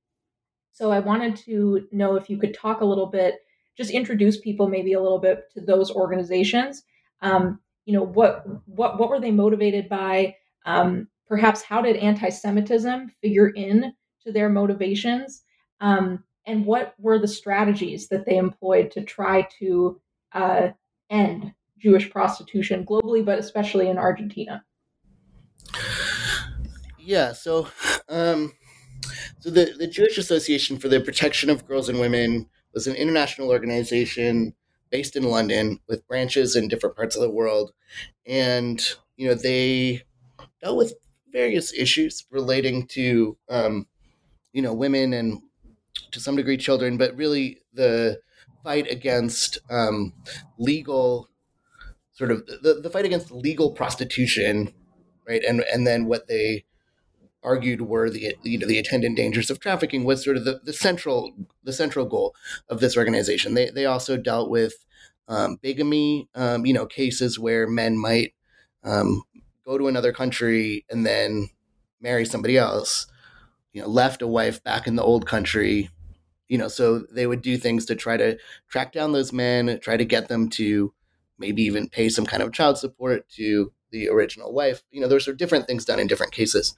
So 0.72 0.91
I 0.91 0.99
wanted 0.99 1.36
to 1.47 1.88
know 1.91 2.16
if 2.16 2.30
you 2.30 2.38
could 2.38 2.53
talk 2.53 2.82
a 2.82 2.86
little 2.86 3.07
bit, 3.07 3.36
just 3.76 3.91
introduce 3.91 4.39
people 4.39 4.68
maybe 4.68 4.93
a 4.93 5.01
little 5.01 5.20
bit 5.20 5.51
to 5.53 5.62
those 5.62 5.91
organizations. 5.91 6.84
Um, 7.22 7.59
you 7.86 7.93
know, 7.93 8.03
what 8.03 8.45
what 8.66 8.99
what 8.99 9.09
were 9.09 9.20
they 9.20 9.32
motivated 9.32 9.89
by? 9.89 10.36
Um, 10.66 11.07
perhaps 11.28 11.62
how 11.62 11.82
did 11.82 11.97
anti-Semitism 11.97 13.12
figure 13.22 13.49
in 13.49 13.93
to 14.24 14.32
their 14.32 14.49
motivations? 14.49 15.41
Um, 15.82 16.24
and 16.46 16.66
what 16.66 16.96
were 16.98 17.20
the 17.20 17.28
strategies 17.28 18.08
that 18.08 18.26
they 18.26 18.38
employed 18.38 18.92
to 18.92 19.04
try 19.04 19.48
to 19.60 20.00
uh, 20.34 20.70
end 21.10 21.54
Jewish 21.80 22.10
prostitution 22.10 22.86
globally, 22.86 23.24
but 23.24 23.39
especially 23.39 23.89
in 23.89 23.98
Argentina? 23.98 24.64
Yeah, 27.00 27.34
so 27.34 27.68
um, 28.10 28.54
so 29.39 29.50
the, 29.50 29.74
the 29.78 29.88
Jewish 29.88 30.18
Association 30.18 30.78
for 30.78 30.88
the 30.88 31.02
Protection 31.02 31.50
of 31.50 31.66
Girls 31.66 31.89
and 31.89 32.00
Women 32.00 32.48
was 32.74 32.88
an 32.88 32.96
international 32.96 33.50
organization 33.50 34.54
based 34.92 35.16
in 35.16 35.24
London 35.24 35.80
with 35.88 36.08
branches 36.08 36.56
in 36.56 36.68
different 36.68 36.96
parts 36.96 37.16
of 37.16 37.22
the 37.22 37.30
world, 37.30 37.72
and 38.26 38.82
you 39.18 39.28
know 39.28 39.34
they 39.34 40.02
dealt 40.62 40.78
with 40.78 40.94
various 41.32 41.74
issues 41.74 42.26
relating 42.30 42.86
to 42.88 43.38
um, 43.50 43.88
you 44.54 44.62
know 44.62 44.74
women 44.74 45.14
and 45.14 45.42
to 46.12 46.20
some 46.20 46.36
degree 46.36 46.58
children, 46.58 46.98
but 46.98 47.16
really 47.16 47.62
the 47.74 48.20
fight 48.64 48.89
against 48.89 49.58
um, 49.70 50.14
legal 50.58 51.30
sort 52.14 52.32
of 52.32 52.46
the, 52.46 52.80
the 52.82 52.89
fight 52.89 53.06
against 53.06 53.32
legal 53.32 53.72
prostitution, 53.72 54.74
right? 55.28 55.44
And 55.44 55.64
and 55.74 55.88
then 55.88 56.06
what 56.06 56.28
they 56.28 56.66
argued 57.44 57.82
were 57.82 58.10
the 58.10 58.36
you 58.44 58.58
know 58.58 58.68
the 58.68 58.78
attendant 58.78 59.18
dangers 59.18 59.50
of 59.50 59.60
trafficking 59.60 60.04
was 60.04 60.24
sort 60.24 60.38
of 60.38 60.46
the, 60.46 60.62
the 60.64 60.74
central 60.74 61.34
the 61.64 61.74
central 61.74 62.06
goal 62.06 62.36
of 62.70 62.80
this 62.80 62.98
organization. 62.98 63.54
They 63.54 63.70
they 63.70 63.86
also 63.86 64.18
dealt 64.18 64.50
with 64.50 64.74
um, 65.28 65.58
bigamy, 65.62 66.28
um, 66.36 66.66
you 66.66 66.74
know, 66.74 66.86
cases 66.86 67.39
where 67.39 67.68
men 67.68 67.98
might 67.98 68.34
um, 68.84 69.24
go 69.66 69.78
to 69.78 69.88
another 69.88 70.12
country 70.12 70.86
and 70.89 71.06
then 71.06 71.50
marry 72.02 72.26
somebody 72.26 72.58
else, 72.58 73.08
you 73.74 73.82
know, 73.82 73.88
left 73.88 74.22
a 74.22 74.28
wife 74.28 74.63
back 74.63 74.88
in 74.88 74.95
the 74.95 75.03
old 75.03 75.26
country, 75.26 75.89
you 76.47 76.57
know, 76.57 76.67
so 76.67 76.99
they 77.11 77.28
would 77.28 77.41
do 77.41 77.57
things 77.57 77.86
to 77.86 77.95
try 77.95 78.17
to 78.17 78.38
track 78.69 78.91
down 78.91 79.11
those 79.11 79.32
men, 79.32 79.80
try 79.82 79.97
to 79.97 80.05
get 80.05 80.28
them 80.28 80.49
to 80.49 80.93
maybe 81.38 81.63
even 81.63 81.89
pay 81.89 82.09
some 82.09 82.26
kind 82.26 82.43
of 82.43 82.53
child 82.53 82.78
support 82.78 83.28
to 83.30 83.72
the 83.91 84.09
original 84.09 84.53
wife. 84.53 84.84
You 84.91 85.01
know, 85.01 85.07
there's 85.07 85.26
sort 85.26 85.34
of 85.34 85.39
different 85.39 85.67
things 85.67 85.86
done 85.86 85.99
in 85.99 86.07
different 86.07 86.34
cases. 86.34 86.76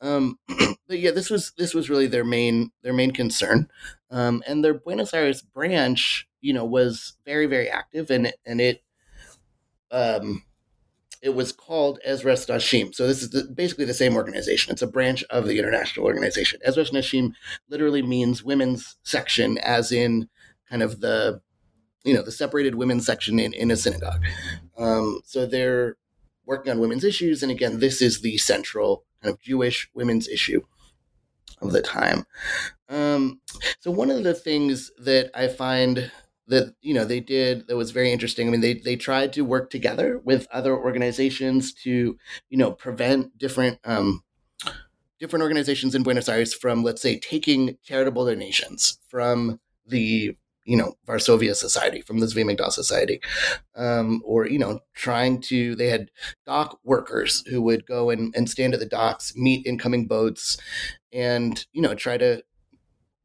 Um, 0.00 0.38
but 0.88 0.98
yeah, 0.98 1.10
this 1.10 1.30
was 1.30 1.52
this 1.56 1.74
was 1.74 1.90
really 1.90 2.06
their 2.06 2.24
main 2.24 2.70
their 2.82 2.92
main 2.92 3.10
concern, 3.10 3.70
um, 4.10 4.42
and 4.46 4.64
their 4.64 4.74
Buenos 4.74 5.14
Aires 5.14 5.42
branch, 5.42 6.28
you 6.40 6.52
know, 6.52 6.64
was 6.64 7.14
very 7.24 7.46
very 7.46 7.68
active, 7.68 8.10
and 8.10 8.32
and 8.44 8.60
it 8.60 8.82
um, 9.90 10.44
it 11.22 11.34
was 11.36 11.52
called 11.52 12.00
Ezras 12.06 12.48
Nashim. 12.48 12.92
So 12.92 13.06
this 13.06 13.22
is 13.22 13.30
the, 13.30 13.44
basically 13.44 13.84
the 13.84 13.94
same 13.94 14.16
organization. 14.16 14.72
It's 14.72 14.82
a 14.82 14.88
branch 14.88 15.22
of 15.30 15.46
the 15.46 15.58
international 15.58 16.04
organization. 16.04 16.60
Ezras 16.66 16.92
Nashim 16.92 17.32
literally 17.68 18.02
means 18.02 18.42
women's 18.42 18.96
section, 19.04 19.56
as 19.58 19.92
in 19.92 20.28
kind 20.68 20.82
of 20.82 21.00
the 21.00 21.40
you 22.04 22.12
know 22.12 22.22
the 22.22 22.32
separated 22.32 22.74
women's 22.74 23.06
section 23.06 23.38
in, 23.38 23.52
in 23.52 23.70
a 23.70 23.76
synagogue. 23.76 24.24
Um, 24.76 25.20
so 25.24 25.46
they're 25.46 25.96
working 26.44 26.72
on 26.72 26.80
women's 26.80 27.04
issues, 27.04 27.42
and 27.42 27.52
again, 27.52 27.78
this 27.78 28.02
is 28.02 28.20
the 28.20 28.36
central 28.38 29.04
kind 29.22 29.32
of 29.32 29.40
Jewish 29.40 29.88
women's 29.94 30.26
issue 30.28 30.62
of 31.60 31.70
the 31.70 31.82
time. 31.82 32.26
Um, 32.88 33.40
so 33.78 33.92
one 33.92 34.10
of 34.10 34.24
the 34.24 34.34
things 34.34 34.90
that 34.98 35.30
I 35.34 35.46
find 35.46 36.10
that 36.48 36.74
you 36.80 36.94
know 36.94 37.04
they 37.04 37.20
did 37.20 37.66
that 37.68 37.76
was 37.76 37.90
very 37.90 38.12
interesting. 38.12 38.48
I 38.48 38.50
mean, 38.50 38.60
they 38.60 38.74
they 38.74 38.96
tried 38.96 39.32
to 39.34 39.42
work 39.42 39.70
together 39.70 40.20
with 40.24 40.46
other 40.52 40.76
organizations 40.76 41.72
to 41.84 42.18
you 42.48 42.58
know 42.58 42.72
prevent 42.72 43.36
different 43.38 43.78
um, 43.84 44.22
different 45.18 45.42
organizations 45.42 45.94
in 45.94 46.02
Buenos 46.02 46.28
Aires 46.28 46.54
from 46.54 46.82
let's 46.82 47.02
say 47.02 47.18
taking 47.18 47.78
charitable 47.84 48.26
donations 48.26 48.98
from 49.08 49.60
the 49.86 50.36
you 50.64 50.76
know 50.76 50.94
Varsovia 51.06 51.54
Society 51.54 52.00
from 52.00 52.20
the 52.20 52.26
Zvi 52.26 52.44
Migdal 52.44 52.72
Society, 52.72 53.20
um, 53.74 54.22
or 54.24 54.46
you 54.46 54.58
know 54.58 54.80
trying 54.94 55.40
to 55.42 55.74
they 55.76 55.88
had 55.88 56.10
dock 56.46 56.78
workers 56.84 57.44
who 57.48 57.62
would 57.62 57.86
go 57.86 58.10
and, 58.10 58.34
and 58.36 58.48
stand 58.48 58.74
at 58.74 58.80
the 58.80 58.86
docks, 58.86 59.34
meet 59.36 59.66
incoming 59.66 60.06
boats, 60.06 60.56
and 61.12 61.66
you 61.72 61.82
know 61.82 61.94
try 61.94 62.16
to 62.16 62.42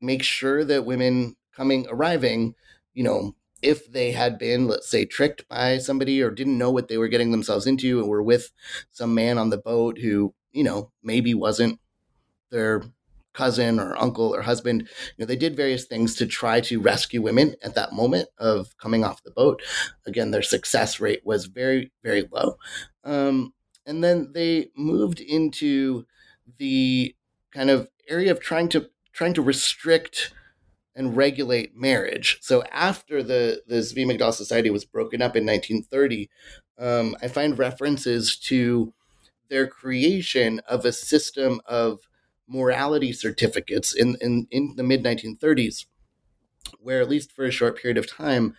make 0.01 0.23
sure 0.23 0.63
that 0.63 0.85
women 0.85 1.35
coming 1.55 1.87
arriving, 1.89 2.53
you 2.97 3.03
know, 3.03 3.35
if 3.61 3.91
they 3.91 4.11
had 4.11 4.39
been, 4.39 4.67
let's 4.67 4.89
say, 4.89 5.05
tricked 5.05 5.47
by 5.47 5.77
somebody 5.77 6.19
or 6.19 6.31
didn't 6.31 6.57
know 6.57 6.71
what 6.71 6.87
they 6.87 6.97
were 6.97 7.07
getting 7.07 7.29
themselves 7.29 7.67
into 7.67 7.99
and 7.99 8.09
were 8.09 8.23
with 8.23 8.51
some 8.89 9.13
man 9.13 9.37
on 9.37 9.51
the 9.51 9.57
boat 9.59 9.99
who, 9.99 10.33
you 10.51 10.63
know, 10.63 10.91
maybe 11.03 11.35
wasn't 11.35 11.79
their 12.49 12.81
cousin 13.35 13.79
or 13.79 13.95
uncle 13.97 14.33
or 14.33 14.41
husband, 14.41 14.81
you 14.81 15.13
know, 15.19 15.27
they 15.27 15.35
did 15.35 15.55
various 15.55 15.85
things 15.85 16.15
to 16.15 16.25
try 16.25 16.59
to 16.59 16.81
rescue 16.81 17.21
women 17.21 17.55
at 17.63 17.75
that 17.75 17.93
moment 17.93 18.29
of 18.39 18.75
coming 18.79 19.03
off 19.03 19.21
the 19.21 19.29
boat. 19.29 19.61
Again, 20.07 20.31
their 20.31 20.41
success 20.41 20.99
rate 20.99 21.21
was 21.23 21.45
very, 21.45 21.91
very 22.03 22.27
low. 22.31 22.55
Um, 23.03 23.53
and 23.85 24.03
then 24.03 24.31
they 24.33 24.71
moved 24.75 25.19
into 25.19 26.07
the 26.57 27.15
kind 27.51 27.69
of 27.69 27.87
area 28.09 28.31
of 28.31 28.39
trying 28.39 28.69
to 28.69 28.89
trying 29.13 29.35
to 29.35 29.41
restrict 29.43 30.33
and 30.97 31.15
regulate 31.15 31.77
marriage. 31.77 32.39
So 32.41 32.63
after 32.71 33.23
the 33.23 33.61
the 33.67 33.75
Zvi 33.77 34.05
Migdal 34.05 34.33
Society 34.33 34.69
was 34.69 34.83
broken 34.83 35.21
up 35.21 35.37
in 35.37 35.45
1930, 35.45 36.29
um, 36.77 37.15
I 37.21 37.29
find 37.29 37.57
references 37.57 38.37
to 38.39 38.93
their 39.49 39.67
creation 39.67 40.59
of 40.67 40.83
a 40.83 40.91
system 40.91 41.61
of 41.65 41.99
morality 42.47 43.13
certificates 43.13 43.93
in, 43.93 44.17
in, 44.21 44.47
in 44.51 44.73
the 44.75 44.83
mid 44.83 45.03
1930s, 45.03 45.85
where, 46.79 47.01
at 47.01 47.09
least 47.09 47.31
for 47.31 47.45
a 47.45 47.51
short 47.51 47.79
period 47.79 47.97
of 47.97 48.09
time, 48.09 48.55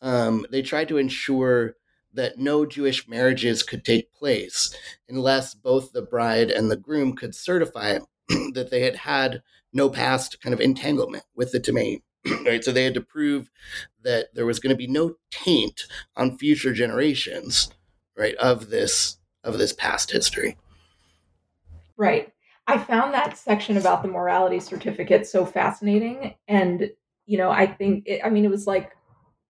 um, 0.00 0.46
they 0.50 0.62
tried 0.62 0.88
to 0.88 0.98
ensure 0.98 1.74
that 2.12 2.38
no 2.38 2.66
Jewish 2.66 3.08
marriages 3.08 3.62
could 3.62 3.84
take 3.84 4.12
place 4.12 4.74
unless 5.08 5.54
both 5.54 5.92
the 5.92 6.02
bride 6.02 6.50
and 6.50 6.70
the 6.70 6.76
groom 6.76 7.14
could 7.14 7.34
certify 7.34 7.98
that 8.28 8.68
they 8.70 8.82
had 8.82 8.96
had 8.96 9.42
no 9.72 9.88
past 9.88 10.40
kind 10.40 10.52
of 10.52 10.60
entanglement 10.60 11.24
with 11.34 11.52
the 11.52 11.58
domain. 11.58 12.00
right, 12.44 12.62
so 12.62 12.70
they 12.70 12.84
had 12.84 12.94
to 12.94 13.00
prove 13.00 13.50
that 14.02 14.28
there 14.34 14.46
was 14.46 14.60
going 14.60 14.70
to 14.70 14.76
be 14.76 14.86
no 14.86 15.14
taint 15.30 15.84
on 16.16 16.36
future 16.36 16.72
generations, 16.72 17.70
right, 18.16 18.34
of 18.36 18.70
this 18.70 19.18
of 19.42 19.58
this 19.58 19.72
past 19.72 20.10
history. 20.10 20.56
Right. 21.96 22.32
I 22.66 22.78
found 22.78 23.14
that 23.14 23.36
section 23.36 23.76
about 23.76 24.02
the 24.02 24.08
morality 24.08 24.60
certificate 24.60 25.26
so 25.26 25.44
fascinating. 25.44 26.34
And, 26.46 26.90
you 27.26 27.38
know, 27.38 27.50
I 27.50 27.66
think, 27.66 28.04
it, 28.06 28.20
I 28.24 28.30
mean, 28.30 28.44
it 28.44 28.50
was 28.50 28.66
like 28.66 28.92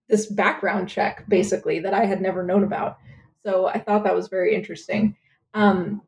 this 0.09 0.27
background 0.27 0.89
check 0.89 1.29
basically 1.29 1.81
that 1.81 1.95
I 1.95 2.07
had 2.07 2.21
never 2.21 2.43
known 2.43 2.65
about. 2.65 2.99
So 3.45 3.67
I 3.67 3.79
thought 3.79 4.05
that 4.05 4.15
was 4.15 4.29
very 4.29 4.55
interesting. 4.55 5.17
Um, 5.55 6.03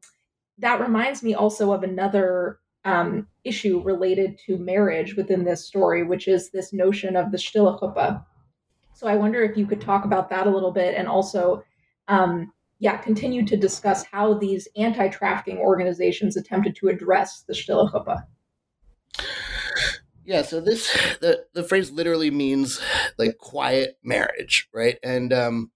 that 0.59 0.81
reminds 0.81 1.23
me 1.23 1.35
also 1.35 1.73
of 1.73 1.83
another 1.83 2.59
um, 2.85 3.27
issue 3.45 3.81
related 3.83 4.39
to 4.47 4.59
marriage 4.59 5.17
within 5.17 5.45
this 5.45 5.65
story, 5.67 6.03
which 6.03 6.29
is 6.29 6.51
this 6.51 6.73
notion 6.73 7.17
of 7.17 7.31
the 7.31 7.39
stille 7.39 7.79
chuppah. 7.79 8.25
So 8.95 9.07
I 9.07 9.17
wonder 9.17 9.43
if 9.43 9.57
you 9.57 9.67
could 9.67 9.81
talk 9.81 10.05
about 10.05 10.31
that 10.31 10.47
a 10.47 10.51
little 10.51 10.73
bit 10.73 10.95
and 10.95 11.09
also 11.09 11.65
um, 12.09 12.53
yeah, 12.83 12.97
continue 12.97 13.47
to 13.47 13.57
discuss 13.57 14.05
how 14.05 14.35
these 14.35 14.67
anti-trafficking 14.77 15.59
organizations 15.59 16.37
attempted 16.37 16.75
to 16.75 16.89
address 16.89 17.45
the 17.47 17.55
Stille 17.55 17.89
Chuppah. 17.89 18.25
Yeah, 20.25 20.43
so 20.43 20.61
this 20.61 20.93
the 21.21 21.45
the 21.53 21.63
phrase 21.63 21.93
literally 21.93 22.33
means 22.33 22.81
like 23.19 23.39
quiet 23.39 23.99
marriage, 24.03 24.69
right? 24.75 24.99
And 25.05 25.33
um, 25.33 25.71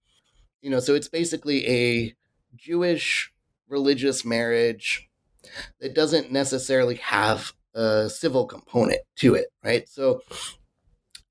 you 0.61 0.69
know, 0.69 0.81
so 0.81 0.95
it's 0.95 1.07
basically 1.07 1.65
a 1.67 2.15
Jewish 2.57 3.31
religious 3.69 4.25
marriage 4.25 5.06
that 5.79 5.93
doesn't 5.93 6.31
necessarily 6.31 6.95
have 6.95 7.53
a 7.73 8.09
civil 8.09 8.45
component 8.45 9.01
to 9.17 9.35
it, 9.35 9.47
right? 9.63 9.87
So, 9.87 10.21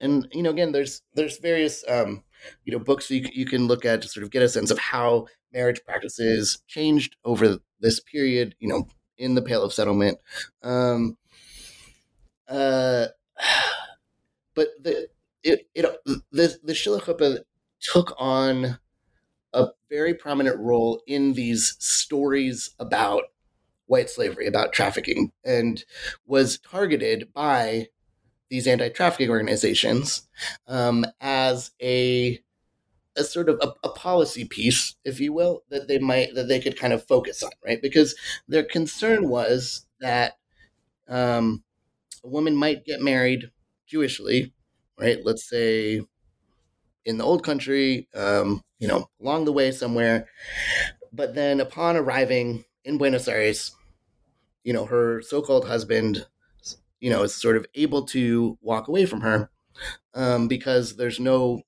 and 0.00 0.28
you 0.32 0.42
know, 0.42 0.50
again, 0.50 0.72
there's 0.72 1.02
there's 1.14 1.38
various 1.38 1.84
um, 1.88 2.22
you 2.64 2.72
know 2.72 2.78
books 2.78 3.10
you, 3.10 3.26
you 3.32 3.46
can 3.46 3.66
look 3.66 3.84
at 3.84 4.02
to 4.02 4.08
sort 4.08 4.24
of 4.24 4.30
get 4.30 4.42
a 4.42 4.48
sense 4.48 4.70
of 4.70 4.78
how 4.78 5.26
marriage 5.52 5.80
practices 5.84 6.58
changed 6.66 7.16
over 7.24 7.58
this 7.80 8.00
period, 8.00 8.54
you 8.58 8.68
know, 8.68 8.86
in 9.18 9.34
the 9.34 9.42
Pale 9.42 9.62
of 9.62 9.72
Settlement. 9.72 10.18
Um, 10.62 11.16
uh, 12.48 13.06
but 14.54 14.68
the 14.82 15.08
it, 15.42 15.68
it 15.74 15.86
the 16.32 16.58
the 16.62 16.74
Shila 16.74 17.00
took 17.80 18.14
on 18.18 18.78
a 19.52 19.68
very 19.90 20.14
prominent 20.14 20.58
role 20.58 21.02
in 21.06 21.32
these 21.32 21.76
stories 21.78 22.70
about 22.78 23.24
white 23.86 24.10
slavery, 24.10 24.46
about 24.46 24.72
trafficking, 24.72 25.32
and 25.44 25.84
was 26.26 26.58
targeted 26.58 27.32
by 27.32 27.88
these 28.48 28.66
anti-trafficking 28.66 29.30
organizations 29.30 30.28
um, 30.68 31.04
as 31.20 31.72
a 31.82 32.40
a 33.16 33.24
sort 33.24 33.48
of 33.48 33.58
a, 33.62 33.72
a, 33.82 33.90
policy 33.90 34.44
piece, 34.44 34.94
if 35.02 35.18
you 35.20 35.32
will, 35.32 35.62
that 35.70 35.88
they 35.88 35.98
might 35.98 36.34
that 36.34 36.48
they 36.48 36.60
could 36.60 36.78
kind 36.78 36.92
of 36.92 37.06
focus 37.06 37.42
on, 37.42 37.50
right? 37.64 37.80
Because 37.80 38.14
their 38.46 38.62
concern 38.62 39.28
was 39.28 39.86
that 40.00 40.34
um, 41.08 41.64
a 42.22 42.28
woman 42.28 42.54
might 42.54 42.84
get 42.84 43.00
married 43.00 43.50
Jewishly, 43.90 44.52
right? 44.98 45.18
Let's 45.24 45.48
say 45.48 46.02
in 47.06 47.16
the 47.16 47.24
old 47.24 47.42
country, 47.42 48.08
um, 48.14 48.62
you 48.78 48.88
know, 48.88 49.08
along 49.20 49.46
the 49.46 49.52
way 49.52 49.72
somewhere, 49.72 50.28
but 51.12 51.34
then 51.34 51.60
upon 51.60 51.96
arriving 51.96 52.65
in 52.86 52.98
Buenos 52.98 53.28
Aires, 53.28 53.72
you 54.64 54.72
know, 54.72 54.86
her 54.86 55.20
so-called 55.22 55.66
husband, 55.66 56.26
you 57.00 57.10
know, 57.10 57.24
is 57.24 57.34
sort 57.34 57.56
of 57.56 57.66
able 57.74 58.04
to 58.06 58.58
walk 58.62 58.88
away 58.88 59.06
from 59.06 59.20
her 59.20 59.50
um, 60.14 60.48
because 60.48 60.96
there's 60.96 61.20
no 61.20 61.62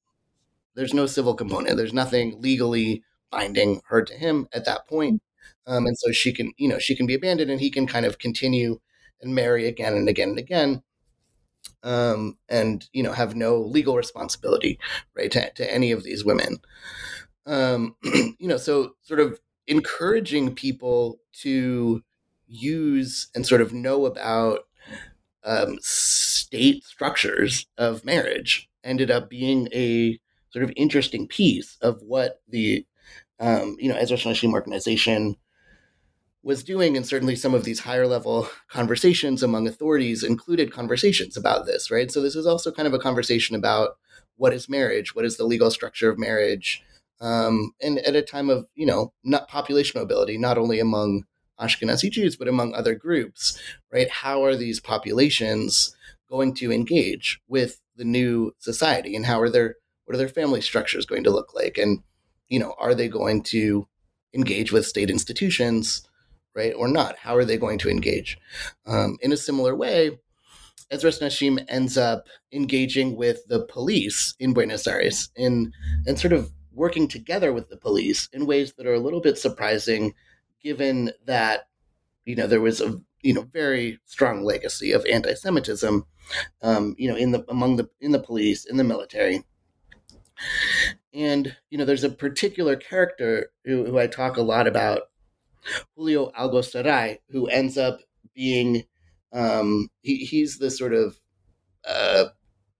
there's 0.74 0.94
no 0.94 1.06
civil 1.06 1.34
component. 1.34 1.76
There's 1.76 1.92
nothing 1.92 2.40
legally 2.40 3.02
binding 3.32 3.80
her 3.88 4.02
to 4.02 4.14
him 4.14 4.46
at 4.52 4.64
that 4.66 4.86
point. 4.88 5.20
Um, 5.66 5.86
and 5.86 5.98
so 5.98 6.12
she 6.12 6.32
can, 6.32 6.52
you 6.56 6.68
know, 6.68 6.78
she 6.78 6.94
can 6.94 7.06
be 7.06 7.14
abandoned 7.14 7.50
and 7.50 7.60
he 7.60 7.70
can 7.70 7.86
kind 7.86 8.06
of 8.06 8.18
continue 8.20 8.80
and 9.20 9.34
marry 9.34 9.66
again 9.66 9.94
and 9.94 10.08
again 10.08 10.30
and 10.30 10.38
again. 10.38 10.82
Um, 11.82 12.38
and, 12.48 12.88
you 12.92 13.02
know, 13.02 13.12
have 13.12 13.34
no 13.34 13.58
legal 13.58 13.96
responsibility, 13.96 14.78
right, 15.16 15.30
to, 15.32 15.50
to 15.54 15.72
any 15.74 15.90
of 15.90 16.04
these 16.04 16.24
women. 16.24 16.58
Um, 17.46 17.96
you 18.04 18.48
know, 18.48 18.56
so 18.56 18.92
sort 19.02 19.20
of 19.20 19.40
encouraging 19.68 20.54
people 20.54 21.20
to 21.32 22.02
use 22.48 23.28
and 23.34 23.46
sort 23.46 23.60
of 23.60 23.72
know 23.72 24.06
about 24.06 24.60
um, 25.44 25.78
state 25.80 26.82
structures 26.84 27.66
of 27.76 28.04
marriage 28.04 28.68
ended 28.82 29.10
up 29.10 29.28
being 29.28 29.68
a 29.72 30.18
sort 30.50 30.64
of 30.64 30.72
interesting 30.76 31.28
piece 31.28 31.76
of 31.82 32.00
what 32.02 32.40
the 32.48 32.84
um, 33.38 33.76
you 33.78 33.88
know 33.88 33.96
Ezras 33.96 34.24
Nashim 34.24 34.52
organization 34.52 35.36
was 36.42 36.64
doing, 36.64 36.96
and 36.96 37.06
certainly 37.06 37.36
some 37.36 37.54
of 37.54 37.64
these 37.64 37.80
higher 37.80 38.06
level 38.06 38.48
conversations 38.68 39.42
among 39.42 39.68
authorities 39.68 40.22
included 40.22 40.72
conversations 40.72 41.36
about 41.36 41.66
this, 41.66 41.90
right? 41.90 42.10
So 42.10 42.22
this 42.22 42.34
is 42.34 42.46
also 42.46 42.72
kind 42.72 42.88
of 42.88 42.94
a 42.94 42.98
conversation 42.98 43.54
about 43.54 43.98
what 44.36 44.52
is 44.52 44.68
marriage, 44.68 45.14
what 45.14 45.24
is 45.24 45.36
the 45.36 45.44
legal 45.44 45.70
structure 45.70 46.08
of 46.08 46.18
marriage, 46.18 46.82
um, 47.20 47.72
and 47.80 47.98
at 48.00 48.16
a 48.16 48.22
time 48.22 48.50
of 48.50 48.66
you 48.74 48.86
know 48.86 49.12
not 49.24 49.48
population 49.48 50.00
mobility, 50.00 50.38
not 50.38 50.58
only 50.58 50.80
among 50.80 51.24
Ashkenazi 51.60 52.10
Jews 52.10 52.36
but 52.36 52.48
among 52.48 52.74
other 52.74 52.94
groups, 52.94 53.58
right? 53.92 54.10
How 54.10 54.44
are 54.44 54.56
these 54.56 54.80
populations 54.80 55.96
going 56.30 56.54
to 56.54 56.72
engage 56.72 57.40
with 57.48 57.80
the 57.96 58.04
new 58.04 58.52
society, 58.58 59.16
and 59.16 59.26
how 59.26 59.40
are 59.40 59.50
their 59.50 59.76
what 60.08 60.14
are 60.14 60.18
their 60.18 60.28
family 60.28 60.62
structures 60.62 61.04
going 61.04 61.22
to 61.22 61.30
look 61.30 61.54
like? 61.54 61.76
And, 61.76 62.02
you 62.48 62.58
know, 62.58 62.74
are 62.78 62.94
they 62.94 63.08
going 63.08 63.42
to 63.42 63.86
engage 64.32 64.72
with 64.72 64.86
state 64.86 65.10
institutions, 65.10 66.00
right, 66.54 66.72
or 66.74 66.88
not? 66.88 67.18
How 67.18 67.36
are 67.36 67.44
they 67.44 67.58
going 67.58 67.78
to 67.80 67.90
engage? 67.90 68.38
Um, 68.86 69.18
in 69.20 69.32
a 69.32 69.36
similar 69.36 69.76
way, 69.76 70.18
Ezras 70.90 71.20
Nashim 71.20 71.62
ends 71.68 71.98
up 71.98 72.26
engaging 72.50 73.16
with 73.16 73.46
the 73.48 73.66
police 73.66 74.34
in 74.40 74.54
Buenos 74.54 74.86
Aires 74.86 75.28
in 75.36 75.74
and 76.06 76.18
sort 76.18 76.32
of 76.32 76.52
working 76.78 77.08
together 77.08 77.52
with 77.52 77.68
the 77.68 77.76
police 77.76 78.28
in 78.32 78.46
ways 78.46 78.72
that 78.74 78.86
are 78.86 78.94
a 78.94 79.00
little 79.00 79.20
bit 79.20 79.36
surprising, 79.36 80.14
given 80.62 81.10
that 81.26 81.68
you 82.24 82.36
know 82.36 82.46
there 82.46 82.60
was 82.60 82.80
a 82.80 82.98
you 83.22 83.34
know 83.34 83.42
very 83.52 83.98
strong 84.06 84.44
legacy 84.44 84.92
of 84.92 85.04
anti-Semitism, 85.06 86.04
um, 86.62 86.94
you 86.96 87.10
know 87.10 87.16
in 87.16 87.32
the 87.32 87.44
among 87.48 87.76
the 87.76 87.88
in 88.00 88.12
the 88.12 88.18
police 88.18 88.64
in 88.64 88.76
the 88.76 88.84
military, 88.84 89.44
and, 91.14 91.56
you 91.70 91.78
know, 91.78 91.84
there's 91.84 92.04
a 92.04 92.10
particular 92.10 92.76
character 92.76 93.50
who, 93.64 93.84
who 93.84 93.98
I 93.98 94.06
talk 94.06 94.36
a 94.36 94.42
lot 94.42 94.66
about, 94.66 95.02
Julio 95.96 96.30
Alsogaray, 96.30 97.18
who 97.30 97.46
ends 97.46 97.76
up 97.76 98.00
being, 98.34 98.84
um, 99.32 99.88
he, 100.02 100.18
he's 100.18 100.58
the 100.58 100.70
sort 100.70 100.94
of 100.94 101.18
uh, 101.84 102.26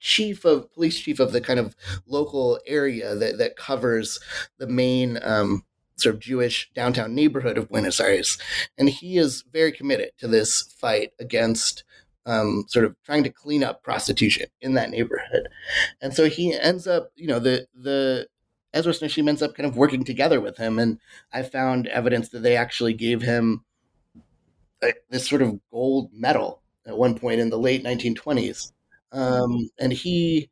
chief 0.00 0.44
of 0.44 0.72
police 0.72 0.98
chief 0.98 1.20
of 1.20 1.32
the 1.32 1.40
kind 1.40 1.58
of 1.58 1.74
local 2.06 2.60
area 2.66 3.14
that, 3.14 3.38
that 3.38 3.56
covers 3.56 4.20
the 4.58 4.66
main 4.66 5.18
um, 5.22 5.64
sort 5.96 6.14
of 6.14 6.20
Jewish 6.20 6.70
downtown 6.74 7.14
neighborhood 7.14 7.58
of 7.58 7.68
Buenos 7.68 8.00
Aires. 8.00 8.38
And 8.76 8.88
he 8.88 9.18
is 9.18 9.44
very 9.52 9.72
committed 9.72 10.12
to 10.18 10.28
this 10.28 10.62
fight 10.62 11.12
against 11.18 11.84
um, 12.26 12.64
sort 12.68 12.84
of 12.84 12.94
trying 13.04 13.24
to 13.24 13.30
clean 13.30 13.64
up 13.64 13.82
prostitution 13.82 14.46
in 14.60 14.74
that 14.74 14.90
neighborhood. 14.90 15.48
And 16.00 16.14
so 16.14 16.28
he 16.28 16.54
ends 16.54 16.86
up, 16.86 17.10
you 17.16 17.26
know, 17.26 17.38
the 17.38 17.66
the 17.74 18.28
Ezras 18.74 19.02
Nashim 19.02 19.28
ends 19.28 19.42
up 19.42 19.54
kind 19.54 19.66
of 19.66 19.76
working 19.76 20.04
together 20.04 20.40
with 20.40 20.58
him. 20.58 20.78
And 20.78 20.98
I 21.32 21.42
found 21.42 21.86
evidence 21.86 22.28
that 22.30 22.40
they 22.40 22.56
actually 22.56 22.92
gave 22.92 23.22
him 23.22 23.64
a, 24.82 24.92
this 25.08 25.28
sort 25.28 25.42
of 25.42 25.58
gold 25.70 26.10
medal 26.12 26.62
at 26.86 26.98
one 26.98 27.18
point 27.18 27.40
in 27.40 27.50
the 27.50 27.58
late 27.58 27.82
1920s. 27.82 28.72
Um, 29.12 29.70
and 29.78 29.92
he 29.92 30.50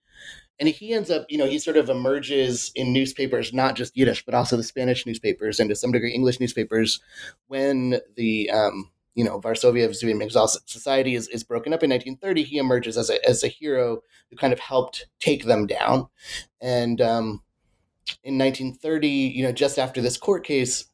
and 0.59 0.69
he 0.69 0.95
ends 0.95 1.11
up, 1.11 1.27
you 1.29 1.37
know, 1.37 1.47
he 1.47 1.59
sort 1.59 1.77
of 1.77 1.91
emerges 1.91 2.73
in 2.75 2.93
newspapers, 2.93 3.53
not 3.53 3.77
just 3.77 3.97
Yiddish, 3.97 4.25
but 4.25 4.35
also 4.35 4.57
the 4.57 4.63
Spanish 4.63 5.05
newspapers 5.05 5.61
and 5.61 5.69
to 5.69 5.77
some 5.77 5.93
degree 5.93 6.15
English 6.15 6.41
newspapers 6.41 7.01
when 7.49 8.01
the 8.17 8.51
um, 8.51 8.91
you 9.17 9.25
know, 9.25 9.41
Varsovia 9.41 9.89
Exhausted 10.23 10.69
Society 10.69 11.15
is, 11.15 11.27
is 11.29 11.43
broken 11.43 11.73
up 11.73 11.83
in 11.83 11.91
1930, 11.91 12.45
he 12.45 12.59
emerges 12.59 12.99
as 12.99 13.09
a, 13.09 13.27
as 13.29 13.43
a 13.43 13.49
hero 13.49 14.03
who 14.31 14.37
kind 14.37 14.53
of 14.53 14.61
helped 14.61 15.07
take 15.21 15.47
them 15.47 15.67
down. 15.67 16.07
And 16.61 17.01
um, 17.01 17.43
in 18.23 18.37
1930, 18.39 19.09
you 19.09 19.43
know, 19.43 19.53
just 19.53 19.79
after 19.79 20.03
this 20.03 20.19
court 20.19 20.45
case, 20.45 20.85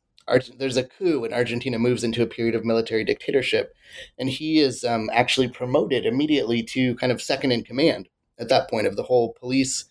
there's 0.59 0.77
a 0.77 0.85
coup 0.85 1.25
and 1.25 1.35
Argentina 1.35 1.79
moves 1.79 2.05
into 2.05 2.23
a 2.23 2.27
period 2.27 2.55
of 2.55 2.65
military 2.65 3.05
dictatorship. 3.05 3.75
And 4.19 4.29
he 4.29 4.61
is 4.61 4.85
um, 4.85 5.11
actually 5.13 5.49
promoted 5.49 6.07
immediately 6.07 6.63
to 6.65 6.95
kind 6.97 7.13
of 7.13 7.23
second 7.23 7.53
in 7.53 7.65
command 7.65 8.09
at 8.39 8.49
that 8.49 8.71
point 8.71 8.87
of 8.87 8.97
the 8.97 9.05
whole 9.05 9.35
police 9.39 9.85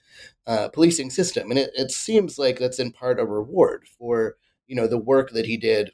uh, 0.47 0.69
policing 0.69 1.09
system. 1.09 1.49
And 1.49 1.59
it, 1.59 1.71
it 1.75 1.91
seems 1.91 2.37
like 2.37 2.59
that's 2.59 2.79
in 2.79 2.91
part 2.91 3.19
a 3.19 3.25
reward 3.25 3.87
for, 3.97 4.37
you 4.67 4.75
know, 4.75 4.87
the 4.87 4.97
work 4.97 5.31
that 5.31 5.45
he 5.45 5.57
did 5.57 5.91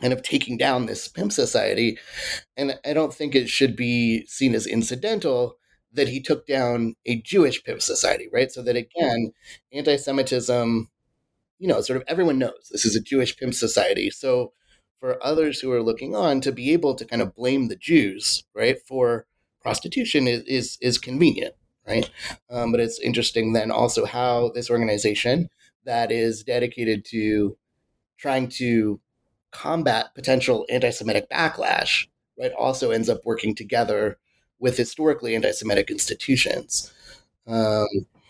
kind 0.00 0.12
of 0.12 0.22
taking 0.22 0.56
down 0.56 0.86
this 0.86 1.06
pimp 1.08 1.32
society. 1.32 1.98
And 2.56 2.78
I 2.84 2.92
don't 2.92 3.14
think 3.14 3.34
it 3.34 3.48
should 3.48 3.76
be 3.76 4.26
seen 4.26 4.54
as 4.54 4.66
incidental 4.66 5.56
that 5.92 6.08
he 6.08 6.20
took 6.20 6.46
down 6.46 6.96
a 7.06 7.20
Jewish 7.22 7.62
pimp 7.62 7.82
society, 7.82 8.28
right? 8.32 8.50
So 8.50 8.62
that 8.62 8.76
again, 8.76 9.32
anti 9.72 9.96
Semitism, 9.96 10.88
you 11.62 11.68
know, 11.68 11.80
sort 11.80 11.96
of 11.96 12.02
everyone 12.08 12.40
knows 12.40 12.70
this 12.72 12.84
is 12.84 12.96
a 12.96 13.00
Jewish 13.00 13.36
pimp 13.36 13.54
society. 13.54 14.10
So 14.10 14.52
for 14.98 15.24
others 15.24 15.60
who 15.60 15.70
are 15.70 15.80
looking 15.80 16.12
on 16.16 16.40
to 16.40 16.50
be 16.50 16.72
able 16.72 16.96
to 16.96 17.04
kind 17.04 17.22
of 17.22 17.36
blame 17.36 17.68
the 17.68 17.76
Jews, 17.76 18.42
right, 18.52 18.78
for 18.84 19.26
prostitution 19.60 20.26
is 20.26 20.42
is, 20.42 20.76
is 20.80 20.98
convenient, 20.98 21.54
right? 21.86 22.10
Um, 22.50 22.72
but 22.72 22.80
it's 22.80 22.98
interesting 22.98 23.52
then 23.52 23.70
also 23.70 24.04
how 24.06 24.50
this 24.56 24.70
organization 24.70 25.50
that 25.84 26.10
is 26.10 26.42
dedicated 26.42 27.04
to 27.10 27.56
trying 28.18 28.48
to 28.48 29.00
combat 29.52 30.16
potential 30.16 30.66
anti-Semitic 30.68 31.30
backlash, 31.30 32.08
right, 32.36 32.52
also 32.58 32.90
ends 32.90 33.08
up 33.08 33.20
working 33.24 33.54
together 33.54 34.18
with 34.58 34.76
historically 34.76 35.36
anti-Semitic 35.36 35.92
institutions. 35.92 36.92
Um, 37.46 37.86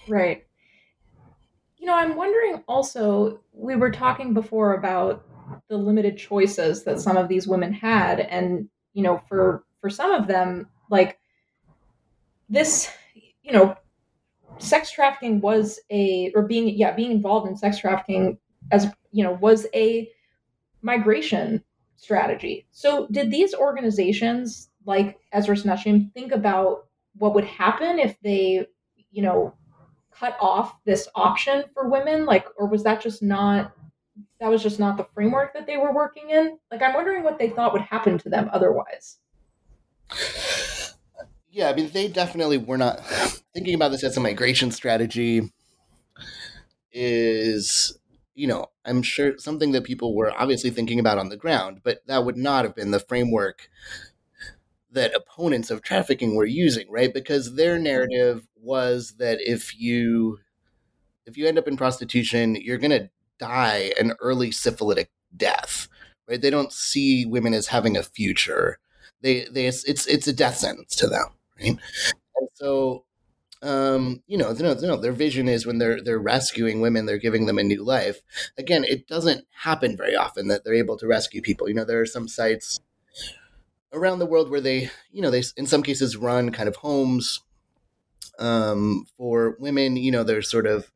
right. 0.07 0.45
You 1.83 1.87
know, 1.87 1.95
I'm 1.95 2.15
wondering 2.15 2.63
also. 2.69 3.41
We 3.53 3.75
were 3.75 3.91
talking 3.91 4.35
before 4.35 4.75
about 4.75 5.25
the 5.69 5.77
limited 5.77 6.17
choices 6.17 6.85
that 6.85 7.01
some 7.01 7.17
of 7.17 7.27
these 7.27 7.49
women 7.49 7.73
had, 7.73 8.21
and 8.21 8.69
you 8.95 9.03
know, 9.03 9.19
for 9.29 9.65
for 9.81 9.91
some 9.91 10.13
of 10.13 10.29
them, 10.29 10.69
like 10.91 11.19
this, 12.49 12.89
you 13.43 13.51
know, 13.51 13.77
sex 14.59 14.93
trafficking 14.93 15.41
was 15.41 15.81
a 15.91 16.31
or 16.37 16.43
being 16.43 16.69
yeah 16.69 16.93
being 16.93 17.11
involved 17.11 17.49
in 17.49 17.57
sex 17.57 17.79
trafficking 17.79 18.39
as 18.71 18.87
you 19.11 19.25
know 19.25 19.33
was 19.33 19.67
a 19.75 20.09
migration 20.83 21.65
strategy. 21.97 22.65
So, 22.71 23.09
did 23.11 23.33
these 23.33 23.55
organizations 23.55 24.71
like 24.87 25.19
Ezras 25.35 25.65
Nashim 25.65 26.13
think 26.13 26.31
about 26.31 26.87
what 27.19 27.35
would 27.35 27.45
happen 27.45 27.99
if 27.99 28.17
they, 28.21 28.69
you 29.11 29.23
know, 29.23 29.55
cut 30.19 30.37
off 30.41 30.77
this 30.85 31.09
option 31.15 31.65
for 31.75 31.89
women? 31.89 32.27
Like, 32.27 32.47
or 32.57 32.67
was 32.67 32.83
that 32.85 33.01
just 33.01 33.23
not 33.23 33.73
that 34.41 34.51
was 34.51 34.63
just 34.63 34.81
not 34.81 34.97
the 34.97 35.07
framework 35.15 35.55
that 35.55 35.67
they 35.67 35.77
were 35.77 35.93
working 35.93 36.31
in? 36.31 36.59
Like, 36.71 36.83
I'm 36.83 36.95
wondering 36.95 37.23
what 37.23 37.39
they 37.39 37.51
thought 37.51 37.73
would 37.73 37.83
happen 37.83 38.19
to 38.19 38.29
them 38.29 38.51
otherwise. 38.53 39.19
Yeah, 41.51 41.69
I 41.69 41.75
mean, 41.75 41.91
they 41.93 42.09
definitely 42.09 42.59
were 42.59 42.79
not 42.79 43.05
thinking 43.55 43.75
about 43.75 43.91
this 43.91 44.05
as 44.05 44.17
a 44.17 44.21
migration 44.21 44.71
strategy. 44.71 45.53
Is 46.93 47.99
you 48.35 48.47
know, 48.47 48.67
I'm 48.85 49.03
sure 49.03 49.39
something 49.39 49.73
that 49.73 49.85
people 49.85 50.15
were 50.15 50.33
obviously 50.37 50.71
thinking 50.71 50.99
about 50.99 51.19
on 51.19 51.29
the 51.29 51.37
ground, 51.37 51.81
but 51.85 51.99
that 52.07 52.25
would 52.25 52.37
not 52.37 52.65
have 52.65 52.75
been 52.75 52.91
the 52.91 53.01
framework 53.01 53.69
that 54.93 55.15
opponents 55.15 55.71
of 55.71 55.83
trafficking 55.83 56.35
were 56.35 56.47
using, 56.47 56.91
right? 56.91 57.13
Because 57.13 57.55
their 57.55 57.79
narrative 57.79 58.47
was 58.57 59.15
that 59.19 59.39
if 59.41 59.79
you 59.79 60.39
if 61.27 61.37
you 61.37 61.47
end 61.47 61.59
up 61.59 61.69
in 61.69 61.77
prostitution, 61.77 62.57
you're 62.57 62.79
going 62.79 62.91
to 62.91 63.11
die 63.39 63.93
an 63.99 64.13
early 64.21 64.51
syphilitic 64.51 65.11
death, 65.37 65.89
right? 66.29 66.41
They 66.41 66.51
don't 66.51 66.73
see 66.73 67.27
women 67.27 67.55
as 67.55 67.69
having 67.69 67.97
a 67.97 68.03
future. 68.03 68.79
They 69.21 69.47
they 69.51 69.67
it's 69.67 69.85
it's 69.85 70.27
a 70.27 70.33
death 70.33 70.57
sentence 70.57 70.97
to 70.97 71.07
them, 71.07 71.27
right? 71.61 71.79
And 72.37 72.49
so 72.55 73.05
um, 73.63 74.23
you 74.27 74.37
know, 74.37 74.53
no, 74.53 74.75
no, 74.75 74.97
their 74.97 75.13
vision 75.13 75.49
is 75.49 75.65
when 75.67 75.79
they're 75.79 76.03
they're 76.03 76.19
rescuing 76.19 76.81
women, 76.81 77.07
they're 77.07 77.19
giving 77.19 77.47
them 77.47 77.59
a 77.59 77.63
new 77.63 77.85
life. 77.85 78.21
Again, 78.59 78.85
it 78.85 79.07
doesn't 79.07 79.47
happen 79.53 79.97
very 79.97 80.17
often 80.17 80.49
that 80.49 80.65
they're 80.65 80.75
able 80.75 80.99
to 80.99 81.07
rescue 81.07 81.41
people. 81.41 81.69
You 81.69 81.75
know, 81.75 81.85
there 81.85 82.01
are 82.01 82.07
some 82.07 82.27
sites 82.27 82.81
around 83.93 84.19
the 84.19 84.27
world 84.27 84.51
where 84.51 84.61
they, 84.61 84.91
you 85.11 85.23
know, 85.23 85.31
they 85.31 85.43
in 85.57 85.67
some 85.67 85.83
cases 85.83 86.17
run 86.17 86.51
kind 86.51 86.69
of 86.69 86.77
homes 86.77 87.41
um, 88.39 89.07
for 89.17 89.57
women. 89.59 89.97
You 89.97 90.11
know, 90.11 90.25
they're 90.25 90.43
sort 90.43 90.67
of, 90.67 90.91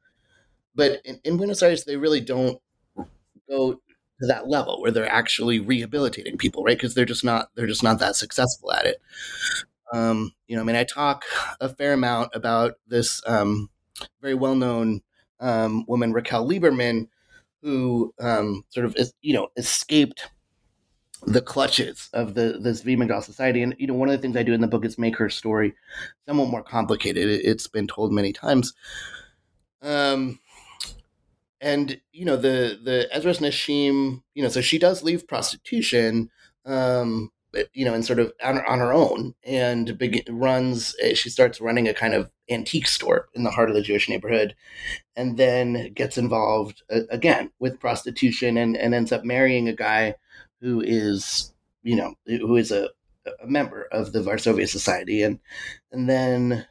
but 0.75 1.01
in, 1.05 1.21
in 1.25 1.37
Buenos 1.37 1.63
Aires, 1.63 1.85
they 1.85 1.97
really 1.97 2.21
don't 2.21 2.61
go 3.49 3.75
to 4.21 4.27
that 4.27 4.49
level 4.49 4.81
where 4.81 4.91
they're 4.91 5.11
actually 5.11 5.61
rehabilitating 5.61 6.39
people, 6.39 6.65
right? 6.65 6.77
Because 6.77 6.95
they're 6.95 7.05
just 7.05 7.25
not 7.25 7.51
they're 7.55 7.67
just 7.67 7.83
not 7.83 7.99
that 7.99 8.17
successful 8.17 8.73
at 8.73 8.87
it. 8.87 9.01
Um, 9.93 10.33
you 10.49 10.57
know, 10.57 10.63
I 10.63 10.65
mean, 10.65 10.77
I 10.77 10.85
talk 10.85 11.25
a 11.61 11.69
fair 11.69 11.93
amount 11.93 12.31
about 12.35 12.75
this 12.89 13.23
um, 13.27 13.71
very 14.21 14.35
well 14.35 14.55
known 14.55 15.03
um, 15.41 15.85
woman, 15.87 16.13
Raquel 16.13 16.49
Liberman, 16.49 17.09
who 17.63 18.13
um, 18.21 18.65
sort 18.71 18.87
of, 18.87 18.97
you 19.21 19.35
know, 19.35 19.49
escaped 19.57 20.29
the 21.27 21.41
clutches 21.41 22.09
of 22.13 22.35
the 22.35 22.59
this 22.61 22.83
Zvi 22.83 23.25
society. 23.25 23.63
And 23.63 23.75
you 23.79 23.87
know, 23.87 23.95
one 23.95 24.09
of 24.09 24.13
the 24.13 24.19
things 24.19 24.37
I 24.37 24.43
do 24.43 24.53
in 24.53 24.61
the 24.61 24.69
book 24.69 24.85
is 24.85 24.99
make 24.99 25.17
her 25.17 25.31
story 25.31 25.75
somewhat 26.27 26.49
more 26.49 26.63
complicated. 26.63 27.29
It, 27.29 27.45
has 27.47 27.67
been 27.67 27.87
told 27.87 28.13
many 28.13 28.33
times. 28.33 28.75
Um, 29.83 30.41
and 31.61 32.01
you 32.13 32.25
know, 32.25 32.37
the 32.37 32.79
the 32.83 33.09
Ezras 33.15 33.41
Nashim, 33.41 34.23
you 34.35 34.43
know, 34.43 34.49
so 34.49 34.61
she 34.61 34.79
does 34.79 35.03
leave 35.03 35.27
prostitution, 35.27 36.31
um, 36.65 37.31
you 37.73 37.85
know, 37.85 37.95
and 37.95 38.05
sort 38.05 38.19
of 38.19 38.33
on, 38.43 38.59
on 38.67 38.79
her 38.79 38.93
own, 38.93 39.35
and 39.45 39.97
begin, 39.97 40.23
runs. 40.29 40.95
Eh, 41.01 41.15
she 41.15 41.31
starts 41.31 41.61
running 41.61 41.89
a 41.89 41.95
kind 41.95 42.15
of 42.15 42.31
antique 42.51 42.87
store 42.87 43.29
in 43.35 43.43
the 43.43 43.51
heart 43.51 43.71
of 43.71 43.75
the 43.75 43.83
Jewish 43.83 44.09
neighborhood, 44.09 44.55
and 45.17 45.37
then 45.39 45.93
gets 45.95 46.19
involved 46.19 46.83
uh, 46.91 47.01
again 47.11 47.51
with 47.59 47.81
prostitution, 47.81 48.59
and, 48.59 48.77
and 48.77 48.95
ends 48.95 49.13
up 49.13 49.25
marrying 49.25 49.69
a 49.69 49.73
guy 49.73 50.15
who 50.61 50.81
is, 50.81 51.53
you 51.83 51.97
know, 51.97 52.15
who 52.27 52.57
is 52.57 52.71
a, 52.71 52.91
a 53.43 53.47
member 53.47 53.89
of 53.93 54.13
the 54.13 54.21
Varsovia 54.21 54.69
Society, 54.69 55.23
and 55.23 55.39
and 55.93 56.09
then 56.09 56.67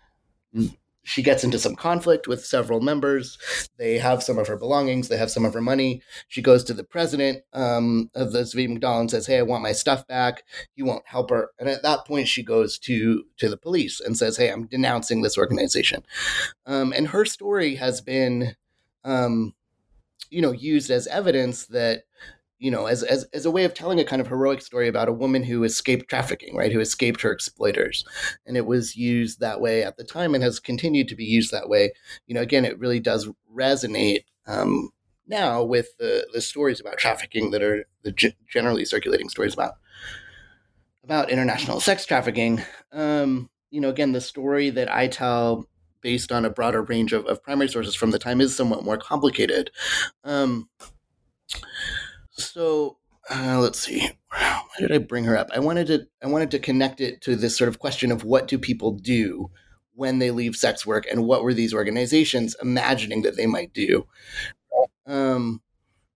she 1.05 1.21
gets 1.21 1.43
into 1.43 1.59
some 1.59 1.75
conflict 1.75 2.27
with 2.27 2.43
several 2.43 2.81
members. 2.81 3.37
They 3.77 3.99
have 3.99 4.23
some 4.23 4.39
of 4.39 4.47
her 4.47 4.57
belongings. 4.57 5.07
They 5.07 5.17
have 5.17 5.29
some 5.29 5.45
of 5.45 5.53
her 5.53 5.61
money. 5.61 6.01
She 6.27 6.41
goes 6.41 6.63
to 6.65 6.73
the 6.73 6.83
president 6.83 7.43
um, 7.53 8.09
of 8.15 8.31
the 8.31 8.39
Zvi 8.41 8.67
Migdal 8.67 9.01
and 9.01 9.11
says, 9.11 9.27
"Hey, 9.27 9.37
I 9.37 9.43
want 9.43 9.63
my 9.63 9.71
stuff 9.71 10.05
back." 10.07 10.43
He 10.75 10.81
won't 10.81 11.07
help 11.07 11.29
her, 11.29 11.51
and 11.59 11.69
at 11.69 11.83
that 11.83 12.05
point, 12.05 12.27
she 12.27 12.43
goes 12.43 12.79
to 12.79 13.23
to 13.37 13.49
the 13.49 13.57
police 13.57 13.99
and 13.99 14.17
says, 14.17 14.37
"Hey, 14.37 14.51
I'm 14.51 14.65
denouncing 14.65 15.21
this 15.21 15.37
organization." 15.37 16.03
Um, 16.65 16.91
and 16.91 17.07
her 17.09 17.23
story 17.23 17.75
has 17.75 18.01
been, 18.01 18.55
um, 19.03 19.53
you 20.31 20.41
know, 20.41 20.51
used 20.51 20.89
as 20.89 21.05
evidence 21.07 21.67
that 21.67 22.03
you 22.59 22.71
know, 22.71 22.85
as, 22.85 23.03
as, 23.03 23.25
as 23.33 23.45
a 23.45 23.51
way 23.51 23.65
of 23.65 23.73
telling 23.73 23.99
a 23.99 24.05
kind 24.05 24.21
of 24.21 24.27
heroic 24.27 24.61
story 24.61 24.87
about 24.87 25.09
a 25.09 25.13
woman 25.13 25.43
who 25.43 25.63
escaped 25.63 26.09
trafficking, 26.09 26.55
right? 26.55 26.71
Who 26.71 26.79
escaped 26.79 27.21
her 27.21 27.31
exploiters. 27.31 28.05
And 28.45 28.55
it 28.55 28.65
was 28.65 28.95
used 28.95 29.39
that 29.39 29.59
way 29.59 29.83
at 29.83 29.97
the 29.97 30.03
time 30.03 30.33
and 30.33 30.43
has 30.43 30.59
continued 30.59 31.07
to 31.09 31.15
be 31.15 31.25
used 31.25 31.51
that 31.51 31.69
way. 31.69 31.91
You 32.27 32.35
know, 32.35 32.41
again, 32.41 32.65
it 32.65 32.79
really 32.79 32.99
does 32.99 33.29
resonate 33.53 34.23
um, 34.47 34.89
now 35.27 35.63
with 35.63 35.97
the, 35.97 36.27
the 36.33 36.41
stories 36.41 36.79
about 36.79 36.97
trafficking 36.97 37.51
that 37.51 37.61
are 37.61 37.85
the 38.03 38.11
g- 38.11 38.35
generally 38.47 38.85
circulating 38.85 39.29
stories 39.29 39.53
about 39.53 39.73
about 41.03 41.29
international 41.29 41.79
sex 41.79 42.03
trafficking. 42.05 42.63
Um, 42.91 43.49
you 43.69 43.79
know, 43.79 43.89
again, 43.89 44.11
the 44.11 44.21
story 44.21 44.71
that 44.71 44.91
I 44.91 45.07
tell 45.07 45.67
based 46.01 46.31
on 46.31 46.45
a 46.45 46.49
broader 46.49 46.81
range 46.81 47.13
of, 47.13 47.25
of 47.25 47.43
primary 47.43 47.67
sources 47.67 47.95
from 47.95 48.11
the 48.11 48.19
time 48.19 48.41
is 48.41 48.55
somewhat 48.55 48.83
more 48.83 48.97
complicated. 48.97 49.71
Um, 50.23 50.69
so 52.37 52.97
uh, 53.29 53.59
let's 53.59 53.79
see. 53.79 54.09
Why 54.29 54.61
did 54.79 54.91
I 54.91 54.97
bring 54.99 55.23
her 55.23 55.37
up? 55.37 55.49
I 55.53 55.59
wanted 55.59 55.87
to 55.87 56.07
I 56.23 56.27
wanted 56.27 56.51
to 56.51 56.59
connect 56.59 57.01
it 57.01 57.21
to 57.21 57.35
this 57.35 57.57
sort 57.57 57.69
of 57.69 57.79
question 57.79 58.11
of 58.11 58.23
what 58.23 58.47
do 58.47 58.57
people 58.57 58.91
do 58.91 59.49
when 59.93 60.19
they 60.19 60.31
leave 60.31 60.55
sex 60.55 60.85
work 60.85 61.05
and 61.09 61.25
what 61.25 61.43
were 61.43 61.53
these 61.53 61.73
organizations 61.73 62.55
imagining 62.61 63.21
that 63.21 63.37
they 63.37 63.45
might 63.45 63.73
do. 63.73 64.05
Um, 65.07 65.61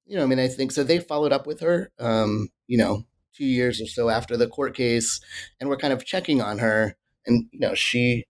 you 0.05 0.17
know, 0.17 0.24
I 0.24 0.26
mean, 0.26 0.39
I 0.39 0.47
think 0.47 0.72
so. 0.72 0.84
They 0.84 0.99
followed 0.99 1.32
up 1.32 1.47
with 1.47 1.61
her, 1.61 1.91
um, 1.99 2.49
you 2.67 2.78
know, 2.78 3.05
two 3.34 3.45
years 3.45 3.82
or 3.82 3.88
so 3.88 4.09
after 4.09 4.36
the 4.36 4.47
court 4.47 4.76
case, 4.76 5.22
and 5.59 5.70
were 5.70 5.78
kind 5.78 5.93
of 5.93 6.05
checking 6.05 6.41
on 6.41 6.59
her. 6.59 6.95
And 7.26 7.45
you 7.51 7.59
know, 7.59 7.76
she 7.76 8.26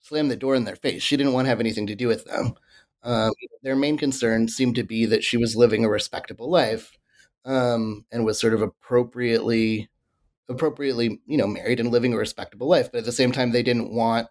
slammed 0.00 0.30
the 0.30 0.36
door 0.36 0.54
in 0.54 0.64
their 0.64 0.76
face. 0.76 1.02
She 1.02 1.16
didn't 1.16 1.32
want 1.32 1.46
to 1.46 1.50
have 1.50 1.60
anything 1.60 1.86
to 1.88 1.94
do 1.94 2.08
with 2.08 2.24
them. 2.24 2.54
Um, 3.02 3.32
their 3.62 3.76
main 3.76 3.98
concern 3.98 4.48
seemed 4.48 4.74
to 4.76 4.82
be 4.82 5.06
that 5.06 5.22
she 5.22 5.36
was 5.36 5.54
living 5.54 5.84
a 5.84 5.88
respectable 5.88 6.50
life 6.50 6.95
um, 7.46 8.04
and 8.10 8.24
was 8.24 8.38
sort 8.38 8.52
of 8.52 8.60
appropriately 8.60 9.88
appropriately 10.48 11.20
you 11.26 11.36
know 11.36 11.46
married 11.46 11.80
and 11.80 11.90
living 11.90 12.12
a 12.12 12.16
respectable 12.16 12.68
life 12.68 12.90
but 12.92 12.98
at 12.98 13.04
the 13.04 13.12
same 13.12 13.32
time 13.32 13.50
they 13.50 13.62
didn't 13.62 13.92
want 13.92 14.28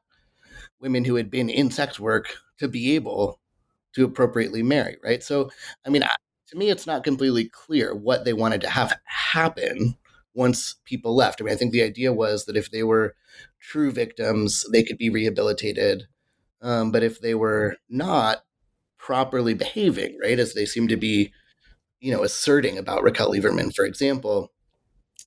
women 0.80 1.04
who 1.04 1.16
had 1.16 1.32
been 1.32 1.50
in 1.50 1.72
sex 1.72 2.00
work 2.00 2.38
to 2.58 2.68
be 2.68 2.96
able 2.96 3.40
to 3.94 4.06
appropriately 4.06 4.64
marry 4.64 4.98
right? 5.04 5.24
So 5.24 5.50
i 5.86 5.90
mean 5.90 6.04
to 6.48 6.58
me 6.58 6.70
it's 6.70 6.88
not 6.88 7.04
completely 7.04 7.46
clear 7.46 7.96
what 7.96 8.24
they 8.24 8.34
wanted 8.34 8.62
to 8.62 8.70
have 8.70 8.98
happen 9.06 9.96
once 10.34 10.76
people 10.86 11.16
left. 11.16 11.42
I 11.42 11.46
mean 11.46 11.54
i 11.54 11.58
think 11.58 11.72
the 11.72 11.84
idea 11.84 12.14
was 12.14 12.46
that 12.46 12.58
if 12.58 12.72
they 12.72 12.84
were 12.84 13.16
true 13.60 13.92
victims 13.92 14.66
they 14.72 14.84
could 14.84 14.98
be 14.98 15.10
rehabilitated 15.10 16.04
um, 16.62 16.92
but 16.92 17.04
if 17.04 17.20
they 17.20 17.36
were 17.36 17.78
not 17.90 18.44
properly 18.98 19.54
behaving 19.54 20.18
right 20.22 20.40
as 20.40 20.54
they 20.54 20.66
seem 20.66 20.88
to 20.88 20.98
be 20.98 21.32
you 22.06 22.12
know, 22.12 22.24
asserting 22.24 22.78
about 22.78 23.02
Raquel 23.02 23.32
Liberman, 23.32 23.76
for 23.76 23.84
example, 23.84 24.52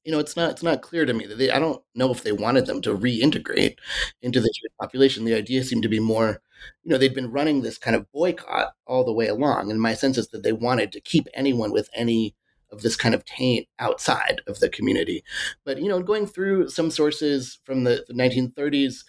you 0.05 0.13
know, 0.13 0.21
it's 0.21 0.37
not 0.37 0.53
it's 0.53 0.63
not 0.63 0.81
clear 0.81 1.05
to 1.05 1.13
me 1.13 1.27
that 1.27 1.37
they. 1.37 1.51
I 1.51 1.59
don't 1.59 1.83
know 1.97 2.13
if 2.13 2.23
they 2.23 2.31
wanted 2.31 2.67
them 2.67 2.81
to 2.83 2.97
reintegrate 2.97 3.75
into 4.23 4.41
the 4.41 4.55
Jewish 4.55 4.73
population. 4.81 5.25
The 5.25 5.35
idea 5.35 5.65
seemed 5.65 5.83
to 5.83 5.89
be 5.89 5.99
more, 5.99 6.41
you 6.85 6.93
know, 6.93 6.97
they'd 6.97 7.17
been 7.17 7.33
running 7.33 7.63
this 7.63 7.79
kind 7.79 7.97
of 7.97 8.11
boycott 8.13 8.75
all 8.87 9.05
the 9.05 9.13
way 9.13 9.27
along, 9.27 9.73
and 9.73 9.81
my 9.81 9.95
sense 9.95 10.17
is 10.19 10.29
that 10.29 10.45
they 10.45 10.53
wanted 10.53 10.93
to 10.93 11.01
keep 11.01 11.27
anyone 11.35 11.73
with 11.73 11.91
any 11.95 12.37
of 12.71 12.83
this 12.83 12.95
kind 12.95 13.15
of 13.15 13.25
taint 13.25 13.67
outside 13.81 14.41
of 14.47 14.61
the 14.61 14.69
community. 14.69 15.25
But 15.65 15.83
you 15.83 15.89
know, 15.89 16.01
going 16.01 16.29
through 16.29 16.69
some 16.69 16.93
sources 16.93 17.59
from 17.65 17.83
the, 17.83 18.05
the 18.07 18.15
1930s, 18.15 19.03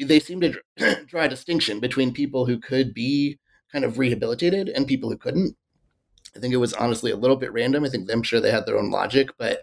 they 0.00 0.18
seem 0.18 0.40
to 0.40 0.54
draw 1.06 1.24
a 1.24 1.28
distinction 1.28 1.78
between 1.78 2.14
people 2.14 2.46
who 2.46 2.58
could 2.58 2.94
be 2.94 3.38
kind 3.70 3.84
of 3.84 3.98
rehabilitated 3.98 4.70
and 4.70 4.86
people 4.86 5.10
who 5.10 5.18
couldn't. 5.18 5.56
I 6.36 6.38
think 6.38 6.54
it 6.54 6.58
was 6.58 6.72
honestly 6.74 7.10
a 7.10 7.16
little 7.16 7.36
bit 7.36 7.52
random. 7.52 7.84
I 7.84 7.88
think 7.88 8.10
I'm 8.10 8.22
sure 8.22 8.40
they 8.40 8.50
had 8.50 8.66
their 8.66 8.78
own 8.78 8.90
logic, 8.90 9.30
but 9.38 9.60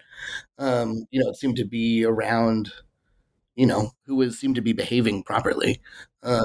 um, 0.58 1.08
you 1.12 1.22
know, 1.22 1.30
it 1.30 1.38
seemed 1.38 1.56
to 1.58 1.66
be 1.66 2.06
around, 2.06 2.72
you 3.56 3.66
know, 3.66 3.92
who 4.06 4.16
was 4.16 4.40
seemed 4.40 4.56
to 4.56 4.62
be 4.62 4.74
behaving 4.74 5.24
properly. 5.24 5.82
Uh, 6.22 6.44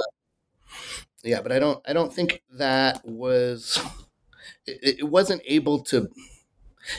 yeah, 1.22 1.40
but 1.40 1.52
I 1.52 1.58
don't, 1.58 1.82
I 1.86 1.92
don't 1.92 2.12
think 2.12 2.42
that 2.52 3.04
was, 3.04 3.80
it, 4.66 4.98
it 5.00 5.08
wasn't 5.08 5.42
able 5.46 5.82
to, 5.84 6.08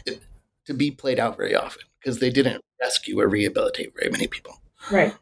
it, 0.05 0.21
to 0.65 0.73
be 0.73 0.91
played 0.91 1.19
out 1.19 1.37
very 1.37 1.55
often 1.55 1.83
because 1.99 2.19
they 2.19 2.29
didn't 2.29 2.63
rescue 2.81 3.19
or 3.19 3.27
rehabilitate 3.27 3.93
very 3.97 4.11
many 4.11 4.27
people. 4.27 4.61
Right. 4.91 5.15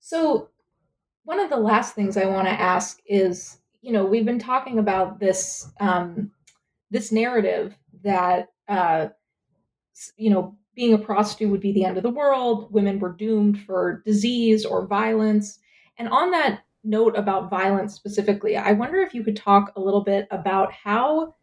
So, 0.00 0.48
one 1.24 1.38
of 1.38 1.50
the 1.50 1.56
last 1.56 1.94
things 1.94 2.16
I 2.16 2.26
want 2.26 2.48
to 2.48 2.52
ask 2.52 3.00
is 3.06 3.58
you 3.82 3.92
know, 3.92 4.04
we've 4.04 4.24
been 4.24 4.38
talking 4.38 4.78
about 4.78 5.18
this 5.18 5.68
um, 5.80 6.30
this 6.90 7.12
narrative 7.12 7.74
that 8.04 8.48
uh, 8.68 9.08
you 10.16 10.30
know 10.30 10.56
being 10.74 10.94
a 10.94 10.98
prostitute 10.98 11.50
would 11.50 11.60
be 11.60 11.72
the 11.72 11.84
end 11.84 11.96
of 11.96 12.02
the 12.02 12.10
world. 12.10 12.72
Women 12.72 12.98
were 12.98 13.12
doomed 13.12 13.60
for 13.60 14.02
disease 14.06 14.64
or 14.64 14.86
violence. 14.86 15.58
And 15.98 16.08
on 16.08 16.30
that 16.30 16.60
note 16.82 17.16
about 17.16 17.50
violence 17.50 17.94
specifically, 17.94 18.56
I 18.56 18.72
wonder 18.72 19.00
if 19.00 19.12
you 19.12 19.22
could 19.22 19.36
talk 19.36 19.72
a 19.76 19.80
little 19.80 20.02
bit 20.02 20.26
about 20.30 20.72
how 20.72 21.34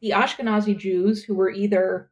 the 0.00 0.10
Ashkenazi 0.10 0.78
Jews 0.78 1.24
who 1.24 1.34
were 1.34 1.50
either 1.50 2.10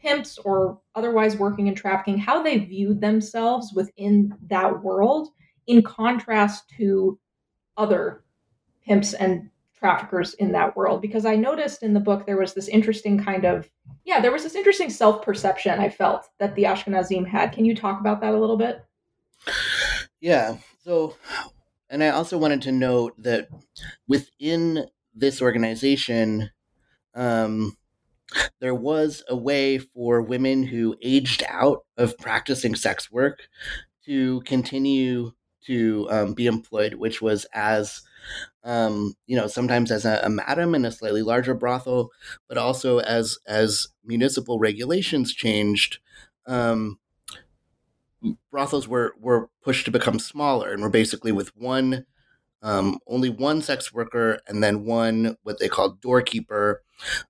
pimps 0.00 0.38
or 0.38 0.80
otherwise 0.94 1.36
working 1.36 1.68
in 1.68 1.74
trafficking, 1.74 2.18
how 2.18 2.42
they 2.42 2.58
viewed 2.58 3.00
themselves 3.00 3.72
within 3.72 4.34
that 4.48 4.82
world 4.82 5.28
in 5.66 5.82
contrast 5.82 6.68
to 6.78 7.18
other 7.76 8.24
pimps 8.88 9.12
and 9.12 9.50
traffickers 9.78 10.34
in 10.34 10.52
that 10.52 10.76
world 10.76 11.00
because 11.00 11.24
I 11.24 11.36
noticed 11.36 11.82
in 11.82 11.94
the 11.94 12.00
book 12.00 12.26
there 12.26 12.36
was 12.36 12.54
this 12.54 12.66
interesting 12.66 13.22
kind 13.22 13.44
of 13.44 13.70
yeah, 14.04 14.20
there 14.20 14.32
was 14.32 14.42
this 14.42 14.54
interesting 14.54 14.90
self-perception 14.90 15.78
I 15.78 15.90
felt 15.90 16.26
that 16.38 16.54
the 16.54 16.64
Ashkenazim 16.64 17.26
had. 17.26 17.52
Can 17.52 17.64
you 17.64 17.76
talk 17.76 18.00
about 18.00 18.20
that 18.22 18.34
a 18.34 18.38
little 18.38 18.56
bit? 18.56 18.82
Yeah. 20.20 20.56
So 20.82 21.14
and 21.90 22.02
I 22.02 22.08
also 22.08 22.38
wanted 22.38 22.62
to 22.62 22.72
note 22.72 23.14
that 23.18 23.48
within 24.08 24.86
this 25.14 25.40
organization 25.40 26.50
um 27.14 27.76
there 28.60 28.74
was 28.74 29.22
a 29.28 29.36
way 29.36 29.78
for 29.78 30.20
women 30.20 30.62
who 30.62 30.96
aged 31.02 31.44
out 31.48 31.84
of 31.96 32.18
practicing 32.18 32.74
sex 32.74 33.10
work 33.10 33.48
to 34.04 34.40
continue 34.42 35.32
to 35.66 36.06
um, 36.10 36.34
be 36.34 36.46
employed, 36.46 36.94
which 36.94 37.20
was 37.22 37.46
as 37.54 38.02
um, 38.64 39.14
you 39.26 39.36
know, 39.36 39.46
sometimes 39.46 39.90
as 39.90 40.04
a, 40.04 40.20
a, 40.22 40.28
madam 40.28 40.74
in 40.74 40.84
a 40.84 40.92
slightly 40.92 41.22
larger 41.22 41.54
brothel, 41.54 42.10
but 42.48 42.58
also 42.58 42.98
as 43.00 43.38
as 43.46 43.88
municipal 44.04 44.58
regulations 44.58 45.32
changed, 45.32 45.98
um, 46.46 46.98
brothels 48.50 48.88
were 48.88 49.14
were 49.18 49.48
pushed 49.62 49.84
to 49.84 49.90
become 49.90 50.18
smaller 50.18 50.72
and 50.72 50.82
were 50.82 50.90
basically 50.90 51.32
with 51.32 51.54
one 51.56 52.04
um, 52.62 52.98
only 53.06 53.30
one 53.30 53.62
sex 53.62 53.92
worker 53.92 54.40
and 54.48 54.62
then 54.62 54.84
one 54.84 55.36
what 55.42 55.58
they 55.60 55.68
called 55.68 56.00
doorkeeper 56.00 56.82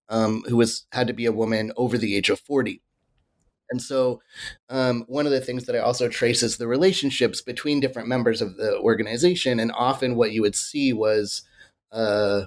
um, 0.09 0.43
who 0.49 0.57
was 0.57 0.87
had 0.93 1.07
to 1.07 1.13
be 1.13 1.27
a 1.27 1.33
woman 1.33 1.73
over 1.77 1.99
the 1.99 2.17
age 2.17 2.31
of 2.31 2.41
40 2.41 2.83
and 3.71 3.83
so, 3.83 4.21
um, 4.69 5.05
one 5.09 5.27
of 5.27 5.33
the 5.33 5.41
things 5.41 5.65
that 5.65 5.77
I 5.77 5.81
also 5.81 6.09
trace 6.09 6.43
is 6.43 6.57
the 6.57 6.67
relationships 6.67 7.43
between 7.43 7.81
different 7.81 8.09
members 8.09 8.41
of 8.41 8.57
the 8.57 8.79
organization. 8.79 9.61
And 9.61 9.73
often, 9.75 10.17
what 10.17 10.33
you 10.33 10.43
would 10.43 10.57
see 10.57 10.93
was 10.93 11.43
uh, 11.93 12.43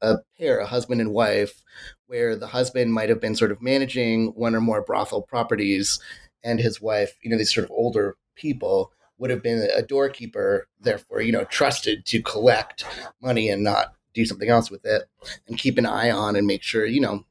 a 0.00 0.16
pair, 0.38 0.58
a 0.58 0.66
husband 0.66 1.00
and 1.00 1.12
wife, 1.12 1.62
where 2.06 2.36
the 2.36 2.48
husband 2.48 2.92
might 2.92 3.08
have 3.08 3.20
been 3.20 3.34
sort 3.34 3.52
of 3.52 3.62
managing 3.62 4.28
one 4.28 4.54
or 4.54 4.60
more 4.60 4.82
brothel 4.82 5.22
properties, 5.22 6.00
and 6.42 6.60
his 6.60 6.80
wife, 6.80 7.18
you 7.22 7.30
know, 7.30 7.38
these 7.38 7.52
sort 7.52 7.64
of 7.64 7.70
older 7.70 8.16
people, 8.34 8.92
would 9.18 9.30
have 9.30 9.42
been 9.42 9.68
a 9.74 9.82
doorkeeper, 9.82 10.68
therefore, 10.80 11.20
you 11.20 11.32
know, 11.32 11.44
trusted 11.44 12.06
to 12.06 12.22
collect 12.22 12.84
money 13.20 13.48
and 13.48 13.64
not 13.64 13.94
do 14.14 14.24
something 14.24 14.48
else 14.48 14.70
with 14.70 14.84
it 14.84 15.02
and 15.46 15.58
keep 15.58 15.76
an 15.78 15.86
eye 15.86 16.10
on 16.10 16.36
and 16.36 16.46
make 16.46 16.62
sure, 16.62 16.86
you 16.86 17.00
know, 17.00 17.24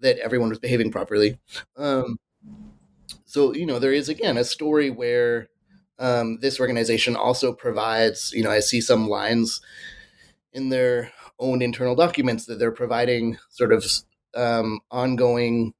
that 0.00 0.18
everyone 0.18 0.48
was 0.48 0.58
behaving 0.58 0.90
properly. 0.90 1.38
Um, 1.76 2.18
so 3.30 3.54
you 3.54 3.64
know 3.64 3.78
there 3.78 3.92
is 3.92 4.08
again 4.08 4.36
a 4.36 4.44
story 4.44 4.90
where 4.90 5.48
um, 5.98 6.38
this 6.40 6.58
organization 6.58 7.14
also 7.14 7.52
provides 7.52 8.32
you 8.32 8.42
know 8.42 8.50
i 8.50 8.60
see 8.60 8.80
some 8.80 9.08
lines 9.08 9.60
in 10.52 10.68
their 10.68 11.12
own 11.38 11.62
internal 11.62 11.94
documents 11.94 12.46
that 12.46 12.58
they're 12.58 12.72
providing 12.72 13.38
sort 13.48 13.72
of 13.72 13.84
um, 14.34 14.80
ongoing 14.90 15.72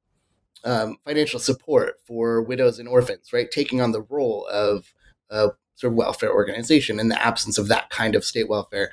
um, 0.65 0.97
financial 1.05 1.41
support 1.41 1.97
for 2.07 2.43
widows 2.43 2.79
and 2.79 2.89
orphans 2.89 3.33
right? 3.33 3.51
Taking 3.51 3.81
on 3.81 3.93
the 3.93 4.03
role 4.03 4.47
of 4.47 4.93
a 5.31 5.51
sort 5.75 5.93
of 5.93 5.97
welfare 5.97 6.33
organization 6.33 7.01
in 7.01 7.09
the 7.09 7.23
absence 7.23 7.59
of 7.59 7.69
that 7.69 7.91
kind 7.91 8.15
of 8.15 8.25
state 8.25 8.49
welfare. 8.49 8.91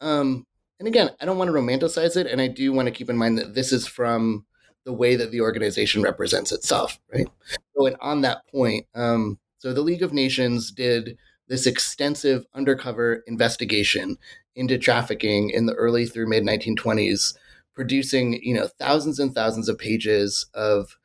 Um, 0.00 0.46
and 0.78 0.86
again 0.86 1.10
i 1.20 1.24
don't 1.24 1.38
want 1.38 1.48
to 1.48 1.52
romanticize 1.52 2.16
it 2.16 2.26
and 2.26 2.40
i 2.40 2.46
do 2.46 2.72
want 2.72 2.86
to 2.86 2.92
keep 2.92 3.10
in 3.10 3.16
mind 3.16 3.38
that 3.38 3.54
this 3.54 3.72
is 3.72 3.86
from 3.86 4.44
the 4.84 4.92
way 4.92 5.16
that 5.16 5.30
the 5.30 5.40
organization 5.40 6.02
represents 6.02 6.52
itself, 6.52 6.98
right? 7.12 7.28
So, 7.76 7.86
and 7.86 7.96
on 8.00 8.22
that 8.22 8.46
point, 8.48 8.86
um, 8.94 9.38
so 9.58 9.72
the 9.72 9.82
League 9.82 10.02
of 10.02 10.12
Nations 10.12 10.70
did 10.70 11.18
this 11.48 11.66
extensive 11.66 12.46
undercover 12.54 13.24
investigation 13.26 14.18
into 14.54 14.78
trafficking 14.78 15.50
in 15.50 15.66
the 15.66 15.74
early 15.74 16.06
through 16.06 16.28
mid 16.28 16.44
1920s, 16.44 17.34
producing 17.74 18.34
you 18.42 18.54
know 18.54 18.68
thousands 18.78 19.18
and 19.18 19.34
thousands 19.34 19.68
of 19.68 19.78
pages 19.78 20.46
of 20.54 20.96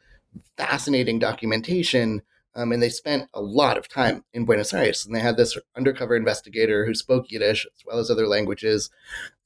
fascinating 0.57 1.19
documentation. 1.19 2.21
Um, 2.55 2.71
and 2.71 2.83
they 2.83 2.89
spent 2.89 3.29
a 3.33 3.41
lot 3.41 3.79
of 3.79 3.87
time 3.87 4.23
in 4.31 4.45
Buenos 4.45 4.75
Aires, 4.75 5.05
and 5.05 5.15
they 5.15 5.19
had 5.19 5.37
this 5.37 5.57
undercover 5.75 6.15
investigator 6.15 6.85
who 6.85 6.93
spoke 6.93 7.31
Yiddish 7.31 7.65
as 7.65 7.83
well 7.83 7.97
as 7.97 8.11
other 8.11 8.27
languages, 8.27 8.91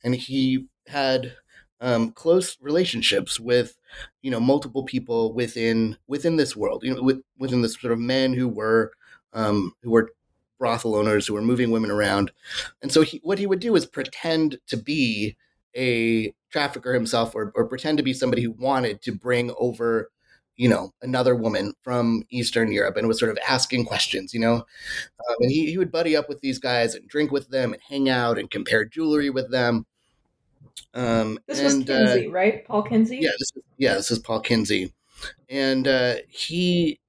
and 0.03 0.13
he 0.13 0.65
had 0.87 1.33
um, 1.79 2.11
close 2.11 2.57
relationships 2.59 3.39
with 3.39 3.76
you 4.21 4.31
know 4.31 4.39
multiple 4.39 4.83
people 4.83 5.33
within 5.33 5.97
within 6.07 6.35
this 6.35 6.55
world 6.55 6.83
you 6.83 6.93
know 6.93 7.01
with, 7.01 7.21
within 7.37 7.61
this 7.61 7.79
sort 7.79 7.93
of 7.93 7.99
men 7.99 8.33
who 8.33 8.47
were 8.47 8.91
um, 9.33 9.73
who 9.83 9.91
were 9.91 10.11
brothel 10.59 10.95
owners 10.95 11.27
who 11.27 11.33
were 11.33 11.41
moving 11.41 11.71
women 11.71 11.91
around 11.91 12.31
and 12.81 12.91
so 12.91 13.01
he, 13.01 13.19
what 13.23 13.37
he 13.39 13.45
would 13.45 13.59
do 13.59 13.75
is 13.75 13.85
pretend 13.85 14.57
to 14.67 14.77
be 14.77 15.35
a 15.75 16.33
trafficker 16.51 16.93
himself 16.93 17.35
or, 17.35 17.51
or 17.55 17.67
pretend 17.67 17.97
to 17.97 18.03
be 18.03 18.13
somebody 18.13 18.41
who 18.41 18.51
wanted 18.51 19.01
to 19.01 19.11
bring 19.11 19.53
over 19.59 20.09
you 20.57 20.67
know, 20.67 20.91
another 21.03 21.35
woman 21.35 21.73
from 21.83 22.23
Eastern 22.31 22.71
Europe 22.71 22.97
and 22.97 23.07
was 23.07 23.19
sort 23.19 23.31
of 23.31 23.37
asking 23.47 23.85
questions, 23.85 24.33
you 24.33 24.39
know. 24.39 24.55
Um, 24.55 25.35
and 25.39 25.51
he, 25.51 25.69
he 25.69 25.77
would 25.77 25.91
buddy 25.91 26.15
up 26.15 26.27
with 26.27 26.41
these 26.41 26.57
guys 26.57 26.95
and 26.95 27.07
drink 27.07 27.31
with 27.31 27.49
them 27.49 27.73
and 27.73 27.81
hang 27.87 28.09
out 28.09 28.39
and 28.39 28.49
compare 28.49 28.83
jewelry 28.83 29.29
with 29.29 29.51
them. 29.51 29.85
Um, 30.93 31.39
this 31.47 31.61
was 31.61 31.75
and, 31.75 31.89
uh, 31.89 31.93
Kinsie, 31.93 32.27
uh, 32.27 32.31
right? 32.31 32.65
Paul 32.65 32.83
Kinsie? 32.83 33.21
Yeah, 33.21 33.31
this 33.39 33.51
is, 33.55 33.63
yeah, 33.77 33.93
this 33.95 34.11
is 34.11 34.19
Paul 34.19 34.41
Kinsie. 34.41 34.91
And 35.49 35.87
uh, 35.87 36.15
he, 36.29 36.99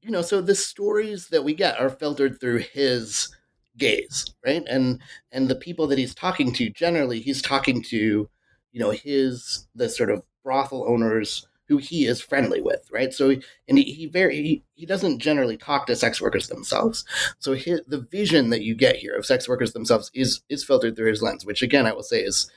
you 0.00 0.10
know, 0.10 0.22
so 0.22 0.40
the 0.40 0.54
stories 0.54 1.28
that 1.28 1.44
we 1.44 1.54
get 1.54 1.78
are 1.78 1.90
filtered 1.90 2.40
through 2.40 2.58
his 2.58 3.34
gaze, 3.78 4.26
right? 4.44 4.64
And 4.68 5.00
and 5.30 5.48
the 5.48 5.54
people 5.54 5.86
that 5.88 5.98
he's 5.98 6.14
talking 6.14 6.52
to, 6.54 6.70
generally, 6.70 7.20
he's 7.20 7.42
talking 7.42 7.82
to, 7.84 8.28
you 8.72 8.80
know, 8.80 8.90
his 8.90 9.66
the 9.74 9.88
sort 9.88 10.10
of 10.10 10.22
brothel 10.42 10.84
owners 10.88 11.46
who 11.68 11.78
he 11.78 12.06
is 12.06 12.20
friendly 12.20 12.60
with, 12.60 12.86
right? 12.92 13.14
So, 13.14 13.30
and 13.68 13.78
he, 13.78 13.84
he 13.84 14.06
very 14.06 14.36
he, 14.36 14.64
he 14.74 14.84
doesn't 14.84 15.20
generally 15.20 15.56
talk 15.56 15.86
to 15.86 15.96
sex 15.96 16.20
workers 16.20 16.48
themselves. 16.48 17.04
So, 17.38 17.54
his, 17.54 17.80
the 17.86 18.00
vision 18.00 18.50
that 18.50 18.62
you 18.62 18.74
get 18.74 18.96
here 18.96 19.14
of 19.14 19.24
sex 19.24 19.48
workers 19.48 19.72
themselves 19.72 20.10
is 20.14 20.42
is 20.48 20.64
filtered 20.64 20.96
through 20.96 21.10
his 21.10 21.22
lens, 21.22 21.46
which 21.46 21.62
again 21.62 21.86
I 21.86 21.92
will 21.92 22.02
say 22.02 22.20
is, 22.20 22.50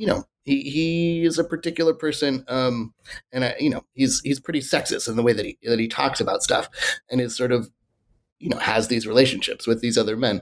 you 0.00 0.06
know, 0.06 0.24
he 0.44 0.62
he 0.62 1.24
is 1.26 1.38
a 1.38 1.44
particular 1.44 1.92
person, 1.92 2.42
um, 2.48 2.94
and 3.32 3.44
I, 3.44 3.54
you 3.60 3.68
know 3.68 3.84
he's 3.92 4.22
he's 4.24 4.40
pretty 4.40 4.60
sexist 4.60 5.10
in 5.10 5.16
the 5.16 5.22
way 5.22 5.34
that 5.34 5.44
he 5.44 5.58
that 5.64 5.78
he 5.78 5.88
talks 5.88 6.22
about 6.22 6.42
stuff, 6.42 6.70
and 7.10 7.20
is 7.20 7.36
sort 7.36 7.52
of, 7.52 7.70
you 8.38 8.48
know, 8.48 8.56
has 8.56 8.88
these 8.88 9.06
relationships 9.06 9.66
with 9.66 9.82
these 9.82 9.98
other 9.98 10.16
men. 10.16 10.40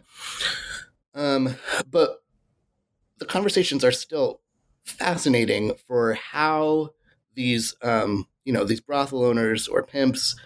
Um, 1.13 1.57
but 1.91 2.23
the 3.19 3.27
conversations 3.27 3.83
are 3.83 3.91
still 3.91 4.43
fascinating 4.85 5.73
for 5.89 6.15
how 6.15 6.91
these 7.35 7.75
um, 7.83 8.29
you 8.45 8.53
know 8.53 8.63
these 8.63 8.81
brothel 8.81 9.25
owners 9.25 9.67
or 9.67 9.83
pimps 9.83 10.37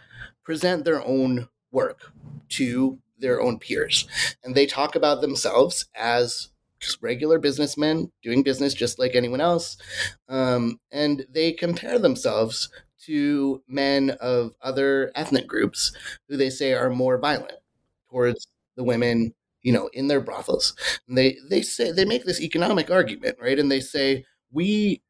present 0.42 0.86
their 0.86 1.04
own 1.04 1.50
work 1.70 2.14
to 2.48 2.98
their 3.18 3.42
own 3.42 3.58
peers 3.58 4.08
and 4.42 4.54
they 4.54 4.66
talk 4.66 4.96
about 4.96 5.20
themselves 5.20 5.86
as 5.94 6.48
just 6.82 6.98
regular 7.02 7.38
businessmen 7.38 8.12
doing 8.22 8.42
business 8.42 8.74
just 8.74 8.98
like 8.98 9.14
anyone 9.14 9.40
else. 9.40 9.76
Um, 10.28 10.80
and 10.90 11.24
they 11.30 11.52
compare 11.52 11.98
themselves 11.98 12.68
to 13.06 13.62
men 13.68 14.10
of 14.20 14.52
other 14.62 15.12
ethnic 15.14 15.46
groups 15.46 15.92
who 16.28 16.36
they 16.36 16.50
say 16.50 16.74
are 16.74 16.90
more 16.90 17.18
violent 17.18 17.58
towards 18.10 18.46
the 18.76 18.84
women 18.84 19.34
you 19.62 19.72
know 19.72 19.88
in 19.92 20.08
their 20.08 20.20
brothels. 20.20 20.74
And 21.08 21.16
they 21.16 21.38
they 21.48 21.62
say 21.62 21.92
they 21.92 22.04
make 22.04 22.24
this 22.24 22.40
economic 22.40 22.90
argument 22.90 23.38
right? 23.40 23.58
And 23.58 23.70
they 23.70 23.80
say 23.80 24.24
we 24.50 25.02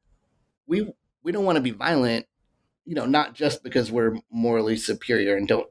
we 0.67 0.93
we 1.23 1.33
don't 1.33 1.45
want 1.45 1.57
to 1.57 1.63
be 1.63 1.71
violent, 1.71 2.27
you 2.85 2.95
know, 2.95 3.07
not 3.07 3.35
just 3.35 3.63
because 3.63 3.93
we're 3.93 4.19
morally 4.31 4.77
superior 4.77 5.37
and 5.37 5.49
don't 5.49 5.69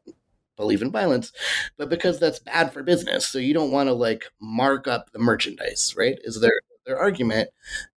believe 0.61 0.81
in 0.81 0.91
violence, 0.91 1.31
but 1.77 1.89
because 1.89 2.19
that's 2.19 2.39
bad 2.39 2.71
for 2.71 2.83
business. 2.83 3.27
So 3.27 3.39
you 3.39 3.53
don't 3.53 3.71
want 3.71 3.89
to 3.89 3.93
like 3.93 4.25
mark 4.39 4.87
up 4.87 5.11
the 5.11 5.19
merchandise, 5.19 5.93
right? 5.97 6.17
Is 6.23 6.39
their 6.39 6.61
their 6.85 6.99
argument. 6.99 7.49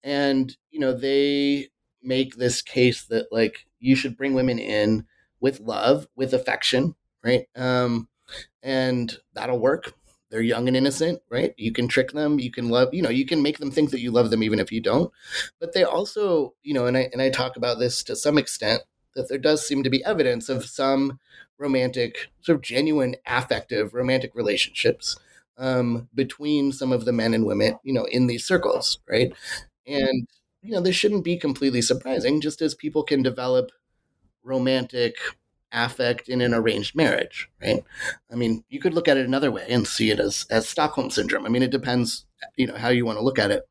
And, 0.04 0.56
you 0.72 0.80
know, 0.80 0.94
they 0.94 1.70
make 2.02 2.36
this 2.36 2.62
case 2.62 3.06
that 3.06 3.28
like 3.32 3.66
you 3.80 3.96
should 3.96 4.18
bring 4.18 4.34
women 4.34 4.60
in 4.60 5.06
with 5.40 5.60
love, 5.60 6.08
with 6.16 6.34
affection, 6.34 6.96
right? 7.24 7.46
Um, 7.56 8.08
and 8.62 9.18
that'll 9.34 9.60
work 9.60 9.94
they're 10.34 10.42
young 10.42 10.68
and 10.68 10.76
innocent, 10.76 11.22
right? 11.30 11.54
You 11.58 11.72
can 11.72 11.88
trick 11.88 12.12
them, 12.12 12.40
you 12.40 12.50
can 12.50 12.70
love, 12.70 12.92
you 12.92 13.04
know, 13.04 13.12
you 13.12 13.24
can 13.24 13.44
make 13.44 13.60
them 13.60 13.70
think 13.70 13.92
that 13.92 14.00
you 14.00 14.10
love 14.10 14.32
them 14.32 14.42
even 14.42 14.60
if 14.60 14.72
you 14.72 14.82
don't. 14.82 15.12
But 15.60 15.74
they 15.74 15.84
also, 15.84 16.56
you 16.64 16.74
know, 16.74 16.88
and 16.88 16.98
I 16.98 17.08
and 17.14 17.22
I 17.22 17.30
talk 17.30 17.56
about 17.56 17.78
this 17.78 18.02
to 18.06 18.16
some 18.16 18.40
extent 18.40 18.82
that 19.16 19.30
there 19.30 19.38
does 19.38 19.66
seem 19.66 19.84
to 19.84 19.92
be 19.92 20.04
evidence 20.04 20.50
of 20.50 20.66
some 20.66 21.20
romantic, 21.58 22.30
sort 22.42 22.58
of 22.58 22.62
genuine 22.62 23.16
affective 23.28 23.94
romantic 23.94 24.34
relationships 24.36 25.18
um, 25.58 26.10
between 26.14 26.72
some 26.72 26.92
of 26.92 27.06
the 27.06 27.14
men 27.14 27.34
and 27.34 27.46
women, 27.46 27.78
you 27.84 27.94
know, 27.94 28.06
in 28.06 28.28
these 28.28 28.46
circles, 28.46 29.00
right? 29.10 29.34
And 29.88 30.28
you 30.62 30.72
know, 30.72 30.82
this 30.82 30.96
shouldn't 30.96 31.26
be 31.26 31.38
completely 31.38 31.82
surprising, 31.82 32.42
just 32.42 32.62
as 32.62 32.74
people 32.76 33.04
can 33.04 33.22
develop 33.22 33.72
romantic 34.44 35.16
affect 35.72 36.30
in 36.30 36.42
an 36.42 36.54
arranged 36.54 36.96
marriage, 36.96 37.50
right? 37.62 37.84
I 38.32 38.36
mean, 38.36 38.64
you 38.70 38.80
could 38.80 38.94
look 38.94 39.08
at 39.08 39.18
it 39.18 39.26
another 39.26 39.52
way 39.52 39.66
and 39.70 39.88
see 39.88 40.12
it 40.12 40.20
as 40.20 40.46
as 40.50 40.70
Stockholm 40.70 41.10
syndrome. 41.10 41.46
I 41.46 41.50
mean, 41.50 41.64
it 41.64 41.72
depends, 41.72 42.26
you 42.56 42.68
know, 42.68 42.76
how 42.78 42.90
you 42.90 43.06
want 43.06 43.18
to 43.18 43.24
look 43.24 43.40
at 43.40 43.52
it. 43.52 43.68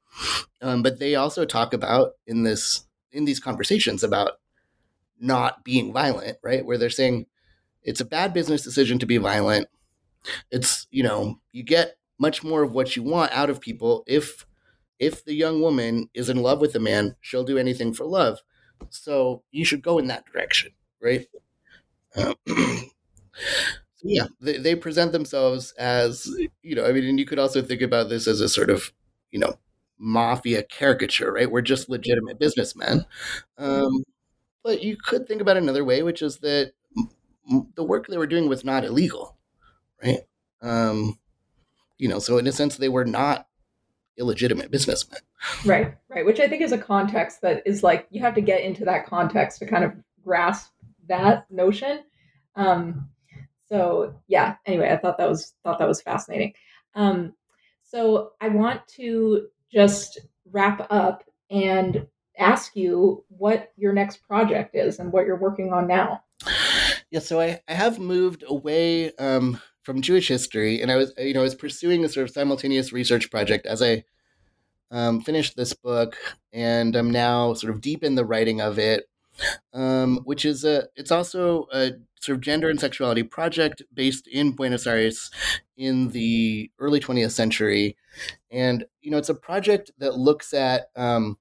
Um, 0.60 0.82
but 0.82 0.98
they 0.98 1.14
also 1.14 1.44
talk 1.44 1.74
about 1.74 2.12
in 2.26 2.42
this 2.42 2.86
in 3.12 3.24
these 3.24 3.40
conversations 3.40 4.02
about 4.02 4.32
not 5.20 5.64
being 5.64 5.92
violent, 5.92 6.38
right? 6.42 6.64
Where 6.64 6.78
they're 6.78 6.90
saying 6.90 7.26
it's 7.84 8.00
a 8.00 8.04
bad 8.04 8.32
business 8.34 8.62
decision 8.62 8.98
to 9.00 9.06
be 9.06 9.18
violent. 9.18 9.68
It's 10.50 10.86
you 10.90 11.02
know 11.02 11.40
you 11.52 11.62
get 11.62 11.96
much 12.18 12.44
more 12.44 12.62
of 12.62 12.72
what 12.72 12.96
you 12.96 13.02
want 13.02 13.32
out 13.32 13.50
of 13.50 13.60
people 13.60 14.04
if 14.06 14.46
if 15.00 15.24
the 15.24 15.34
young 15.34 15.60
woman 15.62 16.10
is 16.14 16.30
in 16.30 16.38
love 16.38 16.60
with 16.60 16.72
the 16.74 16.80
man, 16.80 17.16
she'll 17.20 17.44
do 17.44 17.58
anything 17.58 17.94
for 17.94 18.06
love. 18.06 18.40
So 18.90 19.44
you 19.52 19.64
should 19.64 19.82
go 19.82 19.98
in 19.98 20.08
that 20.08 20.26
direction, 20.26 20.72
right? 21.02 21.26
So 23.96 24.08
yeah, 24.08 24.26
they, 24.40 24.58
they 24.58 24.74
present 24.74 25.12
themselves 25.12 25.72
as, 25.78 26.26
you 26.62 26.74
know, 26.74 26.84
I 26.86 26.92
mean, 26.92 27.04
and 27.04 27.18
you 27.18 27.26
could 27.26 27.38
also 27.38 27.62
think 27.62 27.82
about 27.82 28.08
this 28.08 28.26
as 28.26 28.40
a 28.40 28.48
sort 28.48 28.70
of, 28.70 28.92
you 29.30 29.38
know, 29.38 29.54
mafia 29.98 30.62
caricature, 30.64 31.32
right? 31.32 31.50
We're 31.50 31.62
just 31.62 31.88
legitimate 31.88 32.38
businessmen. 32.38 33.06
Um, 33.58 34.04
but 34.64 34.82
you 34.82 34.96
could 34.96 35.28
think 35.28 35.40
about 35.42 35.56
another 35.58 35.84
way, 35.84 36.02
which 36.02 36.22
is 36.22 36.38
that 36.38 36.72
the 37.74 37.84
work 37.84 38.06
they 38.06 38.18
were 38.18 38.26
doing 38.26 38.48
was 38.48 38.64
not 38.64 38.84
illegal, 38.84 39.36
right? 40.02 40.20
Um, 40.60 41.18
you 41.98 42.08
know, 42.08 42.18
so 42.18 42.38
in 42.38 42.46
a 42.46 42.52
sense, 42.52 42.76
they 42.76 42.88
were 42.88 43.04
not 43.04 43.46
illegitimate 44.16 44.70
businessmen. 44.70 45.20
Right, 45.64 45.94
right. 46.08 46.24
Which 46.24 46.40
I 46.40 46.48
think 46.48 46.62
is 46.62 46.72
a 46.72 46.78
context 46.78 47.40
that 47.42 47.62
is 47.66 47.82
like 47.82 48.06
you 48.10 48.20
have 48.20 48.34
to 48.34 48.40
get 48.40 48.62
into 48.62 48.84
that 48.84 49.06
context 49.06 49.58
to 49.58 49.66
kind 49.66 49.84
of 49.84 49.92
grasp 50.24 50.70
that 51.08 51.50
notion. 51.50 52.00
Um, 52.54 53.08
so 53.68 54.14
yeah. 54.28 54.56
Anyway, 54.66 54.90
I 54.90 54.96
thought 54.96 55.18
that 55.18 55.28
was 55.28 55.54
thought 55.64 55.78
that 55.78 55.88
was 55.88 56.02
fascinating. 56.02 56.52
Um, 56.94 57.34
so 57.82 58.32
I 58.40 58.48
want 58.48 58.86
to 58.96 59.48
just 59.72 60.20
wrap 60.50 60.86
up 60.90 61.24
and 61.50 62.06
ask 62.38 62.76
you 62.76 63.24
what 63.28 63.72
your 63.76 63.92
next 63.92 64.22
project 64.22 64.74
is 64.74 64.98
and 64.98 65.12
what 65.12 65.26
you're 65.26 65.36
working 65.36 65.72
on 65.72 65.86
now. 65.86 66.22
Yeah, 67.12 67.20
so 67.20 67.40
I, 67.40 67.60
I 67.68 67.74
have 67.74 68.00
moved 68.00 68.42
away 68.48 69.14
um, 69.16 69.60
from 69.82 70.02
Jewish 70.02 70.28
history, 70.28 70.82
and 70.82 70.90
I 70.90 70.96
was 70.96 71.12
you 71.18 71.34
know 71.34 71.40
I 71.40 71.44
was 71.44 71.54
pursuing 71.54 72.04
a 72.04 72.08
sort 72.08 72.26
of 72.26 72.34
simultaneous 72.34 72.92
research 72.92 73.30
project 73.30 73.66
as 73.66 73.82
I 73.82 74.04
um, 74.90 75.20
finished 75.22 75.56
this 75.56 75.74
book, 75.74 76.16
and 76.52 76.96
I'm 76.96 77.10
now 77.10 77.54
sort 77.54 77.72
of 77.74 77.80
deep 77.80 78.04
in 78.04 78.16
the 78.16 78.24
writing 78.24 78.60
of 78.60 78.78
it 78.80 79.08
um, 79.72 80.20
which 80.24 80.44
is 80.44 80.64
a 80.64 80.88
it's 80.96 81.10
also 81.12 81.66
a 81.72 81.92
sort 82.20 82.36
of 82.36 82.42
gender 82.42 82.70
and 82.70 82.80
sexuality 82.80 83.22
project 83.22 83.82
based 83.94 84.26
in 84.28 84.52
Buenos 84.52 84.86
Aires 84.86 85.30
in 85.76 86.10
the 86.10 86.70
early 86.78 87.00
20th 87.00 87.32
century, 87.32 87.96
and 88.50 88.84
you 89.02 89.10
know 89.10 89.18
it's 89.18 89.28
a 89.28 89.34
project 89.34 89.90
that 89.98 90.16
looks 90.16 90.54
at 90.54 90.90
um, 90.96 91.38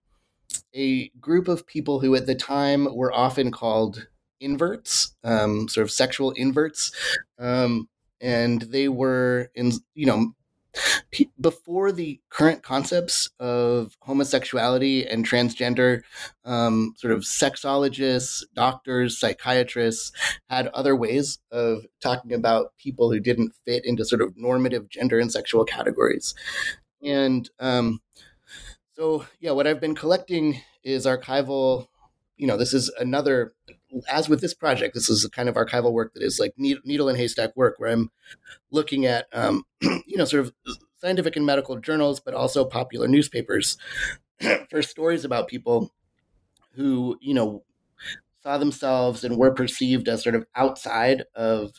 a 0.76 1.10
group 1.20 1.48
of 1.48 1.68
people 1.68 2.00
who 2.00 2.16
at 2.16 2.28
the 2.28 2.36
time 2.36 2.96
were 2.96 3.14
often 3.14 3.52
called 3.52 4.08
inverts, 4.42 5.16
um, 5.24 5.70
sort 5.70 5.84
of 5.84 5.92
sexual 5.92 6.32
inverts, 6.32 6.92
um, 7.40 7.88
and 8.20 8.64
they 8.64 8.90
were 8.90 9.50
in 9.56 9.72
you 9.96 10.06
know 10.06 10.34
before 11.40 11.92
the 11.92 12.20
current 12.30 12.64
concepts 12.64 13.30
of 13.40 13.98
homosexuality 14.02 15.06
and 15.06 15.28
transgender, 15.28 16.02
um, 16.46 16.94
sort 16.98 17.14
of 17.14 17.22
sexologists, 17.22 18.44
doctors, 18.56 19.20
psychiatrists 19.20 20.12
had 20.50 20.68
other 20.68 20.96
ways 20.96 21.40
of 21.52 21.86
talking 22.02 22.34
about 22.34 22.74
people 22.78 23.12
who 23.12 23.20
didn't 23.20 23.54
fit 23.66 23.86
into 23.86 24.06
sort 24.06 24.22
of 24.22 24.34
normative 24.38 24.90
gender 24.90 25.20
and 25.20 25.32
sexual 25.32 25.66
categories. 25.66 26.34
And 27.04 27.50
um, 27.60 28.02
so, 28.96 29.26
yeah, 29.40 29.52
what 29.52 29.68
I've 29.68 29.82
been 29.82 29.96
collecting 29.96 30.62
is 30.84 31.06
archival. 31.06 31.88
You 32.38 32.48
know, 32.48 32.58
this 32.58 32.74
is 32.74 32.90
another, 33.00 33.54
as 34.10 34.30
with 34.30 34.42
this 34.42 34.54
project, 34.54 34.94
this 34.94 35.10
is 35.10 35.24
the 35.24 35.30
kind 35.30 35.50
of 35.50 35.56
archival 35.56 35.92
work 35.92 36.14
that 36.14 36.24
is 36.24 36.40
like 36.40 36.54
needle 36.58 37.10
and 37.10 37.18
haystack 37.18 37.56
work, 37.56 37.76
where 37.78 37.92
I'm 37.92 38.12
looking 38.72 39.06
at, 39.06 39.28
um, 39.34 39.64
you 39.82 40.18
know, 40.18 40.26
sort 40.26 40.46
of 40.46 40.54
scientific 40.98 41.36
and 41.36 41.46
medical 41.46 41.78
journals, 41.80 42.20
but 42.20 42.34
also 42.34 42.66
popular 42.66 43.08
newspapers 43.08 43.78
for 44.70 44.82
stories 44.82 45.26
about 45.26 45.48
people 45.48 45.92
who, 46.74 47.18
you 47.22 47.34
know, 47.34 47.64
saw 48.44 48.58
themselves 48.58 49.24
and 49.24 49.38
were 49.38 49.52
perceived 49.54 50.08
as 50.08 50.24
sort 50.24 50.36
of 50.36 50.46
outside 50.56 51.24
of 51.36 51.72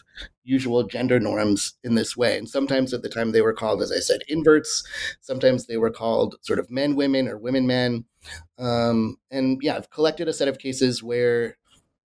usual 0.44 0.84
gender 0.84 1.18
norms 1.18 1.74
in 1.82 1.94
this 1.94 2.16
way. 2.16 2.38
And 2.38 2.48
sometimes 2.48 2.94
at 2.94 3.02
the 3.02 3.08
time 3.08 3.32
they 3.32 3.42
were 3.42 3.52
called, 3.52 3.82
as 3.82 3.90
I 3.90 3.98
said, 3.98 4.20
inverts. 4.28 4.84
Sometimes 5.20 5.66
they 5.66 5.76
were 5.76 5.90
called 5.90 6.36
sort 6.42 6.58
of 6.58 6.70
men 6.70 6.94
women 6.94 7.26
or 7.26 7.36
women 7.36 7.66
men. 7.66 8.04
Um, 8.58 9.16
and 9.30 9.58
yeah, 9.60 9.76
I've 9.76 9.90
collected 9.90 10.28
a 10.28 10.32
set 10.32 10.48
of 10.48 10.58
cases 10.58 11.02
where 11.02 11.56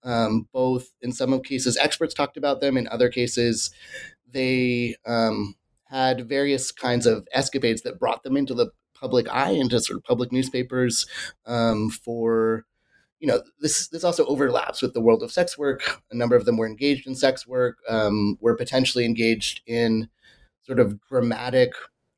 Um, 0.08 0.48
both 0.54 0.92
in 1.02 1.12
some 1.12 1.38
cases, 1.42 1.78
experts 1.78 2.14
talked 2.14 2.38
about 2.38 2.62
them. 2.62 2.78
In 2.78 2.88
other 2.88 3.10
cases, 3.10 3.72
they 4.32 4.96
um, 5.06 5.56
had 5.90 6.30
various 6.30 6.72
kinds 6.72 7.06
of 7.06 7.28
escapades 7.34 7.82
that 7.82 8.00
brought 8.00 8.24
them 8.24 8.38
into 8.38 8.54
the 8.54 8.72
public 8.96 9.28
eye, 9.30 9.52
into 9.52 9.80
sort 9.82 9.98
of 9.98 10.04
public 10.06 10.32
newspapers 10.32 11.06
um, 11.46 11.90
for 11.90 12.66
you 13.20 13.28
know 13.28 13.42
this 13.60 13.88
this 13.90 14.04
also 14.04 14.26
overlaps 14.28 14.82
with 14.82 14.94
the 14.94 15.02
world 15.02 15.24
of 15.24 15.32
sex 15.32 15.58
work 15.58 16.02
a 16.12 16.16
number 16.16 16.36
of 16.36 16.46
them 16.46 16.56
were 16.56 16.68
engaged 16.68 17.08
in 17.08 17.16
sex 17.16 17.48
work 17.48 17.78
um, 17.90 18.38
were 18.40 18.56
potentially 18.56 19.06
engaged 19.06 19.62
in 19.66 20.08
sort 20.62 20.80
of 20.80 21.00
dramatic 21.10 21.72